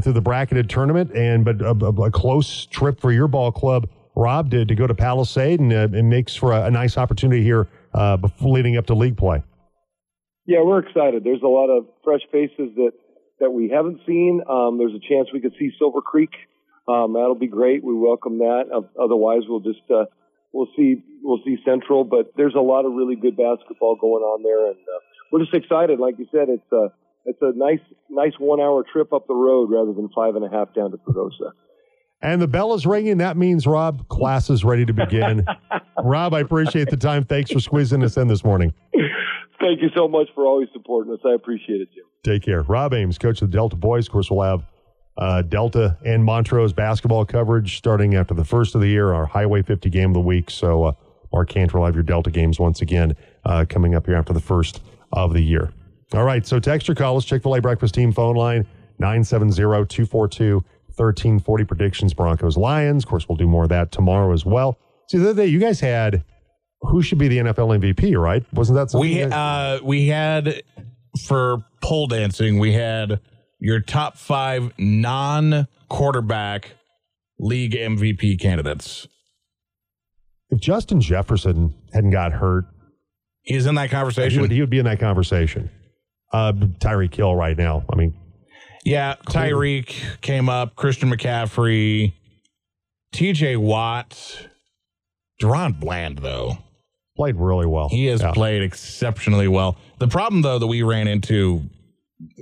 through 0.02 0.14
the 0.14 0.22
bracketed 0.22 0.70
tournament, 0.70 1.12
and 1.14 1.44
but 1.44 1.62
a, 1.62 1.72
a, 1.72 2.04
a, 2.04 2.12
close 2.12 2.68
trip 2.68 3.02
for 3.02 3.12
your 3.12 3.28
ball 3.28 3.52
club, 3.52 3.90
Rob, 4.16 4.50
to, 4.52 4.64
to 4.64 4.76
go 4.76 4.88
to 4.88 4.96
Palisade, 4.96 5.60
and 5.60 5.74
uh, 5.74 5.90
it 5.92 6.04
makes 6.04 6.34
for 6.34 6.54
a, 6.54 6.66
a 6.68 6.72
nice 6.72 6.98
opportunity 6.98 7.44
here 7.44 7.68
uh, 7.94 8.18
leading 8.40 8.78
up 8.78 8.86
to 8.86 8.94
league 8.94 9.18
play. 9.18 9.44
Yeah, 10.46 10.62
we're 10.62 10.80
excited. 10.80 11.26
There's 11.26 11.42
a 11.42 11.48
lot 11.48 11.68
of 11.68 11.86
fresh 12.02 12.22
faces 12.32 12.72
that 12.76 12.92
that 13.40 13.52
we 13.52 13.70
haven't 13.70 14.02
seen. 14.06 14.42
Um, 14.50 14.78
there's 14.78 14.94
a 14.94 15.04
chance 15.08 15.30
we 15.34 15.42
could 15.42 15.54
see 15.60 15.72
Silver 15.78 16.02
Creek. 16.02 16.32
Um, 16.88 17.14
that'll 17.14 17.36
be 17.36 17.48
great. 17.48 17.84
We 17.84 17.96
welcome 17.96 18.40
that. 18.40 18.66
Otherwise, 19.00 19.44
we'll 19.48 19.62
just 19.62 19.84
uh, 19.90 20.06
we'll 20.52 20.68
see 20.76 21.04
we'll 21.22 21.40
see 21.46 21.58
Central. 21.66 22.04
But 22.04 22.34
there's 22.36 22.56
a 22.56 22.62
lot 22.62 22.86
of 22.86 22.94
really 22.94 23.16
good 23.16 23.38
basketball 23.38 23.96
going 24.00 24.24
on 24.24 24.44
there, 24.44 24.68
and 24.68 24.78
uh, 24.78 25.00
we're 25.32 25.40
just 25.40 25.54
excited. 25.54 26.00
Like 26.00 26.16
you 26.20 26.28
said, 26.32 26.50
it's 26.50 26.72
a 26.72 26.88
it's 27.26 27.40
a 27.42 27.52
nice 27.56 27.80
nice 28.10 28.34
one 28.38 28.60
hour 28.60 28.84
trip 28.92 29.14
up 29.14 29.28
the 29.28 29.36
road 29.36 29.72
rather 29.72 29.94
than 29.94 30.10
five 30.16 30.36
and 30.36 30.46
a 30.46 30.50
half 30.50 30.74
down 30.74 30.92
to 30.92 30.98
Pagosa. 30.98 31.52
And 32.22 32.42
the 32.42 32.48
bell 32.48 32.74
is 32.74 32.86
ringing. 32.86 33.18
That 33.18 33.36
means, 33.36 33.68
Rob, 33.68 34.08
class 34.08 34.50
is 34.50 34.64
ready 34.64 34.86
to 34.86 34.94
begin. 34.94 35.46
Rob, 36.04 36.34
I 36.34 36.40
appreciate 36.40 36.90
the 36.90 36.96
time. 36.96 37.26
Thanks 37.26 37.52
for 37.52 37.60
squeezing 37.60 38.02
us 38.02 38.16
in 38.16 38.30
this 38.30 38.46
morning. 38.46 38.74
Thank 39.64 39.82
you 39.82 39.90
so 39.96 40.10
much 40.10 40.28
for 40.36 40.46
always 40.46 40.68
supporting 40.74 41.14
us. 41.14 41.20
I 41.26 41.34
appreciate 41.34 41.80
it, 41.80 41.88
Jim. 41.94 42.04
Take 42.24 42.44
care. 42.44 42.64
Rob 42.64 42.94
Ames, 42.94 43.18
coach 43.18 43.42
of 43.42 43.50
the 43.50 43.56
Delta 43.56 43.78
Boys. 43.78 44.08
Of 44.08 44.12
course, 44.12 44.30
we'll 44.30 44.42
have 44.42 44.66
uh, 45.18 45.42
Delta 45.44 45.98
and 46.06 46.26
Montrose 46.26 46.74
basketball 46.74 47.24
coverage 47.24 47.78
starting 47.78 48.16
after 48.16 48.34
the 48.34 48.44
first 48.44 48.76
of 48.76 48.82
the 48.82 48.88
year, 48.88 49.14
our 49.14 49.26
Highway 49.26 49.62
50 49.62 49.90
game 49.90 50.10
of 50.10 50.16
the 50.16 50.20
week. 50.20 50.50
So, 50.50 50.84
uh, 50.84 50.94
Mark 51.32 51.48
Cantor 51.48 51.80
will 51.80 51.86
have 51.86 51.96
your 51.96 52.04
Delta 52.04 52.30
games 52.30 52.60
once 52.60 52.82
again 52.82 53.16
uh, 53.46 53.64
coming 53.70 53.96
up 53.96 54.06
here 54.06 54.16
after 54.16 54.34
the 54.34 54.42
first 54.42 54.82
of 55.14 55.34
the 55.34 55.42
year. 55.42 55.72
All 56.14 56.26
right, 56.26 56.46
so 56.46 56.60
text 56.60 56.88
your 56.88 57.02
us, 57.02 57.24
Chick 57.24 57.42
fil 57.42 57.56
A 57.56 57.62
Breakfast 57.62 57.96
Team 57.96 58.12
phone 58.12 58.36
line 58.36 58.68
970 59.00 59.56
242 59.56 60.56
1340 60.96 61.64
predictions, 61.64 62.14
Broncos, 62.14 62.58
Lions. 62.58 63.04
Of 63.04 63.10
course, 63.10 63.28
we'll 63.30 63.38
do 63.38 63.48
more 63.48 63.64
of 63.64 63.70
that 63.70 63.92
tomorrow 63.92 64.32
as 64.34 64.46
well. 64.46 64.78
See, 65.08 65.18
the 65.18 65.32
other 65.32 65.44
day, 65.44 65.50
you 65.50 65.58
guys 65.58 65.80
had 65.80 66.24
who 66.84 67.02
should 67.02 67.18
be 67.18 67.28
the 67.28 67.38
NFL 67.40 67.80
MVP, 67.80 68.20
right? 68.20 68.44
Wasn't 68.54 68.76
that 68.76 68.90
something? 68.92 69.10
We 69.10 69.20
guys- 69.20 69.32
uh 69.32 69.80
we 69.84 70.08
had 70.08 70.62
for 71.28 71.64
pole 71.82 72.08
dancing, 72.08 72.60
we 72.60 72.74
had 72.74 73.20
your 73.60 73.80
top 73.80 74.18
five 74.18 74.72
non 74.78 75.68
quarterback 75.90 76.72
league 77.40 77.74
MVP 77.74 78.40
candidates. 78.40 79.08
if 80.50 80.60
Justin 80.60 81.02
Jefferson 81.02 81.74
hadn't 81.94 82.12
got 82.12 82.32
hurt, 82.34 82.66
He's 83.44 83.66
in 83.66 83.76
that 83.76 83.84
he 83.84 83.90
conversation. 83.90 84.42
would, 84.42 84.52
he 84.52 84.62
would 84.62 84.70
be 84.70 84.80
in 84.80 84.86
that 84.86 85.00
conversation. 85.00 85.70
Uh, 86.32 86.54
Tyreek 86.54 87.14
Hill 87.14 87.36
right 87.36 87.58
now. 87.58 87.84
I 87.92 87.96
mean, 87.98 88.14
Yeah, 88.86 89.16
Tyreek 89.28 90.22
came 90.22 90.48
up, 90.50 90.76
Christian 90.76 91.10
McCaffrey, 91.12 92.14
TJ 93.14 93.58
Watt, 93.58 94.48
DaRon 95.42 95.80
Bland, 95.80 96.20
though. 96.20 96.58
Played 97.16 97.36
really 97.36 97.66
well. 97.66 97.90
He 97.90 98.08
has 98.08 98.22
Yeah. 98.22 98.32
played 98.32 98.62
exceptionally 98.62 99.48
well. 99.48 99.78
The 100.00 100.08
problem, 100.08 100.42
though, 100.42 100.60
that 100.60 100.68
we 100.68 100.82
ran 100.84 101.08
into, 101.08 101.62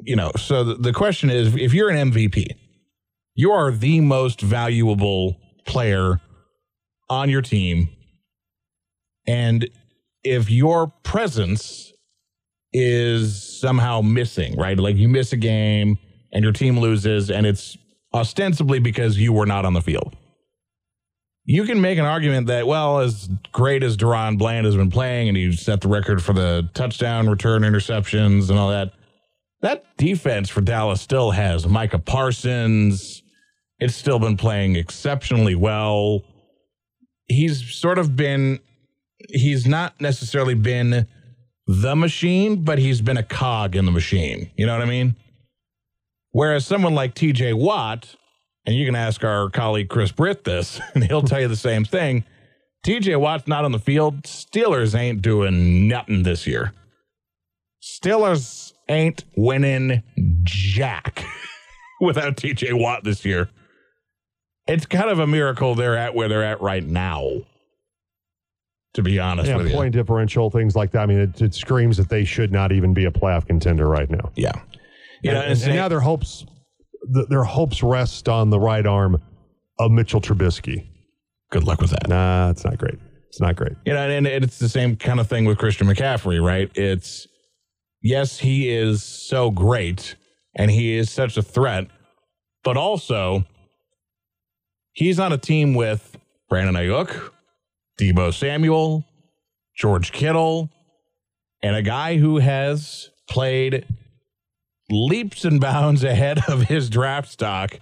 you 0.04 0.16
know, 0.16 0.32
so 0.38 0.64
the, 0.64 0.76
the 0.76 0.94
question 0.94 1.30
is 1.30 1.56
if 1.56 1.74
you're 1.74 1.90
an 1.90 2.12
MVP, 2.12 2.48
you 3.36 3.52
are 3.52 3.72
the 3.72 4.02
most 4.02 4.42
valuable 4.42 5.38
player 5.66 6.22
on 7.10 7.30
your 7.30 7.42
team. 7.42 7.90
And 9.28 9.70
if 10.24 10.50
your 10.50 10.88
presence 11.04 11.92
is 12.74 13.60
somehow 13.60 14.02
missing, 14.02 14.56
right? 14.58 14.78
Like 14.78 14.96
you 14.96 15.10
miss 15.10 15.34
a 15.34 15.38
game 15.38 15.98
and 16.32 16.44
your 16.44 16.54
team 16.54 16.80
loses, 16.80 17.30
and 17.30 17.46
it's 17.46 17.78
ostensibly 18.14 18.80
because 18.80 19.18
you 19.18 19.34
were 19.34 19.46
not 19.46 19.66
on 19.66 19.74
the 19.74 19.82
field. 19.82 20.16
You 21.44 21.64
can 21.64 21.82
make 21.82 21.98
an 21.98 22.06
argument 22.06 22.48
that, 22.48 22.68
well, 22.68 23.00
as 23.00 23.28
great 23.52 23.84
as 23.84 23.98
DaRon 23.98 24.38
Bland 24.38 24.66
has 24.66 24.76
been 24.76 24.92
playing, 24.92 25.28
and 25.28 25.36
he 25.36 25.52
set 25.54 25.82
the 25.82 25.88
record 25.88 26.24
for 26.24 26.34
the 26.34 26.70
touchdown 26.74 27.28
return 27.30 27.64
interceptions 27.64 28.50
and 28.50 28.60
all 28.60 28.70
that, 28.70 28.94
that 29.62 29.86
defense 29.98 30.50
for 30.50 30.62
Dallas 30.62 31.02
still 31.02 31.32
has 31.32 31.68
Micah 31.68 32.00
Parsons. 32.00 33.24
It's 33.80 33.96
still 33.96 34.20
been 34.20 34.38
playing 34.38 34.76
exceptionally 34.76 35.56
well. 35.56 36.22
He's 37.28 37.74
sort 37.74 37.98
of 37.98 38.16
been, 38.16 38.60
he's 39.30 39.66
not 39.66 40.00
necessarily 40.00 40.54
been 40.54 41.08
the 41.66 41.96
machine, 41.96 42.64
but 42.64 42.78
he's 42.78 43.02
been 43.02 43.18
a 43.18 43.24
cog 43.24 43.76
in 43.76 43.86
the 43.86 43.92
machine. 43.92 44.52
You 44.58 44.68
know 44.68 44.74
what 44.74 44.84
I 44.84 44.90
mean? 44.90 45.16
Whereas 46.32 46.66
someone 46.66 46.94
like 46.94 47.16
TJ 47.16 47.56
Watt, 47.56 48.16
and 48.66 48.76
you 48.76 48.86
can 48.86 48.96
ask 48.96 49.24
our 49.24 49.50
colleague 49.50 49.90
Chris 49.90 50.12
Britt 50.12 50.44
this, 50.44 50.80
and 50.94 51.04
he'll 51.04 51.22
tell 51.22 51.42
you 51.42 51.48
the 51.48 51.56
same 51.56 51.86
thing. 51.86 52.24
TJ 52.86 53.20
Watt's 53.20 53.48
not 53.48 53.64
on 53.64 53.72
the 53.72 53.80
field. 53.80 54.24
Steelers 54.24 54.98
ain't 54.98 55.22
doing 55.22 55.88
nothing 55.88 56.24
this 56.24 56.48
year. 56.48 56.74
Steelers 57.84 58.74
ain't 58.90 59.24
winning 59.36 60.02
jack 60.44 61.24
without 62.02 62.38
TJ 62.38 62.80
Watt 62.80 63.04
this 63.04 63.24
year. 63.24 63.50
It's 64.68 64.86
kind 64.86 65.10
of 65.10 65.20
a 65.20 65.28
miracle 65.28 65.76
they're 65.76 65.98
at 65.98 66.16
where 66.16 66.28
they're 66.28 66.44
at 66.44 66.62
right 66.62 66.84
now. 66.84 67.30
To 68.96 69.02
be 69.02 69.20
honest 69.20 69.48
yeah, 69.48 69.56
with 69.56 69.70
you. 69.70 69.74
point 69.74 69.94
differential, 69.94 70.50
things 70.50 70.76
like 70.76 70.92
that. 70.92 71.04
I 71.04 71.06
mean, 71.06 71.20
it, 71.20 71.42
it 71.42 71.54
screams 71.56 71.96
that 71.98 72.10
they 72.10 72.26
should 72.26 72.52
not 72.52 72.72
even 72.74 72.94
be 72.94 73.06
a 73.06 73.12
playoff 73.12 73.48
contender 73.48 73.88
right 73.88 74.10
now. 74.10 74.32
Yeah. 74.36 74.52
You 75.24 75.32
and, 75.32 75.40
know, 75.40 75.42
and- 75.44 75.52
and 75.54 75.64
and 75.64 75.76
now 75.76 75.88
their 75.88 76.02
hopes, 76.02 76.46
th- 77.14 77.28
their 77.30 77.44
hopes 77.44 77.84
rest 77.84 78.30
on 78.30 78.50
the 78.50 78.60
right 78.60 78.86
arm 78.86 79.22
of 79.80 79.92
Mitchell 79.92 80.22
Trubisky. 80.22 80.88
Good 81.52 81.64
luck 81.64 81.82
with 81.82 81.92
that. 81.92 82.08
Nah, 82.08 82.50
it's 82.50 82.64
not 82.64 82.78
great. 82.78 83.00
It's 83.28 83.40
not 83.40 83.56
great. 83.56 83.74
You 83.86 83.94
know, 83.94 84.10
and 84.10 84.28
it's 84.28 84.60
the 84.60 84.70
same 84.70 84.96
kind 84.96 85.20
of 85.20 85.28
thing 85.28 85.46
with 85.46 85.58
Christian 85.58 85.88
McCaffrey, 85.88 86.44
right? 86.44 86.70
It's 86.76 87.28
yes, 88.02 88.40
he 88.40 88.70
is 88.70 89.04
so 89.04 89.52
great 89.52 90.16
and 90.56 90.70
he 90.70 90.98
is 90.98 91.10
such 91.10 91.38
a 91.38 91.42
threat, 91.42 91.88
but 92.64 92.78
also 92.78 93.46
he's 94.94 95.20
on 95.20 95.32
a 95.32 95.38
team 95.38 95.74
with 95.74 96.18
Brandon 96.50 96.76
Aiyuk, 96.76 97.32
Deebo 98.00 98.34
Samuel, 98.34 99.06
George 99.78 100.12
Kittle, 100.12 100.70
and 101.64 101.76
a 101.76 101.82
guy 101.82 102.18
who 102.18 102.40
has 102.40 103.10
played 103.30 103.86
leaps 104.92 105.46
and 105.46 105.60
bounds 105.60 106.04
ahead 106.04 106.42
of 106.48 106.64
his 106.64 106.90
draft 106.90 107.30
stock, 107.32 107.80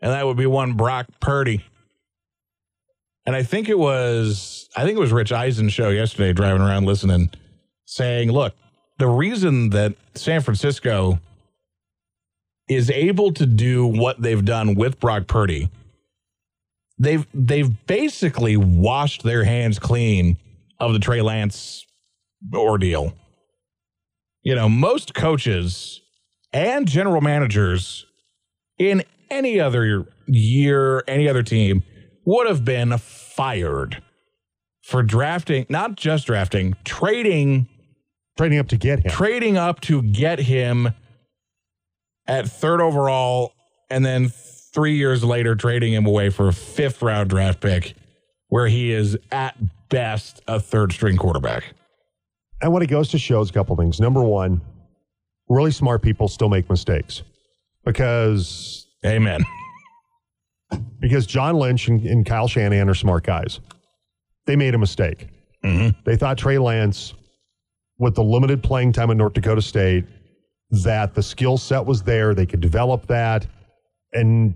and 0.00 0.12
that 0.12 0.26
would 0.26 0.36
be 0.36 0.46
one 0.46 0.74
Brock 0.74 1.06
Purdy. 1.20 1.64
And 3.26 3.34
I 3.34 3.42
think 3.42 3.68
it 3.68 3.78
was 3.78 4.68
I 4.76 4.84
think 4.84 4.96
it 4.96 5.00
was 5.00 5.12
Rich 5.12 5.32
Eisen 5.32 5.68
show 5.68 5.88
yesterday 5.88 6.32
driving 6.32 6.62
around 6.62 6.84
listening 6.84 7.30
saying, 7.86 8.30
look, 8.30 8.54
the 8.98 9.08
reason 9.08 9.70
that 9.70 9.94
San 10.14 10.40
Francisco 10.40 11.18
is 12.68 12.90
able 12.90 13.32
to 13.32 13.46
do 13.46 13.86
what 13.86 14.20
they've 14.20 14.44
done 14.44 14.74
with 14.74 15.00
Brock 15.00 15.26
Purdy, 15.26 15.70
they've 16.98 17.26
they've 17.32 17.86
basically 17.86 18.56
washed 18.56 19.22
their 19.22 19.44
hands 19.44 19.78
clean 19.78 20.36
of 20.78 20.92
the 20.92 20.98
Trey 20.98 21.22
Lance 21.22 21.86
ordeal. 22.54 23.14
You 24.42 24.54
know, 24.54 24.68
most 24.68 25.14
coaches 25.14 26.02
and 26.54 26.86
general 26.86 27.20
managers 27.20 28.06
in 28.78 29.02
any 29.28 29.60
other 29.60 30.06
year, 30.26 31.04
any 31.06 31.28
other 31.28 31.42
team 31.42 31.82
would 32.24 32.46
have 32.46 32.64
been 32.64 32.96
fired 32.96 34.02
for 34.82 35.02
drafting, 35.02 35.66
not 35.68 35.96
just 35.96 36.26
drafting, 36.26 36.76
trading, 36.84 37.68
trading 38.38 38.58
up 38.58 38.68
to 38.68 38.76
get 38.76 39.00
him, 39.00 39.10
trading 39.10 39.56
up 39.58 39.80
to 39.80 40.00
get 40.00 40.38
him 40.38 40.90
at 42.26 42.48
third 42.48 42.80
overall, 42.80 43.52
and 43.90 44.04
then 44.06 44.28
three 44.28 44.96
years 44.96 45.24
later 45.24 45.54
trading 45.54 45.92
him 45.92 46.06
away 46.06 46.30
for 46.30 46.48
a 46.48 46.52
fifth 46.52 47.02
round 47.02 47.30
draft 47.30 47.60
pick, 47.60 47.94
where 48.48 48.68
he 48.68 48.92
is 48.92 49.18
at 49.32 49.56
best 49.88 50.40
a 50.46 50.60
third 50.60 50.92
string 50.92 51.16
quarterback. 51.16 51.74
And 52.62 52.72
what 52.72 52.82
it 52.82 52.86
goes 52.86 53.08
to 53.08 53.18
show 53.18 53.40
is 53.40 53.50
a 53.50 53.52
couple 53.52 53.76
things. 53.76 54.00
Number 54.00 54.22
one, 54.22 54.60
really 55.54 55.70
smart 55.70 56.02
people 56.02 56.28
still 56.28 56.48
make 56.48 56.68
mistakes 56.68 57.22
because, 57.84 58.86
amen. 59.04 59.44
Because 61.00 61.26
John 61.26 61.56
Lynch 61.56 61.88
and, 61.88 62.04
and 62.06 62.26
Kyle 62.26 62.48
Shanahan 62.48 62.88
are 62.88 62.94
smart 62.94 63.24
guys. 63.24 63.60
They 64.46 64.56
made 64.56 64.74
a 64.74 64.78
mistake. 64.78 65.28
Mm-hmm. 65.64 65.98
They 66.04 66.16
thought 66.16 66.38
Trey 66.38 66.58
Lance, 66.58 67.14
with 67.98 68.14
the 68.14 68.24
limited 68.24 68.62
playing 68.62 68.92
time 68.92 69.10
at 69.10 69.16
North 69.16 69.34
Dakota 69.34 69.62
State, 69.62 70.04
that 70.82 71.14
the 71.14 71.22
skill 71.22 71.56
set 71.56 71.84
was 71.84 72.02
there. 72.02 72.34
They 72.34 72.46
could 72.46 72.60
develop 72.60 73.06
that, 73.06 73.46
and 74.12 74.54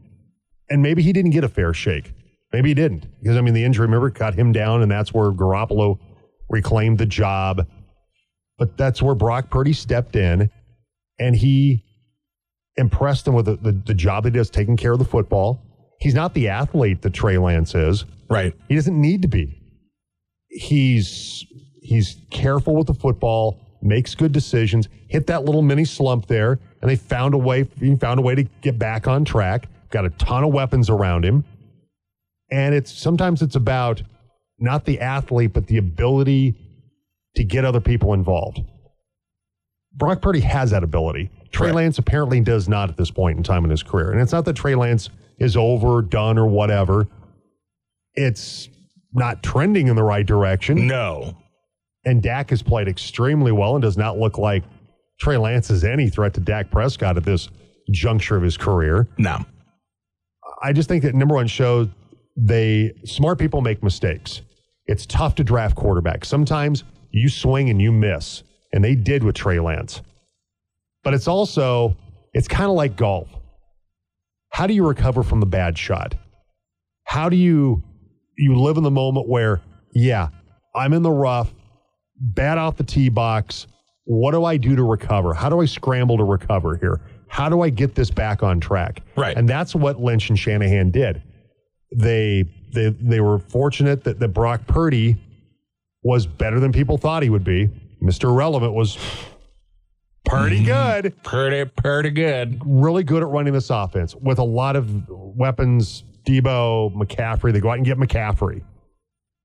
and 0.71 0.83
maybe 0.83 1.03
he 1.03 1.13
didn't 1.13 1.31
get 1.31 1.45
a 1.45 1.49
fair 1.49 1.73
shake. 1.73 2.13
Maybe 2.53 2.71
he 2.71 2.75
didn't 2.75 3.07
because 3.21 3.37
I 3.37 3.41
mean 3.41 3.55
the 3.55 3.65
injury, 3.65 3.87
remember, 3.87 4.11
cut 4.11 4.35
him 4.35 4.53
down, 4.53 4.83
and 4.83 4.91
that's 4.91 5.15
where 5.15 5.31
Garoppolo 5.31 5.99
reclaimed 6.51 6.99
the 6.99 7.07
job. 7.07 7.67
But 8.59 8.77
that's 8.77 9.01
where 9.01 9.15
Brock 9.15 9.51
Purdy 9.51 9.73
stepped 9.73 10.17
in, 10.17 10.51
and 11.19 11.37
he 11.37 11.85
impressed 12.77 13.25
them 13.25 13.35
with 13.35 13.47
the, 13.47 13.57
the, 13.57 13.73
the 13.73 13.95
job 13.95 14.25
that 14.25 14.33
he 14.33 14.39
does, 14.39 14.51
taking 14.51 14.77
care 14.77 14.93
of 14.93 14.99
the 14.99 15.05
football. 15.05 15.61
He's 16.01 16.15
not 16.15 16.35
the 16.35 16.49
athlete 16.49 17.03
that 17.03 17.13
Trey 17.13 17.39
Lance 17.39 17.75
is. 17.75 18.05
Right. 18.31 18.55
He 18.69 18.75
doesn't 18.75 18.99
need 18.99 19.23
to 19.23 19.29
be. 19.29 19.61
He's 20.49 21.45
he's 21.83 22.17
careful 22.31 22.77
with 22.77 22.87
the 22.87 22.95
football. 22.95 23.59
makes 23.81 24.15
good 24.15 24.33
decisions, 24.33 24.89
hit 25.09 25.27
that 25.29 25.45
little 25.45 25.63
mini 25.63 25.85
slump 25.85 26.27
there, 26.27 26.59
and 26.81 26.91
they 26.91 26.97
found 26.97 27.35
a 27.35 27.39
way 27.39 27.69
he 27.79 27.97
found 27.97 28.19
a 28.19 28.23
way 28.23 28.35
to 28.35 28.45
get 28.63 28.79
back 28.79 29.09
on 29.09 29.25
track. 29.25 29.69
Got 29.91 30.05
a 30.05 30.11
ton 30.11 30.45
of 30.45 30.53
weapons 30.53 30.91
around 30.91 31.25
him. 31.25 31.45
And 32.51 32.75
it's 32.75 32.93
sometimes 32.93 33.43
it's 33.43 33.57
about 33.57 34.03
not 34.59 34.85
the 34.85 35.01
athlete, 35.01 35.53
but 35.53 35.67
the 35.67 35.79
ability 35.79 36.55
to 37.37 37.45
get 37.45 37.65
other 37.65 37.81
people 37.81 38.15
involved. 38.15 38.61
Brock 39.99 40.23
Purdy 40.23 40.41
has 40.41 40.71
that 40.71 40.85
ability. 40.85 41.31
Trey 41.51 41.69
Right. 41.69 41.77
Lance 41.77 41.99
apparently 41.99 42.41
does 42.41 42.69
not 42.69 42.89
at 42.89 42.97
this 42.97 43.11
point 43.11 43.37
in 43.37 43.43
time 43.43 43.65
in 43.65 43.71
his 43.71 43.83
career. 43.83 44.13
And 44.13 44.21
it's 44.21 44.33
not 44.33 44.45
that 44.45 44.55
Trey 44.55 44.75
Lance 44.75 45.11
is 45.39 45.57
over, 45.57 46.03
done, 46.03 46.39
or 46.39 46.47
whatever. 46.47 47.09
It's 48.15 48.69
not 49.13 49.43
trending 49.43 49.89
in 49.89 49.97
the 49.97 50.03
right 50.03 50.25
direction. 50.27 50.87
No. 50.87 51.37
And 52.05 52.23
Dak 52.23 52.51
has 52.51 52.63
played 52.63 52.89
extremely 52.89 53.53
well 53.53 53.75
and 53.75 53.83
does 53.83 53.97
not 53.97 54.19
look 54.19 54.39
like 54.39 54.63
Trey 55.21 55.37
Lance 55.37 55.71
is 55.71 55.85
any 55.85 56.09
threat 56.09 56.35
to 56.35 56.41
Dak 56.41 56.71
Prescott 56.71 57.17
at 57.17 57.25
this 57.25 57.49
juncture 57.91 58.37
of 58.37 58.43
his 58.43 58.57
career. 58.57 59.09
No. 59.19 59.45
I 60.63 60.73
just 60.73 60.89
think 60.89 61.03
that 61.05 61.15
number 61.15 61.35
one 61.35 61.47
shows 61.47 61.89
they 62.37 62.93
smart 63.05 63.39
people 63.39 63.61
make 63.61 63.83
mistakes. 63.83 64.43
It's 64.87 65.07
tough 65.07 65.35
to 65.37 65.45
draft 65.45 65.77
quarterbacks. 65.77 66.27
Sometimes 66.27 66.85
you 67.11 67.29
swing 67.29 67.69
and 67.69 67.81
you 67.81 67.93
miss, 67.93 68.43
and 68.73 68.85
they 68.85 68.95
did 68.95 69.25
with 69.25 69.35
Trey 69.35 69.61
Lance. 69.61 70.03
But 71.05 71.15
it's 71.15 71.29
also 71.29 71.97
it's 72.35 72.49
kind 72.49 72.67
of 72.67 72.77
like 72.77 72.97
golf. 72.97 73.29
How 74.51 74.67
do 74.67 74.75
you 74.75 74.87
recover 74.87 75.23
from 75.23 75.41
the 75.41 75.47
bad 75.47 75.79
shot? 75.79 76.15
How 77.05 77.29
do 77.29 77.37
you 77.37 77.83
you 78.37 78.55
live 78.57 78.77
in 78.77 78.83
the 78.83 78.91
moment 78.91 79.29
where 79.29 79.61
yeah, 79.95 80.29
I'm 80.75 80.93
in 80.93 81.03
the 81.03 81.11
rough, 81.11 81.53
bad 82.21 82.59
off 82.59 82.77
the 82.77 82.85
tee 82.85 83.09
box. 83.09 83.67
What 84.05 84.33
do 84.33 84.45
I 84.45 84.57
do 84.57 84.77
to 84.77 84.83
recover? 84.83 85.35
How 85.35 85.49
do 85.49 85.61
I 85.61 85.67
scramble 85.67 86.17
to 86.19 86.25
recover 86.25 86.77
here? 86.77 87.01
How 87.29 87.49
do 87.49 87.61
I 87.61 87.69
get 87.71 87.95
this 87.95 88.11
back 88.11 88.43
on 88.43 88.59
track? 88.59 89.03
Right. 89.17 89.37
And 89.37 89.49
that's 89.49 89.75
what 89.75 90.01
Lynch 90.01 90.31
and 90.31 90.39
Shanahan 90.39 90.91
did. 90.91 91.23
They 91.95 92.45
they 92.73 92.91
they 92.91 93.21
were 93.21 93.39
fortunate 93.39 94.05
that, 94.05 94.19
that 94.19 94.29
Brock 94.29 94.67
Purdy 94.67 95.17
was 96.03 96.27
better 96.27 96.61
than 96.61 96.73
people 96.73 96.97
thought 96.97 97.23
he 97.23 97.31
would 97.31 97.45
be. 97.45 97.69
Mr. 98.03 98.35
Relevant 98.35 98.75
was 98.75 98.97
pretty 100.25 100.65
mm-hmm. 100.65 101.03
good 101.03 101.23
Pretty, 101.23 101.65
pretty 101.65 102.11
good. 102.11 102.61
really 102.65 103.03
good 103.03 103.23
at 103.23 103.29
running 103.29 103.53
this 103.53 103.71
offense 103.71 104.15
with 104.15 104.39
a 104.39 104.45
lot 104.45 104.77
of 104.77 105.09
weapons. 105.09 106.05
Deebo, 106.27 106.95
McCaffrey, 106.95 107.53
they 107.53 107.61
go 107.61 107.71
out 107.71 107.79
and 107.79 107.87
get 107.87 107.97
McCaffrey. 107.97 108.63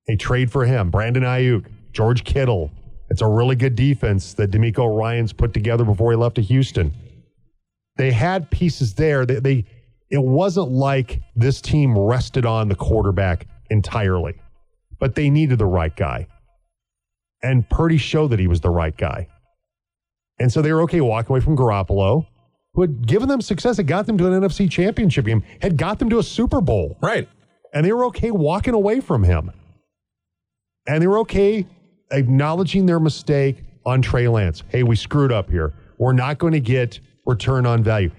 They 0.08 0.18
trade 0.18 0.52
for 0.52 0.66
him. 0.66 0.90
Brandon 0.90 1.24
Aiyuk, 1.24 1.66
George 1.94 2.26
Kittle. 2.26 2.72
It's 3.10 3.22
a 3.22 3.28
really 3.28 3.56
good 3.56 3.76
defense 3.76 4.34
that 4.34 4.52
DeMeco 4.52 4.98
Ryans 4.98 5.32
put 5.32 5.54
together 5.54 5.86
before 5.86 6.12
he 6.12 6.18
left 6.18 6.36
to 6.36 6.42
Houston. 6.42 6.94
They 7.96 8.12
had 8.12 8.50
pieces 8.50 8.96
there. 8.96 9.26
They, 9.26 9.40
they 9.40 9.66
it 10.10 10.22
wasn't 10.22 10.72
like 10.72 11.22
this 11.36 11.62
team 11.62 11.98
rested 11.98 12.46
on 12.46 12.68
the 12.68 12.76
quarterback 12.76 13.48
entirely, 13.70 14.36
but 15.00 15.16
they 15.16 15.30
needed 15.30 15.60
the 15.60 15.66
right 15.66 15.96
guy. 15.96 16.28
And 17.44 17.70
Purdy 17.70 17.98
showed 17.98 18.30
that 18.30 18.40
he 18.40 18.48
was 18.48 18.62
the 18.62 18.70
right 18.70 18.96
guy. 18.96 19.28
And 20.40 20.52
so 20.52 20.62
they 20.62 20.74
were 20.74 20.82
okay 20.84 21.02
walking 21.02 21.32
away 21.32 21.42
from 21.42 21.56
Garoppolo, 21.56 22.26
who 22.74 22.82
had 22.82 23.06
given 23.06 23.28
them 23.30 23.42
success, 23.42 23.78
had 23.78 23.88
got 23.88 24.08
them 24.08 24.18
to 24.18 24.32
an 24.32 24.42
NFC 24.42 24.70
championship 24.70 25.26
game, 25.26 25.44
had 25.62 25.78
got 25.78 26.00
them 26.00 26.10
to 26.10 26.20
a 26.20 26.24
Super 26.24 26.62
Bowl. 26.62 26.98
Right. 27.02 27.28
And 27.74 27.86
they 27.86 27.94
were 27.94 28.06
okay 28.06 28.32
walking 28.32 28.74
away 28.74 29.00
from 29.00 29.24
him. 29.24 29.52
And 30.88 31.02
they 31.02 31.08
were 31.08 31.20
okay 31.20 31.68
acknowledging 32.12 32.86
their 32.86 33.00
mistake 33.00 33.64
on 33.86 34.02
Trey 34.02 34.28
Lance. 34.28 34.64
Hey, 34.70 34.84
we 34.84 34.96
screwed 34.96 35.32
up 35.32 35.50
here. 35.50 35.74
We're 35.98 36.14
not 36.14 36.38
going 36.38 36.54
to 36.54 36.60
get 36.60 37.00
return 37.26 37.66
on 37.66 37.84
value. 37.84 38.12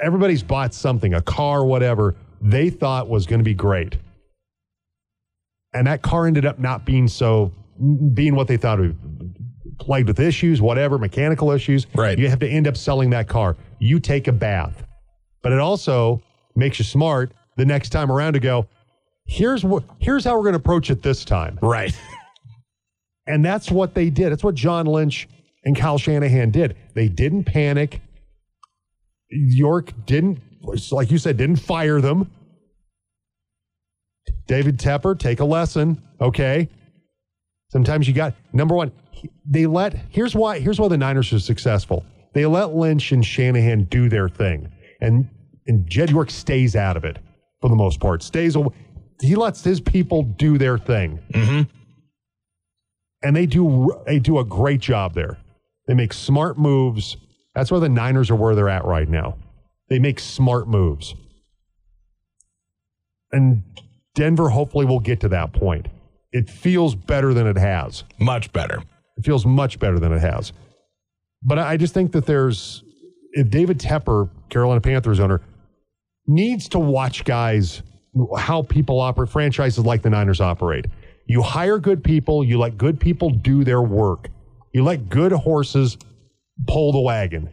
Everybody's 0.00 0.42
bought 0.42 0.74
something, 0.74 1.14
a 1.14 1.22
car, 1.22 1.64
whatever, 1.64 2.16
they 2.40 2.70
thought 2.70 3.08
was 3.08 3.26
going 3.26 3.40
to 3.40 3.44
be 3.44 3.54
great. 3.54 3.96
And 5.72 5.86
that 5.86 6.02
car 6.02 6.26
ended 6.26 6.46
up 6.46 6.58
not 6.58 6.84
being 6.84 7.08
so, 7.08 7.52
being 8.14 8.34
what 8.34 8.48
they 8.48 8.56
thought 8.56 8.80
of 8.80 8.96
plagued 9.78 10.08
with 10.08 10.20
issues, 10.20 10.60
whatever, 10.60 10.98
mechanical 10.98 11.50
issues. 11.50 11.86
Right. 11.94 12.18
You 12.18 12.28
have 12.28 12.38
to 12.40 12.48
end 12.48 12.66
up 12.66 12.76
selling 12.76 13.10
that 13.10 13.28
car. 13.28 13.56
You 13.78 14.00
take 14.00 14.28
a 14.28 14.32
bath. 14.32 14.84
But 15.42 15.52
it 15.52 15.58
also 15.58 16.22
makes 16.54 16.78
you 16.78 16.84
smart 16.84 17.32
the 17.56 17.64
next 17.64 17.90
time 17.90 18.10
around 18.10 18.32
to 18.32 18.40
go, 18.40 18.66
here's 19.26 19.64
what 19.64 19.84
here's 19.98 20.24
how 20.24 20.36
we're 20.36 20.42
going 20.42 20.54
to 20.54 20.58
approach 20.58 20.90
it 20.90 21.02
this 21.02 21.24
time. 21.24 21.58
Right. 21.62 21.96
And 23.26 23.44
that's 23.44 23.70
what 23.70 23.94
they 23.94 24.08
did. 24.10 24.30
That's 24.30 24.44
what 24.44 24.54
John 24.54 24.86
Lynch 24.86 25.28
and 25.64 25.76
Kyle 25.76 25.98
Shanahan 25.98 26.50
did. 26.50 26.76
They 26.94 27.08
didn't 27.08 27.44
panic. 27.44 28.00
York 29.28 29.92
didn't, 30.06 30.38
like 30.92 31.10
you 31.10 31.18
said, 31.18 31.36
didn't 31.36 31.56
fire 31.56 32.00
them. 32.00 32.30
David 34.46 34.78
Tepper, 34.78 35.18
take 35.18 35.40
a 35.40 35.44
lesson, 35.44 36.00
okay? 36.20 36.68
Sometimes 37.68 38.06
you 38.06 38.14
got 38.14 38.34
number 38.52 38.74
one. 38.74 38.92
They 39.44 39.66
let 39.66 39.94
here's 40.10 40.34
why 40.34 40.58
here's 40.58 40.78
why 40.78 40.88
the 40.88 40.98
Niners 40.98 41.32
are 41.32 41.38
successful. 41.38 42.04
They 42.34 42.46
let 42.46 42.74
Lynch 42.74 43.12
and 43.12 43.24
Shanahan 43.24 43.84
do 43.84 44.08
their 44.08 44.28
thing, 44.28 44.70
and 45.00 45.28
and 45.66 45.88
Jed 45.88 46.10
York 46.10 46.30
stays 46.30 46.76
out 46.76 46.96
of 46.96 47.04
it 47.04 47.18
for 47.60 47.68
the 47.68 47.76
most 47.76 48.00
part. 48.00 48.22
Stays 48.22 48.56
aw- 48.56 48.68
he 49.20 49.34
lets 49.34 49.64
his 49.64 49.80
people 49.80 50.22
do 50.22 50.58
their 50.58 50.78
thing 50.78 51.18
mm-hmm. 51.32 51.62
and 53.22 53.34
they 53.36 53.46
do 53.46 53.90
they 54.06 54.18
do 54.18 54.38
a 54.38 54.44
great 54.44 54.80
job 54.80 55.14
there. 55.14 55.38
They 55.86 55.94
make 55.94 56.12
smart 56.12 56.58
moves. 56.58 57.16
That's 57.54 57.70
why 57.70 57.78
the 57.78 57.88
Niners 57.88 58.30
are 58.30 58.36
where 58.36 58.54
they're 58.54 58.68
at 58.68 58.84
right 58.84 59.08
now. 59.08 59.38
They 59.88 59.98
make 59.98 60.20
smart 60.20 60.68
moves. 60.68 61.14
And 63.32 63.62
Denver 64.14 64.48
hopefully 64.50 64.84
will 64.84 65.00
get 65.00 65.20
to 65.20 65.28
that 65.28 65.52
point. 65.52 65.86
It 66.32 66.50
feels 66.50 66.94
better 66.94 67.32
than 67.34 67.46
it 67.46 67.56
has. 67.56 68.04
Much 68.18 68.52
better. 68.52 68.82
It 69.16 69.24
feels 69.24 69.46
much 69.46 69.78
better 69.78 69.98
than 69.98 70.12
it 70.12 70.20
has. 70.20 70.52
But 71.42 71.58
I 71.58 71.76
just 71.76 71.94
think 71.94 72.12
that 72.12 72.26
there's 72.26 72.82
if 73.32 73.50
David 73.50 73.78
Tepper, 73.78 74.30
Carolina 74.48 74.80
Panthers 74.80 75.20
owner, 75.20 75.42
needs 76.26 76.68
to 76.70 76.78
watch 76.78 77.24
guys 77.24 77.82
how 78.38 78.62
people 78.62 78.98
operate 78.98 79.28
franchises 79.28 79.84
like 79.84 80.02
the 80.02 80.10
Niners 80.10 80.40
operate. 80.40 80.86
You 81.26 81.42
hire 81.42 81.78
good 81.78 82.02
people, 82.02 82.44
you 82.44 82.58
let 82.58 82.78
good 82.78 82.98
people 82.98 83.30
do 83.30 83.64
their 83.64 83.82
work. 83.82 84.28
You 84.72 84.84
let 84.84 85.08
good 85.08 85.32
horses 85.32 85.98
pull 86.66 86.92
the 86.92 87.00
wagon. 87.00 87.50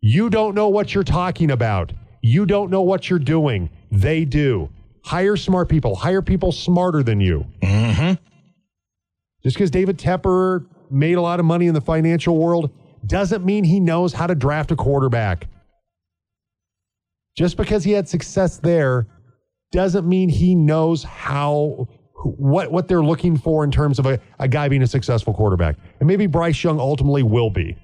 You 0.00 0.30
don't 0.30 0.54
know 0.54 0.68
what 0.68 0.94
you're 0.94 1.04
talking 1.04 1.50
about. 1.50 1.92
You 2.22 2.46
don't 2.46 2.70
know 2.70 2.82
what 2.82 3.10
you're 3.10 3.18
doing. 3.18 3.70
They 3.90 4.24
do. 4.24 4.70
Hire 5.04 5.36
smart 5.36 5.68
people. 5.68 5.94
Hire 5.94 6.22
people 6.22 6.52
smarter 6.52 7.02
than 7.02 7.20
you. 7.20 7.46
Mm-hmm. 7.60 8.14
Just 9.42 9.56
because 9.56 9.70
David 9.70 9.98
Tepper 9.98 10.66
made 10.90 11.14
a 11.14 11.20
lot 11.22 11.40
of 11.40 11.46
money 11.46 11.66
in 11.66 11.74
the 11.74 11.80
financial 11.80 12.36
world 12.38 12.70
doesn't 13.04 13.44
mean 13.44 13.64
he 13.64 13.80
knows 13.80 14.12
how 14.12 14.26
to 14.26 14.34
draft 14.34 14.70
a 14.70 14.76
quarterback. 14.76 15.48
Just 17.36 17.56
because 17.56 17.82
he 17.82 17.92
had 17.92 18.08
success 18.08 18.58
there 18.58 19.06
doesn't 19.72 20.08
mean 20.08 20.28
he 20.28 20.54
knows 20.54 21.02
how 21.02 21.88
what 22.24 22.70
what 22.70 22.86
they're 22.86 23.02
looking 23.02 23.36
for 23.36 23.64
in 23.64 23.70
terms 23.70 23.98
of 23.98 24.06
a, 24.06 24.20
a 24.38 24.46
guy 24.46 24.68
being 24.68 24.82
a 24.82 24.86
successful 24.86 25.34
quarterback. 25.34 25.76
And 25.98 26.06
maybe 26.06 26.26
Bryce 26.26 26.62
Young 26.62 26.78
ultimately 26.78 27.22
will 27.22 27.50
be. 27.50 27.76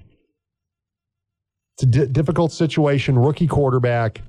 It's 1.75 1.97
a 1.97 2.07
difficult 2.07 2.51
situation, 2.51 3.17
rookie 3.17 3.47
quarterback, 3.47 4.21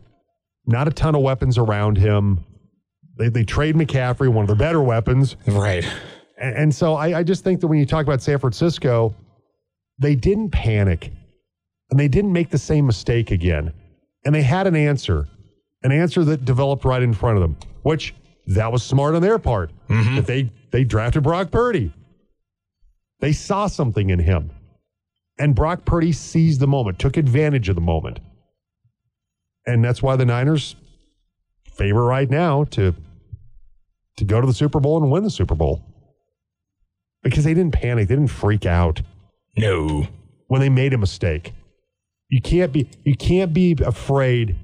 not 0.67 0.89
a 0.89 0.91
ton 0.91 1.15
of 1.15 1.23
weapons 1.23 1.59
around 1.59 1.99
him. 1.99 2.45
They, 3.19 3.29
they 3.29 3.45
trade 3.45 3.75
McCaffrey, 3.75 4.29
one 4.29 4.45
of 4.45 4.47
their 4.47 4.57
better 4.57 4.83
weapons. 4.83 5.37
Right. 5.47 5.85
And, 6.39 6.57
and 6.57 6.75
so 6.75 6.95
I, 6.95 7.19
I 7.19 7.23
just 7.23 7.45
think 7.45 7.61
that 7.61 7.67
when 7.67 7.79
you 7.79 7.87
talk 7.87 8.07
about 8.07 8.23
San 8.23 8.39
Francisco, 8.39 9.15
they 9.99 10.15
didn't 10.15 10.51
panic 10.51 11.13
and 11.91 12.01
they 12.01 12.09
didn't 12.09 12.33
make 12.33 12.51
the 12.51 12.59
same 12.59 12.87
mistake 12.87 13.31
again. 13.31 13.73
And 14.25 14.35
they 14.35 14.43
had 14.43 14.67
an 14.67 14.77
answer, 14.77 15.29
an 15.83 15.93
answer 15.93 16.25
that 16.25 16.45
developed 16.45 16.85
right 16.85 17.03
in 17.03 17.13
front 17.13 17.37
of 17.37 17.43
them, 17.43 17.57
which 17.83 18.15
that 18.47 18.71
was 18.71 18.83
smart 18.83 19.15
on 19.15 19.23
their 19.23 19.39
part. 19.39 19.71
Mm-hmm. 19.89 20.17
That 20.17 20.27
they 20.27 20.51
they 20.71 20.85
drafted 20.85 21.23
Brock 21.23 21.51
Purdy. 21.51 21.93
They 23.21 23.33
saw 23.33 23.67
something 23.67 24.11
in 24.11 24.19
him. 24.19 24.51
And 25.39 25.55
Brock 25.55 25.85
Purdy 25.85 26.13
seized 26.13 26.61
the 26.61 26.67
moment, 26.67 26.99
took 26.99 27.17
advantage 27.17 27.69
of 27.69 27.75
the 27.75 27.81
moment. 27.81 28.21
And 29.67 29.85
that's 29.85 30.03
why 30.03 30.17
the 30.17 30.25
Niners 30.25 30.77
favor 31.81 32.05
right 32.05 32.29
now 32.31 32.65
to 32.65 32.95
to 34.19 34.25
go 34.25 34.41
to 34.41 34.47
the 34.47 34.53
Super 34.53 34.81
Bowl 34.81 35.03
and 35.03 35.11
win 35.11 35.25
the 35.25 35.31
Super 35.31 35.55
Bowl. 35.55 35.83
Because 37.23 37.45
they 37.45 37.55
didn't 37.55 37.73
panic, 37.73 38.09
they 38.09 38.15
didn't 38.15 38.31
freak 38.31 38.67
out 38.67 39.01
No. 39.57 40.07
when 40.49 40.61
they 40.61 40.69
made 40.69 40.93
a 40.93 40.99
mistake. 40.99 41.55
You 42.29 42.41
can't 42.43 42.71
be 42.73 42.89
you 43.05 43.17
can't 43.17 43.53
be 43.55 43.75
afraid 43.85 44.57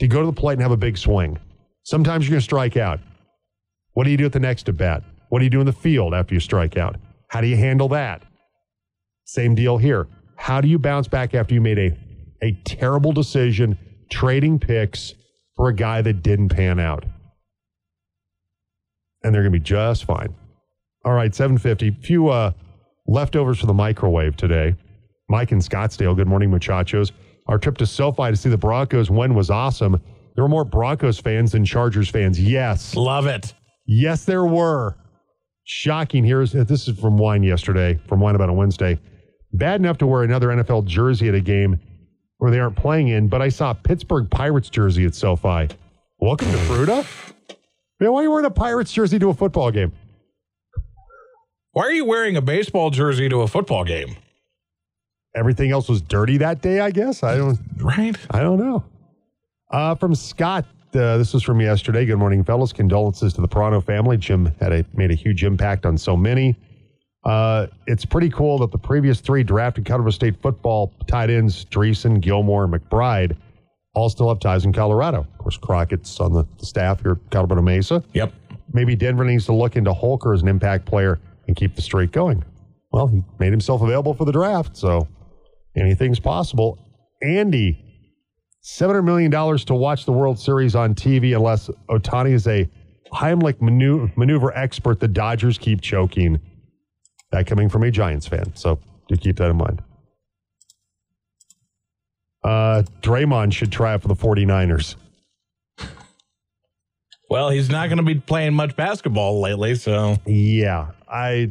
to 0.00 0.08
go 0.08 0.20
to 0.20 0.26
the 0.26 0.32
plate 0.32 0.54
and 0.54 0.62
have 0.62 0.72
a 0.72 0.76
big 0.78 0.96
swing. 0.96 1.38
Sometimes 1.82 2.24
you're 2.24 2.30
going 2.32 2.40
to 2.40 2.44
strike 2.44 2.76
out. 2.76 3.00
What 3.92 4.04
do 4.04 4.10
you 4.10 4.16
do 4.16 4.24
at 4.24 4.32
the 4.32 4.40
next 4.40 4.68
at 4.68 4.76
bat? 4.78 5.02
What 5.28 5.40
do 5.40 5.44
you 5.44 5.50
do 5.50 5.60
in 5.60 5.66
the 5.66 5.72
field 5.72 6.14
after 6.14 6.32
you 6.34 6.40
strike 6.40 6.76
out? 6.78 6.96
How 7.28 7.40
do 7.40 7.46
you 7.48 7.56
handle 7.56 7.88
that? 7.88 8.22
Same 9.24 9.54
deal 9.54 9.76
here. 9.76 10.08
How 10.36 10.60
do 10.60 10.68
you 10.68 10.78
bounce 10.78 11.06
back 11.06 11.34
after 11.34 11.54
you 11.54 11.60
made 11.60 11.78
a, 11.78 11.96
a 12.42 12.52
terrible 12.64 13.12
decision 13.12 13.78
trading 14.10 14.58
picks 14.58 15.14
for 15.60 15.68
a 15.68 15.74
guy 15.74 16.00
that 16.00 16.22
didn't 16.22 16.48
pan 16.48 16.80
out? 16.80 17.04
And 19.22 19.34
they're 19.34 19.42
going 19.42 19.52
to 19.52 19.58
be 19.58 19.62
just 19.62 20.06
fine. 20.06 20.34
All 21.04 21.12
right, 21.12 21.34
750. 21.34 22.02
Few 22.02 22.28
uh, 22.28 22.52
leftovers 23.06 23.60
for 23.60 23.66
the 23.66 23.74
microwave 23.74 24.36
today. 24.36 24.74
Mike 25.28 25.52
in 25.52 25.58
Scottsdale. 25.58 26.16
Good 26.16 26.28
morning, 26.28 26.50
muchachos. 26.50 27.12
Our 27.46 27.58
trip 27.58 27.76
to 27.76 27.84
SoFi 27.84 28.30
to 28.30 28.36
see 28.36 28.48
the 28.48 28.56
Broncos 28.56 29.10
win 29.10 29.34
was 29.34 29.50
awesome. 29.50 30.00
There 30.34 30.42
were 30.42 30.48
more 30.48 30.64
Broncos 30.64 31.20
fans 31.20 31.52
than 31.52 31.66
Chargers 31.66 32.08
fans. 32.08 32.40
Yes. 32.40 32.96
Love 32.96 33.26
it. 33.26 33.52
Yes, 33.84 34.24
there 34.24 34.46
were. 34.46 34.96
Shocking. 35.64 36.24
Here's 36.24 36.52
this 36.52 36.88
is 36.88 36.98
from 36.98 37.18
Whine 37.18 37.42
yesterday, 37.42 38.00
from 38.08 38.20
Whine 38.20 38.34
about 38.34 38.48
a 38.48 38.54
Wednesday. 38.54 38.98
Bad 39.52 39.80
enough 39.80 39.98
to 39.98 40.06
wear 40.06 40.22
another 40.22 40.48
NFL 40.48 40.86
jersey 40.86 41.28
at 41.28 41.34
a 41.34 41.40
game 41.40 41.78
where 42.40 42.50
they 42.50 42.58
aren't 42.58 42.76
playing 42.76 43.08
in, 43.08 43.28
but 43.28 43.42
I 43.42 43.50
saw 43.50 43.72
a 43.72 43.74
Pittsburgh 43.74 44.28
Pirates 44.30 44.70
jersey 44.70 45.04
at 45.04 45.14
SoFi. 45.14 45.68
Welcome 46.18 46.50
to 46.50 46.56
Fruita. 46.56 47.06
Man, 48.00 48.12
why 48.12 48.20
are 48.20 48.22
you 48.22 48.30
wearing 48.30 48.46
a 48.46 48.50
Pirates 48.50 48.90
jersey 48.92 49.18
to 49.18 49.28
a 49.28 49.34
football 49.34 49.70
game? 49.70 49.92
Why 51.72 51.84
are 51.84 51.92
you 51.92 52.06
wearing 52.06 52.36
a 52.36 52.40
baseball 52.40 52.88
jersey 52.88 53.28
to 53.28 53.42
a 53.42 53.46
football 53.46 53.84
game? 53.84 54.16
Everything 55.36 55.70
else 55.70 55.86
was 55.86 56.00
dirty 56.00 56.38
that 56.38 56.62
day, 56.62 56.80
I 56.80 56.90
guess. 56.90 57.22
I 57.22 57.36
don't. 57.36 57.58
Right. 57.76 58.16
I 58.30 58.40
don't 58.40 58.58
know. 58.58 58.84
Uh, 59.70 59.94
from 59.94 60.14
Scott, 60.14 60.64
uh, 60.94 61.18
this 61.18 61.34
was 61.34 61.42
from 61.42 61.60
yesterday. 61.60 62.06
Good 62.06 62.16
morning, 62.16 62.42
fellas. 62.42 62.72
Condolences 62.72 63.34
to 63.34 63.42
the 63.42 63.48
Prano 63.48 63.84
family. 63.84 64.16
Jim 64.16 64.52
had 64.60 64.72
a, 64.72 64.84
made 64.94 65.10
a 65.10 65.14
huge 65.14 65.44
impact 65.44 65.84
on 65.84 65.98
so 65.98 66.16
many. 66.16 66.56
Uh, 67.24 67.66
it's 67.86 68.04
pretty 68.04 68.30
cool 68.30 68.58
that 68.58 68.70
the 68.70 68.78
previous 68.78 69.20
three 69.20 69.42
drafted 69.42 69.84
Colorado 69.84 70.10
State 70.10 70.40
football 70.40 70.92
tight 71.06 71.30
ends, 71.30 71.64
Dreessen, 71.66 72.20
Gillmore, 72.20 72.64
and 72.64 72.72
McBride, 72.72 73.36
all 73.94 74.08
still 74.08 74.28
have 74.28 74.40
ties 74.40 74.64
in 74.64 74.72
Colorado. 74.72 75.20
Of 75.20 75.38
course, 75.38 75.56
Crockett's 75.56 76.18
on 76.20 76.32
the, 76.32 76.46
the 76.58 76.66
staff 76.66 77.02
here 77.02 77.12
at 77.12 77.30
Colorado 77.30 77.62
Mesa. 77.62 78.02
Yep. 78.14 78.32
Maybe 78.72 78.94
Denver 78.94 79.24
needs 79.24 79.46
to 79.46 79.52
look 79.52 79.76
into 79.76 79.92
Holker 79.92 80.32
as 80.32 80.42
an 80.42 80.48
impact 80.48 80.86
player 80.86 81.18
and 81.46 81.56
keep 81.56 81.74
the 81.74 81.82
streak 81.82 82.12
going. 82.12 82.44
Well, 82.92 83.08
he 83.08 83.22
made 83.38 83.52
himself 83.52 83.82
available 83.82 84.14
for 84.14 84.24
the 84.24 84.32
draft, 84.32 84.76
so 84.76 85.06
anything's 85.76 86.20
possible. 86.20 86.78
Andy, 87.22 87.84
$700 88.64 89.04
million 89.04 89.30
to 89.30 89.74
watch 89.74 90.06
the 90.06 90.12
World 90.12 90.38
Series 90.38 90.74
on 90.74 90.94
TV 90.94 91.34
unless 91.34 91.68
Ohtani 91.88 92.32
is 92.32 92.46
a 92.46 92.68
Heimlich 93.12 93.60
maneuver 93.60 94.56
expert. 94.56 95.00
The 95.00 95.08
Dodgers 95.08 95.58
keep 95.58 95.80
choking. 95.80 96.40
That 97.32 97.46
coming 97.46 97.68
from 97.68 97.82
a 97.84 97.90
Giants 97.90 98.26
fan. 98.26 98.54
So 98.56 98.78
do 99.08 99.16
keep 99.16 99.36
that 99.36 99.50
in 99.50 99.56
mind. 99.56 99.82
Uh, 102.42 102.82
Draymond 103.02 103.52
should 103.52 103.70
try 103.70 103.92
out 103.94 104.02
for 104.02 104.08
the 104.08 104.14
49ers. 104.16 104.96
Well, 107.28 107.48
he's 107.50 107.70
not 107.70 107.88
going 107.88 107.98
to 107.98 108.02
be 108.02 108.16
playing 108.16 108.54
much 108.54 108.74
basketball 108.74 109.40
lately, 109.40 109.76
so 109.76 110.16
Yeah, 110.26 110.90
I 111.08 111.50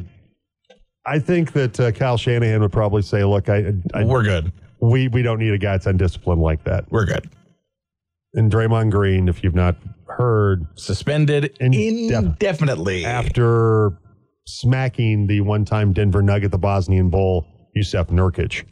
I 1.06 1.18
think 1.18 1.52
that 1.52 1.80
uh, 1.80 1.90
Kyle 1.92 2.18
Shanahan 2.18 2.60
would 2.60 2.70
probably 2.70 3.00
say, 3.00 3.24
"Look, 3.24 3.48
I, 3.48 3.72
I 3.94 4.04
we're 4.04 4.22
good. 4.22 4.52
We 4.80 5.08
we 5.08 5.22
don't 5.22 5.38
need 5.38 5.54
a 5.54 5.58
guy 5.58 5.72
that's 5.72 5.86
undisciplined 5.86 6.42
like 6.42 6.64
that." 6.64 6.84
We're 6.92 7.06
good. 7.06 7.30
And 8.34 8.52
Draymond 8.52 8.90
Green, 8.90 9.26
if 9.26 9.42
you've 9.42 9.54
not 9.54 9.74
heard, 10.06 10.66
Suspended 10.74 11.56
Indef- 11.60 12.12
indefinitely. 12.12 13.06
after 13.06 13.92
smacking 14.46 15.26
the 15.26 15.40
one-time 15.40 15.92
Denver 15.92 16.22
Nugget, 16.22 16.50
the 16.50 16.58
Bosnian 16.58 17.10
Bowl, 17.10 17.46
Jusuf 17.76 18.06
Nurkic. 18.08 18.64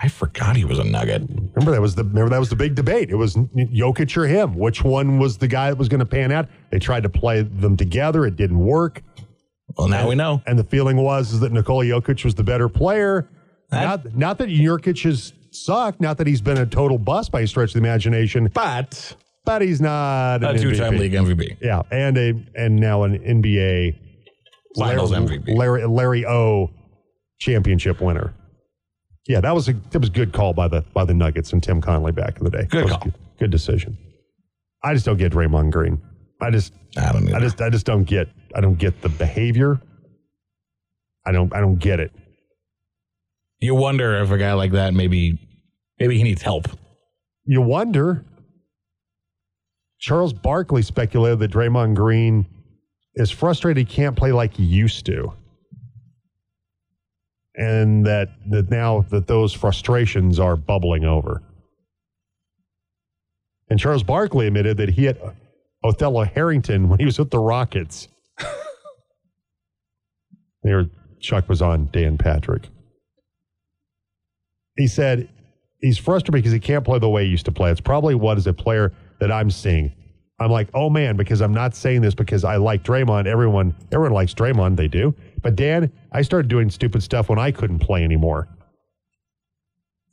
I 0.00 0.08
forgot 0.08 0.56
he 0.56 0.64
was 0.64 0.80
a 0.80 0.84
nugget. 0.84 1.22
Remember 1.54 1.70
that 1.70 1.80
was 1.80 1.94
the 1.94 2.02
remember 2.02 2.30
that 2.30 2.40
was 2.40 2.48
the 2.48 2.56
big 2.56 2.74
debate. 2.74 3.10
It 3.10 3.14
was 3.14 3.36
Jokic 3.36 4.16
or 4.16 4.26
him. 4.26 4.56
Which 4.56 4.82
one 4.82 5.20
was 5.20 5.38
the 5.38 5.46
guy 5.46 5.70
that 5.70 5.76
was 5.76 5.88
going 5.88 6.00
to 6.00 6.06
pan 6.06 6.32
out? 6.32 6.48
They 6.70 6.80
tried 6.80 7.04
to 7.04 7.08
play 7.08 7.42
them 7.42 7.76
together. 7.76 8.26
It 8.26 8.34
didn't 8.34 8.58
work. 8.58 9.00
Well, 9.78 9.86
now 9.86 10.08
we 10.08 10.16
know. 10.16 10.42
And 10.44 10.58
the 10.58 10.64
feeling 10.64 10.96
was 10.96 11.32
is 11.32 11.38
that 11.40 11.52
Nikola 11.52 11.84
Jokic 11.84 12.24
was 12.24 12.34
the 12.34 12.42
better 12.42 12.68
player. 12.68 13.28
Not 13.70 14.16
not 14.16 14.38
that 14.38 14.48
Jokic 14.48 15.04
has 15.04 15.32
sucked. 15.52 16.00
Not 16.00 16.18
that 16.18 16.26
he's 16.26 16.40
been 16.40 16.58
a 16.58 16.66
total 16.66 16.98
bust 16.98 17.30
by 17.30 17.42
a 17.42 17.46
stretch 17.46 17.68
of 17.70 17.74
the 17.74 17.78
imagination. 17.78 18.50
But 18.52 19.14
But 19.44 19.62
he's 19.62 19.80
not 19.80 20.42
a 20.42 20.58
two-time 20.58 20.94
MVP. 20.94 20.98
league 20.98 21.12
MVP. 21.12 21.56
Yeah, 21.60 21.82
and 21.92 22.18
a 22.18 22.34
and 22.56 22.74
now 22.76 23.04
an 23.04 23.20
NBA 23.20 24.00
Larry, 24.76 24.98
MVP. 24.98 25.56
Larry 25.56 25.86
Larry 25.86 26.26
O 26.26 26.70
championship 27.38 28.00
winner. 28.00 28.34
Yeah, 29.28 29.40
that 29.40 29.54
was 29.54 29.68
a 29.68 29.72
that 29.72 29.98
was 29.98 30.08
a 30.08 30.12
good 30.12 30.32
call 30.32 30.52
by 30.52 30.68
the 30.68 30.82
by 30.94 31.04
the 31.04 31.14
Nuggets 31.14 31.52
and 31.52 31.62
Tim 31.62 31.80
Connelly 31.80 32.12
back 32.12 32.38
in 32.38 32.44
the 32.44 32.50
day. 32.50 32.66
Good 32.68 32.88
call. 32.88 32.98
Good, 33.00 33.14
good 33.38 33.50
decision. 33.50 33.96
I 34.82 34.94
just 34.94 35.06
don't 35.06 35.16
get 35.16 35.32
Draymond 35.32 35.70
Green. 35.70 36.00
I 36.40 36.50
just 36.50 36.72
I 36.96 37.12
don't 37.12 37.32
I 37.32 37.38
just 37.40 37.60
I 37.60 37.70
just 37.70 37.86
don't 37.86 38.04
get 38.04 38.28
I 38.54 38.60
don't 38.60 38.78
get 38.78 39.00
the 39.00 39.08
behavior. 39.08 39.80
I 41.24 41.32
don't 41.32 41.54
I 41.54 41.60
don't 41.60 41.78
get 41.78 42.00
it. 42.00 42.12
You 43.60 43.76
wonder 43.76 44.20
if 44.20 44.30
a 44.32 44.38
guy 44.38 44.54
like 44.54 44.72
that 44.72 44.92
maybe 44.92 45.38
maybe 46.00 46.16
he 46.16 46.24
needs 46.24 46.42
help. 46.42 46.66
You 47.44 47.62
wonder. 47.62 48.24
Charles 50.00 50.32
Barkley 50.32 50.82
speculated 50.82 51.38
that 51.38 51.52
Draymond 51.52 51.94
Green 51.94 52.44
is 53.14 53.30
frustrated 53.30 53.86
he 53.86 53.94
can't 53.94 54.16
play 54.16 54.32
like 54.32 54.54
he 54.54 54.64
used 54.64 55.06
to. 55.06 55.32
And 57.54 58.06
that, 58.06 58.30
that 58.50 58.70
now 58.70 59.02
that 59.10 59.26
those 59.26 59.52
frustrations 59.52 60.38
are 60.38 60.56
bubbling 60.56 61.04
over. 61.04 61.42
And 63.68 63.78
Charles 63.78 64.02
Barkley 64.02 64.46
admitted 64.46 64.78
that 64.78 64.90
he 64.90 65.04
had 65.04 65.18
Othello 65.84 66.24
Harrington 66.24 66.88
when 66.88 66.98
he 66.98 67.04
was 67.04 67.18
with 67.18 67.30
the 67.30 67.38
Rockets. 67.38 68.08
there, 70.62 70.86
Chuck 71.20 71.48
was 71.48 71.60
on 71.60 71.88
Dan 71.92 72.18
Patrick. 72.18 72.68
He 74.76 74.86
said 74.86 75.28
he's 75.80 75.98
frustrated 75.98 76.32
because 76.34 76.52
he 76.52 76.60
can't 76.60 76.84
play 76.84 76.98
the 76.98 77.08
way 77.08 77.24
he 77.24 77.30
used 77.30 77.44
to 77.46 77.52
play. 77.52 77.70
It's 77.70 77.80
probably 77.80 78.14
what 78.14 78.38
as 78.38 78.46
a 78.46 78.54
player 78.54 78.92
that 79.20 79.30
I'm 79.30 79.50
seeing. 79.50 79.92
I'm 80.42 80.50
like, 80.50 80.68
oh 80.74 80.90
man, 80.90 81.16
because 81.16 81.40
I'm 81.40 81.54
not 81.54 81.74
saying 81.74 82.00
this 82.02 82.14
because 82.14 82.44
I 82.44 82.56
like 82.56 82.82
Draymond. 82.82 83.26
Everyone, 83.26 83.74
everyone 83.90 84.12
likes 84.12 84.34
Draymond. 84.34 84.76
They 84.76 84.88
do. 84.88 85.14
But 85.42 85.56
Dan, 85.56 85.92
I 86.12 86.22
started 86.22 86.48
doing 86.48 86.70
stupid 86.70 87.02
stuff 87.02 87.28
when 87.28 87.38
I 87.38 87.50
couldn't 87.50 87.80
play 87.80 88.04
anymore. 88.04 88.48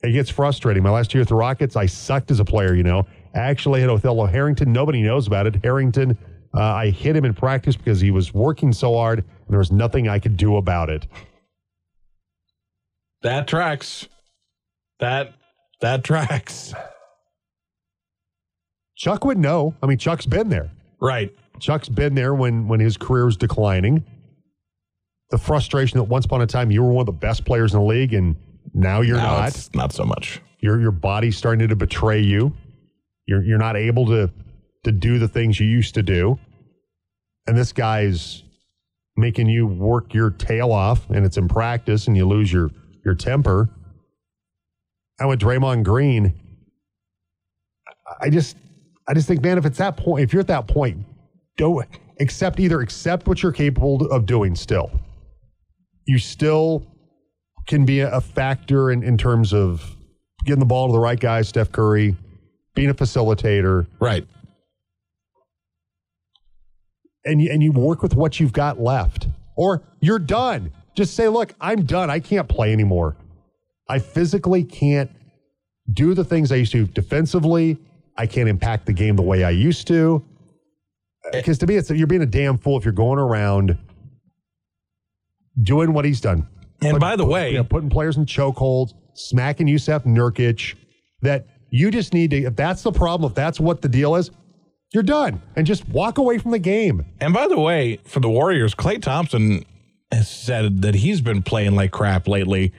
It 0.02 0.12
gets 0.12 0.30
frustrating. 0.30 0.82
My 0.82 0.90
last 0.90 1.12
year 1.12 1.20
at 1.22 1.28
the 1.28 1.34
Rockets, 1.34 1.76
I 1.76 1.86
sucked 1.86 2.30
as 2.30 2.40
a 2.40 2.44
player. 2.44 2.74
You 2.74 2.82
know, 2.82 3.06
I 3.34 3.38
actually 3.38 3.80
had 3.80 3.90
Othello 3.90 4.26
Harrington. 4.26 4.72
Nobody 4.72 5.02
knows 5.02 5.26
about 5.26 5.46
it. 5.46 5.62
Harrington, 5.62 6.16
uh, 6.54 6.60
I 6.60 6.90
hit 6.90 7.14
him 7.14 7.24
in 7.24 7.34
practice 7.34 7.76
because 7.76 8.00
he 8.00 8.10
was 8.10 8.32
working 8.32 8.72
so 8.72 8.94
hard, 8.94 9.18
and 9.18 9.48
there 9.48 9.58
was 9.58 9.70
nothing 9.70 10.08
I 10.08 10.18
could 10.18 10.36
do 10.36 10.56
about 10.56 10.88
it. 10.88 11.06
That 13.22 13.46
tracks. 13.46 14.08
That 14.98 15.34
that 15.80 16.04
tracks. 16.04 16.74
Chuck 19.00 19.24
would 19.24 19.38
know. 19.38 19.74
I 19.82 19.86
mean, 19.86 19.96
Chuck's 19.96 20.26
been 20.26 20.50
there. 20.50 20.70
Right. 21.00 21.34
Chuck's 21.58 21.88
been 21.88 22.14
there 22.14 22.34
when 22.34 22.68
when 22.68 22.80
his 22.80 22.98
career 22.98 23.24
was 23.24 23.36
declining. 23.38 24.04
The 25.30 25.38
frustration 25.38 25.96
that 25.98 26.04
once 26.04 26.26
upon 26.26 26.42
a 26.42 26.46
time 26.46 26.70
you 26.70 26.82
were 26.82 26.92
one 26.92 27.02
of 27.02 27.06
the 27.06 27.12
best 27.12 27.46
players 27.46 27.72
in 27.72 27.80
the 27.80 27.86
league 27.86 28.12
and 28.12 28.36
now 28.74 29.00
you're 29.00 29.16
Now 29.16 29.38
not. 29.40 29.68
not 29.72 29.92
so 29.92 30.04
much. 30.04 30.42
Your 30.58 30.78
your 30.78 30.90
body's 30.90 31.38
starting 31.38 31.66
to 31.66 31.74
betray 31.76 32.20
you. 32.20 32.52
You're 33.26 33.42
you're 33.42 33.58
not 33.58 33.74
able 33.74 34.04
to 34.06 34.30
to 34.84 34.92
do 34.92 35.18
the 35.18 35.28
things 35.28 35.58
you 35.58 35.66
used 35.66 35.94
to 35.94 36.02
do. 36.02 36.38
And 37.46 37.56
this 37.56 37.72
guy's 37.72 38.42
making 39.16 39.48
you 39.48 39.66
work 39.66 40.12
your 40.12 40.28
tail 40.28 40.72
off 40.72 41.08
and 41.08 41.24
it's 41.24 41.38
in 41.38 41.48
practice 41.48 42.06
and 42.06 42.18
you 42.18 42.26
lose 42.26 42.52
your 42.52 42.70
your 43.02 43.14
temper. 43.14 43.70
And 45.18 45.28
with 45.30 45.40
Draymond 45.40 45.84
Green, 45.84 46.34
I 48.20 48.28
just 48.28 48.56
I 49.08 49.14
just 49.14 49.26
think, 49.26 49.42
man, 49.42 49.58
if 49.58 49.66
it's 49.66 49.78
that 49.78 49.96
point, 49.96 50.22
if 50.24 50.32
you're 50.32 50.40
at 50.40 50.46
that 50.48 50.68
point, 50.68 51.04
don't 51.56 51.86
accept 52.20 52.60
either 52.60 52.80
accept 52.80 53.26
what 53.26 53.42
you're 53.42 53.52
capable 53.52 54.06
of 54.10 54.26
doing 54.26 54.54
still. 54.54 54.90
You 56.06 56.18
still 56.18 56.86
can 57.66 57.84
be 57.84 58.00
a 58.00 58.20
factor 58.20 58.90
in, 58.90 59.02
in 59.02 59.16
terms 59.18 59.52
of 59.52 59.96
getting 60.44 60.60
the 60.60 60.66
ball 60.66 60.86
to 60.88 60.92
the 60.92 60.98
right 60.98 61.18
guy, 61.18 61.42
Steph 61.42 61.72
Curry, 61.72 62.16
being 62.74 62.90
a 62.90 62.94
facilitator, 62.94 63.86
Right. 64.00 64.26
and 67.24 67.40
you, 67.42 67.50
and 67.52 67.62
you 67.62 67.72
work 67.72 68.02
with 68.02 68.14
what 68.14 68.40
you've 68.40 68.52
got 68.52 68.80
left, 68.80 69.28
or 69.56 69.82
you're 70.00 70.18
done. 70.18 70.72
Just 70.96 71.14
say, 71.14 71.28
look, 71.28 71.54
I'm 71.60 71.84
done. 71.84 72.10
I 72.10 72.20
can't 72.20 72.48
play 72.48 72.72
anymore. 72.72 73.16
I 73.88 73.98
physically 73.98 74.64
can't 74.64 75.10
do 75.92 76.14
the 76.14 76.24
things 76.24 76.50
I 76.52 76.56
used 76.56 76.72
to 76.72 76.86
defensively. 76.86 77.78
I 78.20 78.26
can't 78.26 78.50
impact 78.50 78.84
the 78.84 78.92
game 78.92 79.16
the 79.16 79.22
way 79.22 79.44
I 79.44 79.50
used 79.50 79.86
to. 79.86 80.22
Eh. 81.24 81.38
Because 81.38 81.56
to 81.58 81.66
me, 81.66 81.76
it's 81.76 81.88
you're 81.88 82.06
being 82.06 82.20
a 82.20 82.26
damn 82.26 82.58
fool 82.58 82.76
if 82.76 82.84
you're 82.84 82.92
going 82.92 83.18
around 83.18 83.78
doing 85.62 85.94
what 85.94 86.04
he's 86.04 86.20
done. 86.20 86.46
And 86.82 87.00
by 87.00 87.16
the 87.16 87.24
way, 87.24 87.52
you 87.52 87.56
know, 87.56 87.64
putting 87.64 87.88
players 87.88 88.18
in 88.18 88.26
chokeholds, 88.26 88.92
smacking 89.14 89.68
Jusuf 89.68 90.04
Nurkic, 90.04 90.74
that 91.22 91.46
you 91.70 91.90
just 91.90 92.12
need 92.12 92.30
to, 92.32 92.42
if 92.44 92.56
that's 92.56 92.82
the 92.82 92.92
problem, 92.92 93.30
if 93.30 93.34
that's 93.34 93.58
what 93.58 93.80
the 93.80 93.88
deal 93.88 94.16
is, 94.16 94.30
you're 94.92 95.02
done 95.02 95.40
and 95.56 95.66
just 95.66 95.88
walk 95.88 96.18
away 96.18 96.36
from 96.36 96.50
the 96.50 96.58
game. 96.58 97.06
And 97.20 97.32
by 97.32 97.48
the 97.48 97.58
way, 97.58 98.00
for 98.04 98.20
the 98.20 98.28
Warriors, 98.28 98.74
Klay 98.74 99.00
Thompson 99.00 99.64
has 100.12 100.28
said 100.28 100.82
that 100.82 100.94
he's 100.94 101.22
been 101.22 101.42
playing 101.42 101.74
like 101.74 101.90
crap 101.90 102.28
lately, 102.28 102.72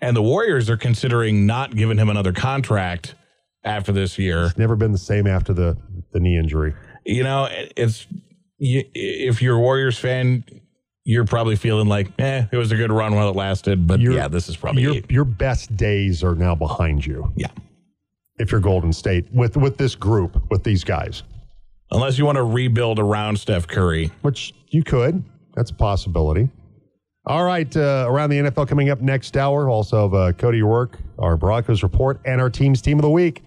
and 0.00 0.16
the 0.16 0.22
Warriors 0.22 0.70
are 0.70 0.76
considering 0.78 1.44
not 1.44 1.76
giving 1.76 1.98
him 1.98 2.08
another 2.08 2.32
contract 2.32 3.14
after 3.64 3.92
this 3.92 4.18
year. 4.18 4.44
It's 4.46 4.58
never 4.58 4.76
been 4.76 4.92
the 4.92 4.98
same 4.98 5.26
after 5.26 5.52
the, 5.52 5.76
the 6.12 6.20
knee 6.20 6.36
injury. 6.38 6.74
You 7.04 7.24
know, 7.24 7.48
it's 7.76 8.06
you, 8.58 8.82
if 8.94 9.40
you're 9.42 9.56
a 9.56 9.60
Warriors 9.60 9.98
fan, 9.98 10.44
you're 11.04 11.24
probably 11.24 11.56
feeling 11.56 11.88
like, 11.88 12.08
eh, 12.18 12.44
it 12.52 12.56
was 12.56 12.70
a 12.72 12.76
good 12.76 12.92
run 12.92 13.14
while 13.14 13.30
it 13.30 13.36
lasted, 13.36 13.86
but 13.86 14.00
Your- 14.00 14.12
yeah, 14.14 14.28
this 14.28 14.48
is 14.48 14.56
probably 14.56 14.82
your 14.82 14.94
your 15.08 15.24
best 15.24 15.74
days 15.76 16.22
are 16.22 16.34
now 16.34 16.54
behind 16.54 17.04
you. 17.06 17.32
Yeah. 17.36 17.48
If 18.38 18.52
you're 18.52 18.60
Golden 18.60 18.92
State 18.92 19.26
with 19.32 19.56
with 19.56 19.78
this 19.78 19.94
group, 19.94 20.40
with 20.50 20.62
these 20.64 20.84
guys. 20.84 21.22
unless 21.90 22.18
you 22.18 22.26
want 22.26 22.36
to 22.36 22.44
rebuild 22.44 22.98
around 22.98 23.38
Steph 23.38 23.66
Curry. 23.66 24.10
which 24.22 24.52
you 24.68 24.82
could. 24.84 25.24
That's 25.54 25.70
a 25.70 25.74
possibility. 25.74 26.48
All 27.26 27.44
right, 27.44 27.74
uh, 27.76 28.06
around 28.08 28.30
the 28.30 28.36
NFL 28.38 28.68
coming 28.68 28.88
up 28.90 29.00
next 29.00 29.36
hour. 29.36 29.68
Also, 29.68 30.02
have, 30.02 30.14
uh, 30.14 30.32
Cody 30.32 30.62
Rourke, 30.62 30.98
our 31.18 31.36
Broncos 31.36 31.82
report, 31.82 32.20
and 32.24 32.40
our 32.40 32.48
team's 32.48 32.80
team 32.80 32.98
of 32.98 33.02
the 33.02 33.10
week. 33.10 33.42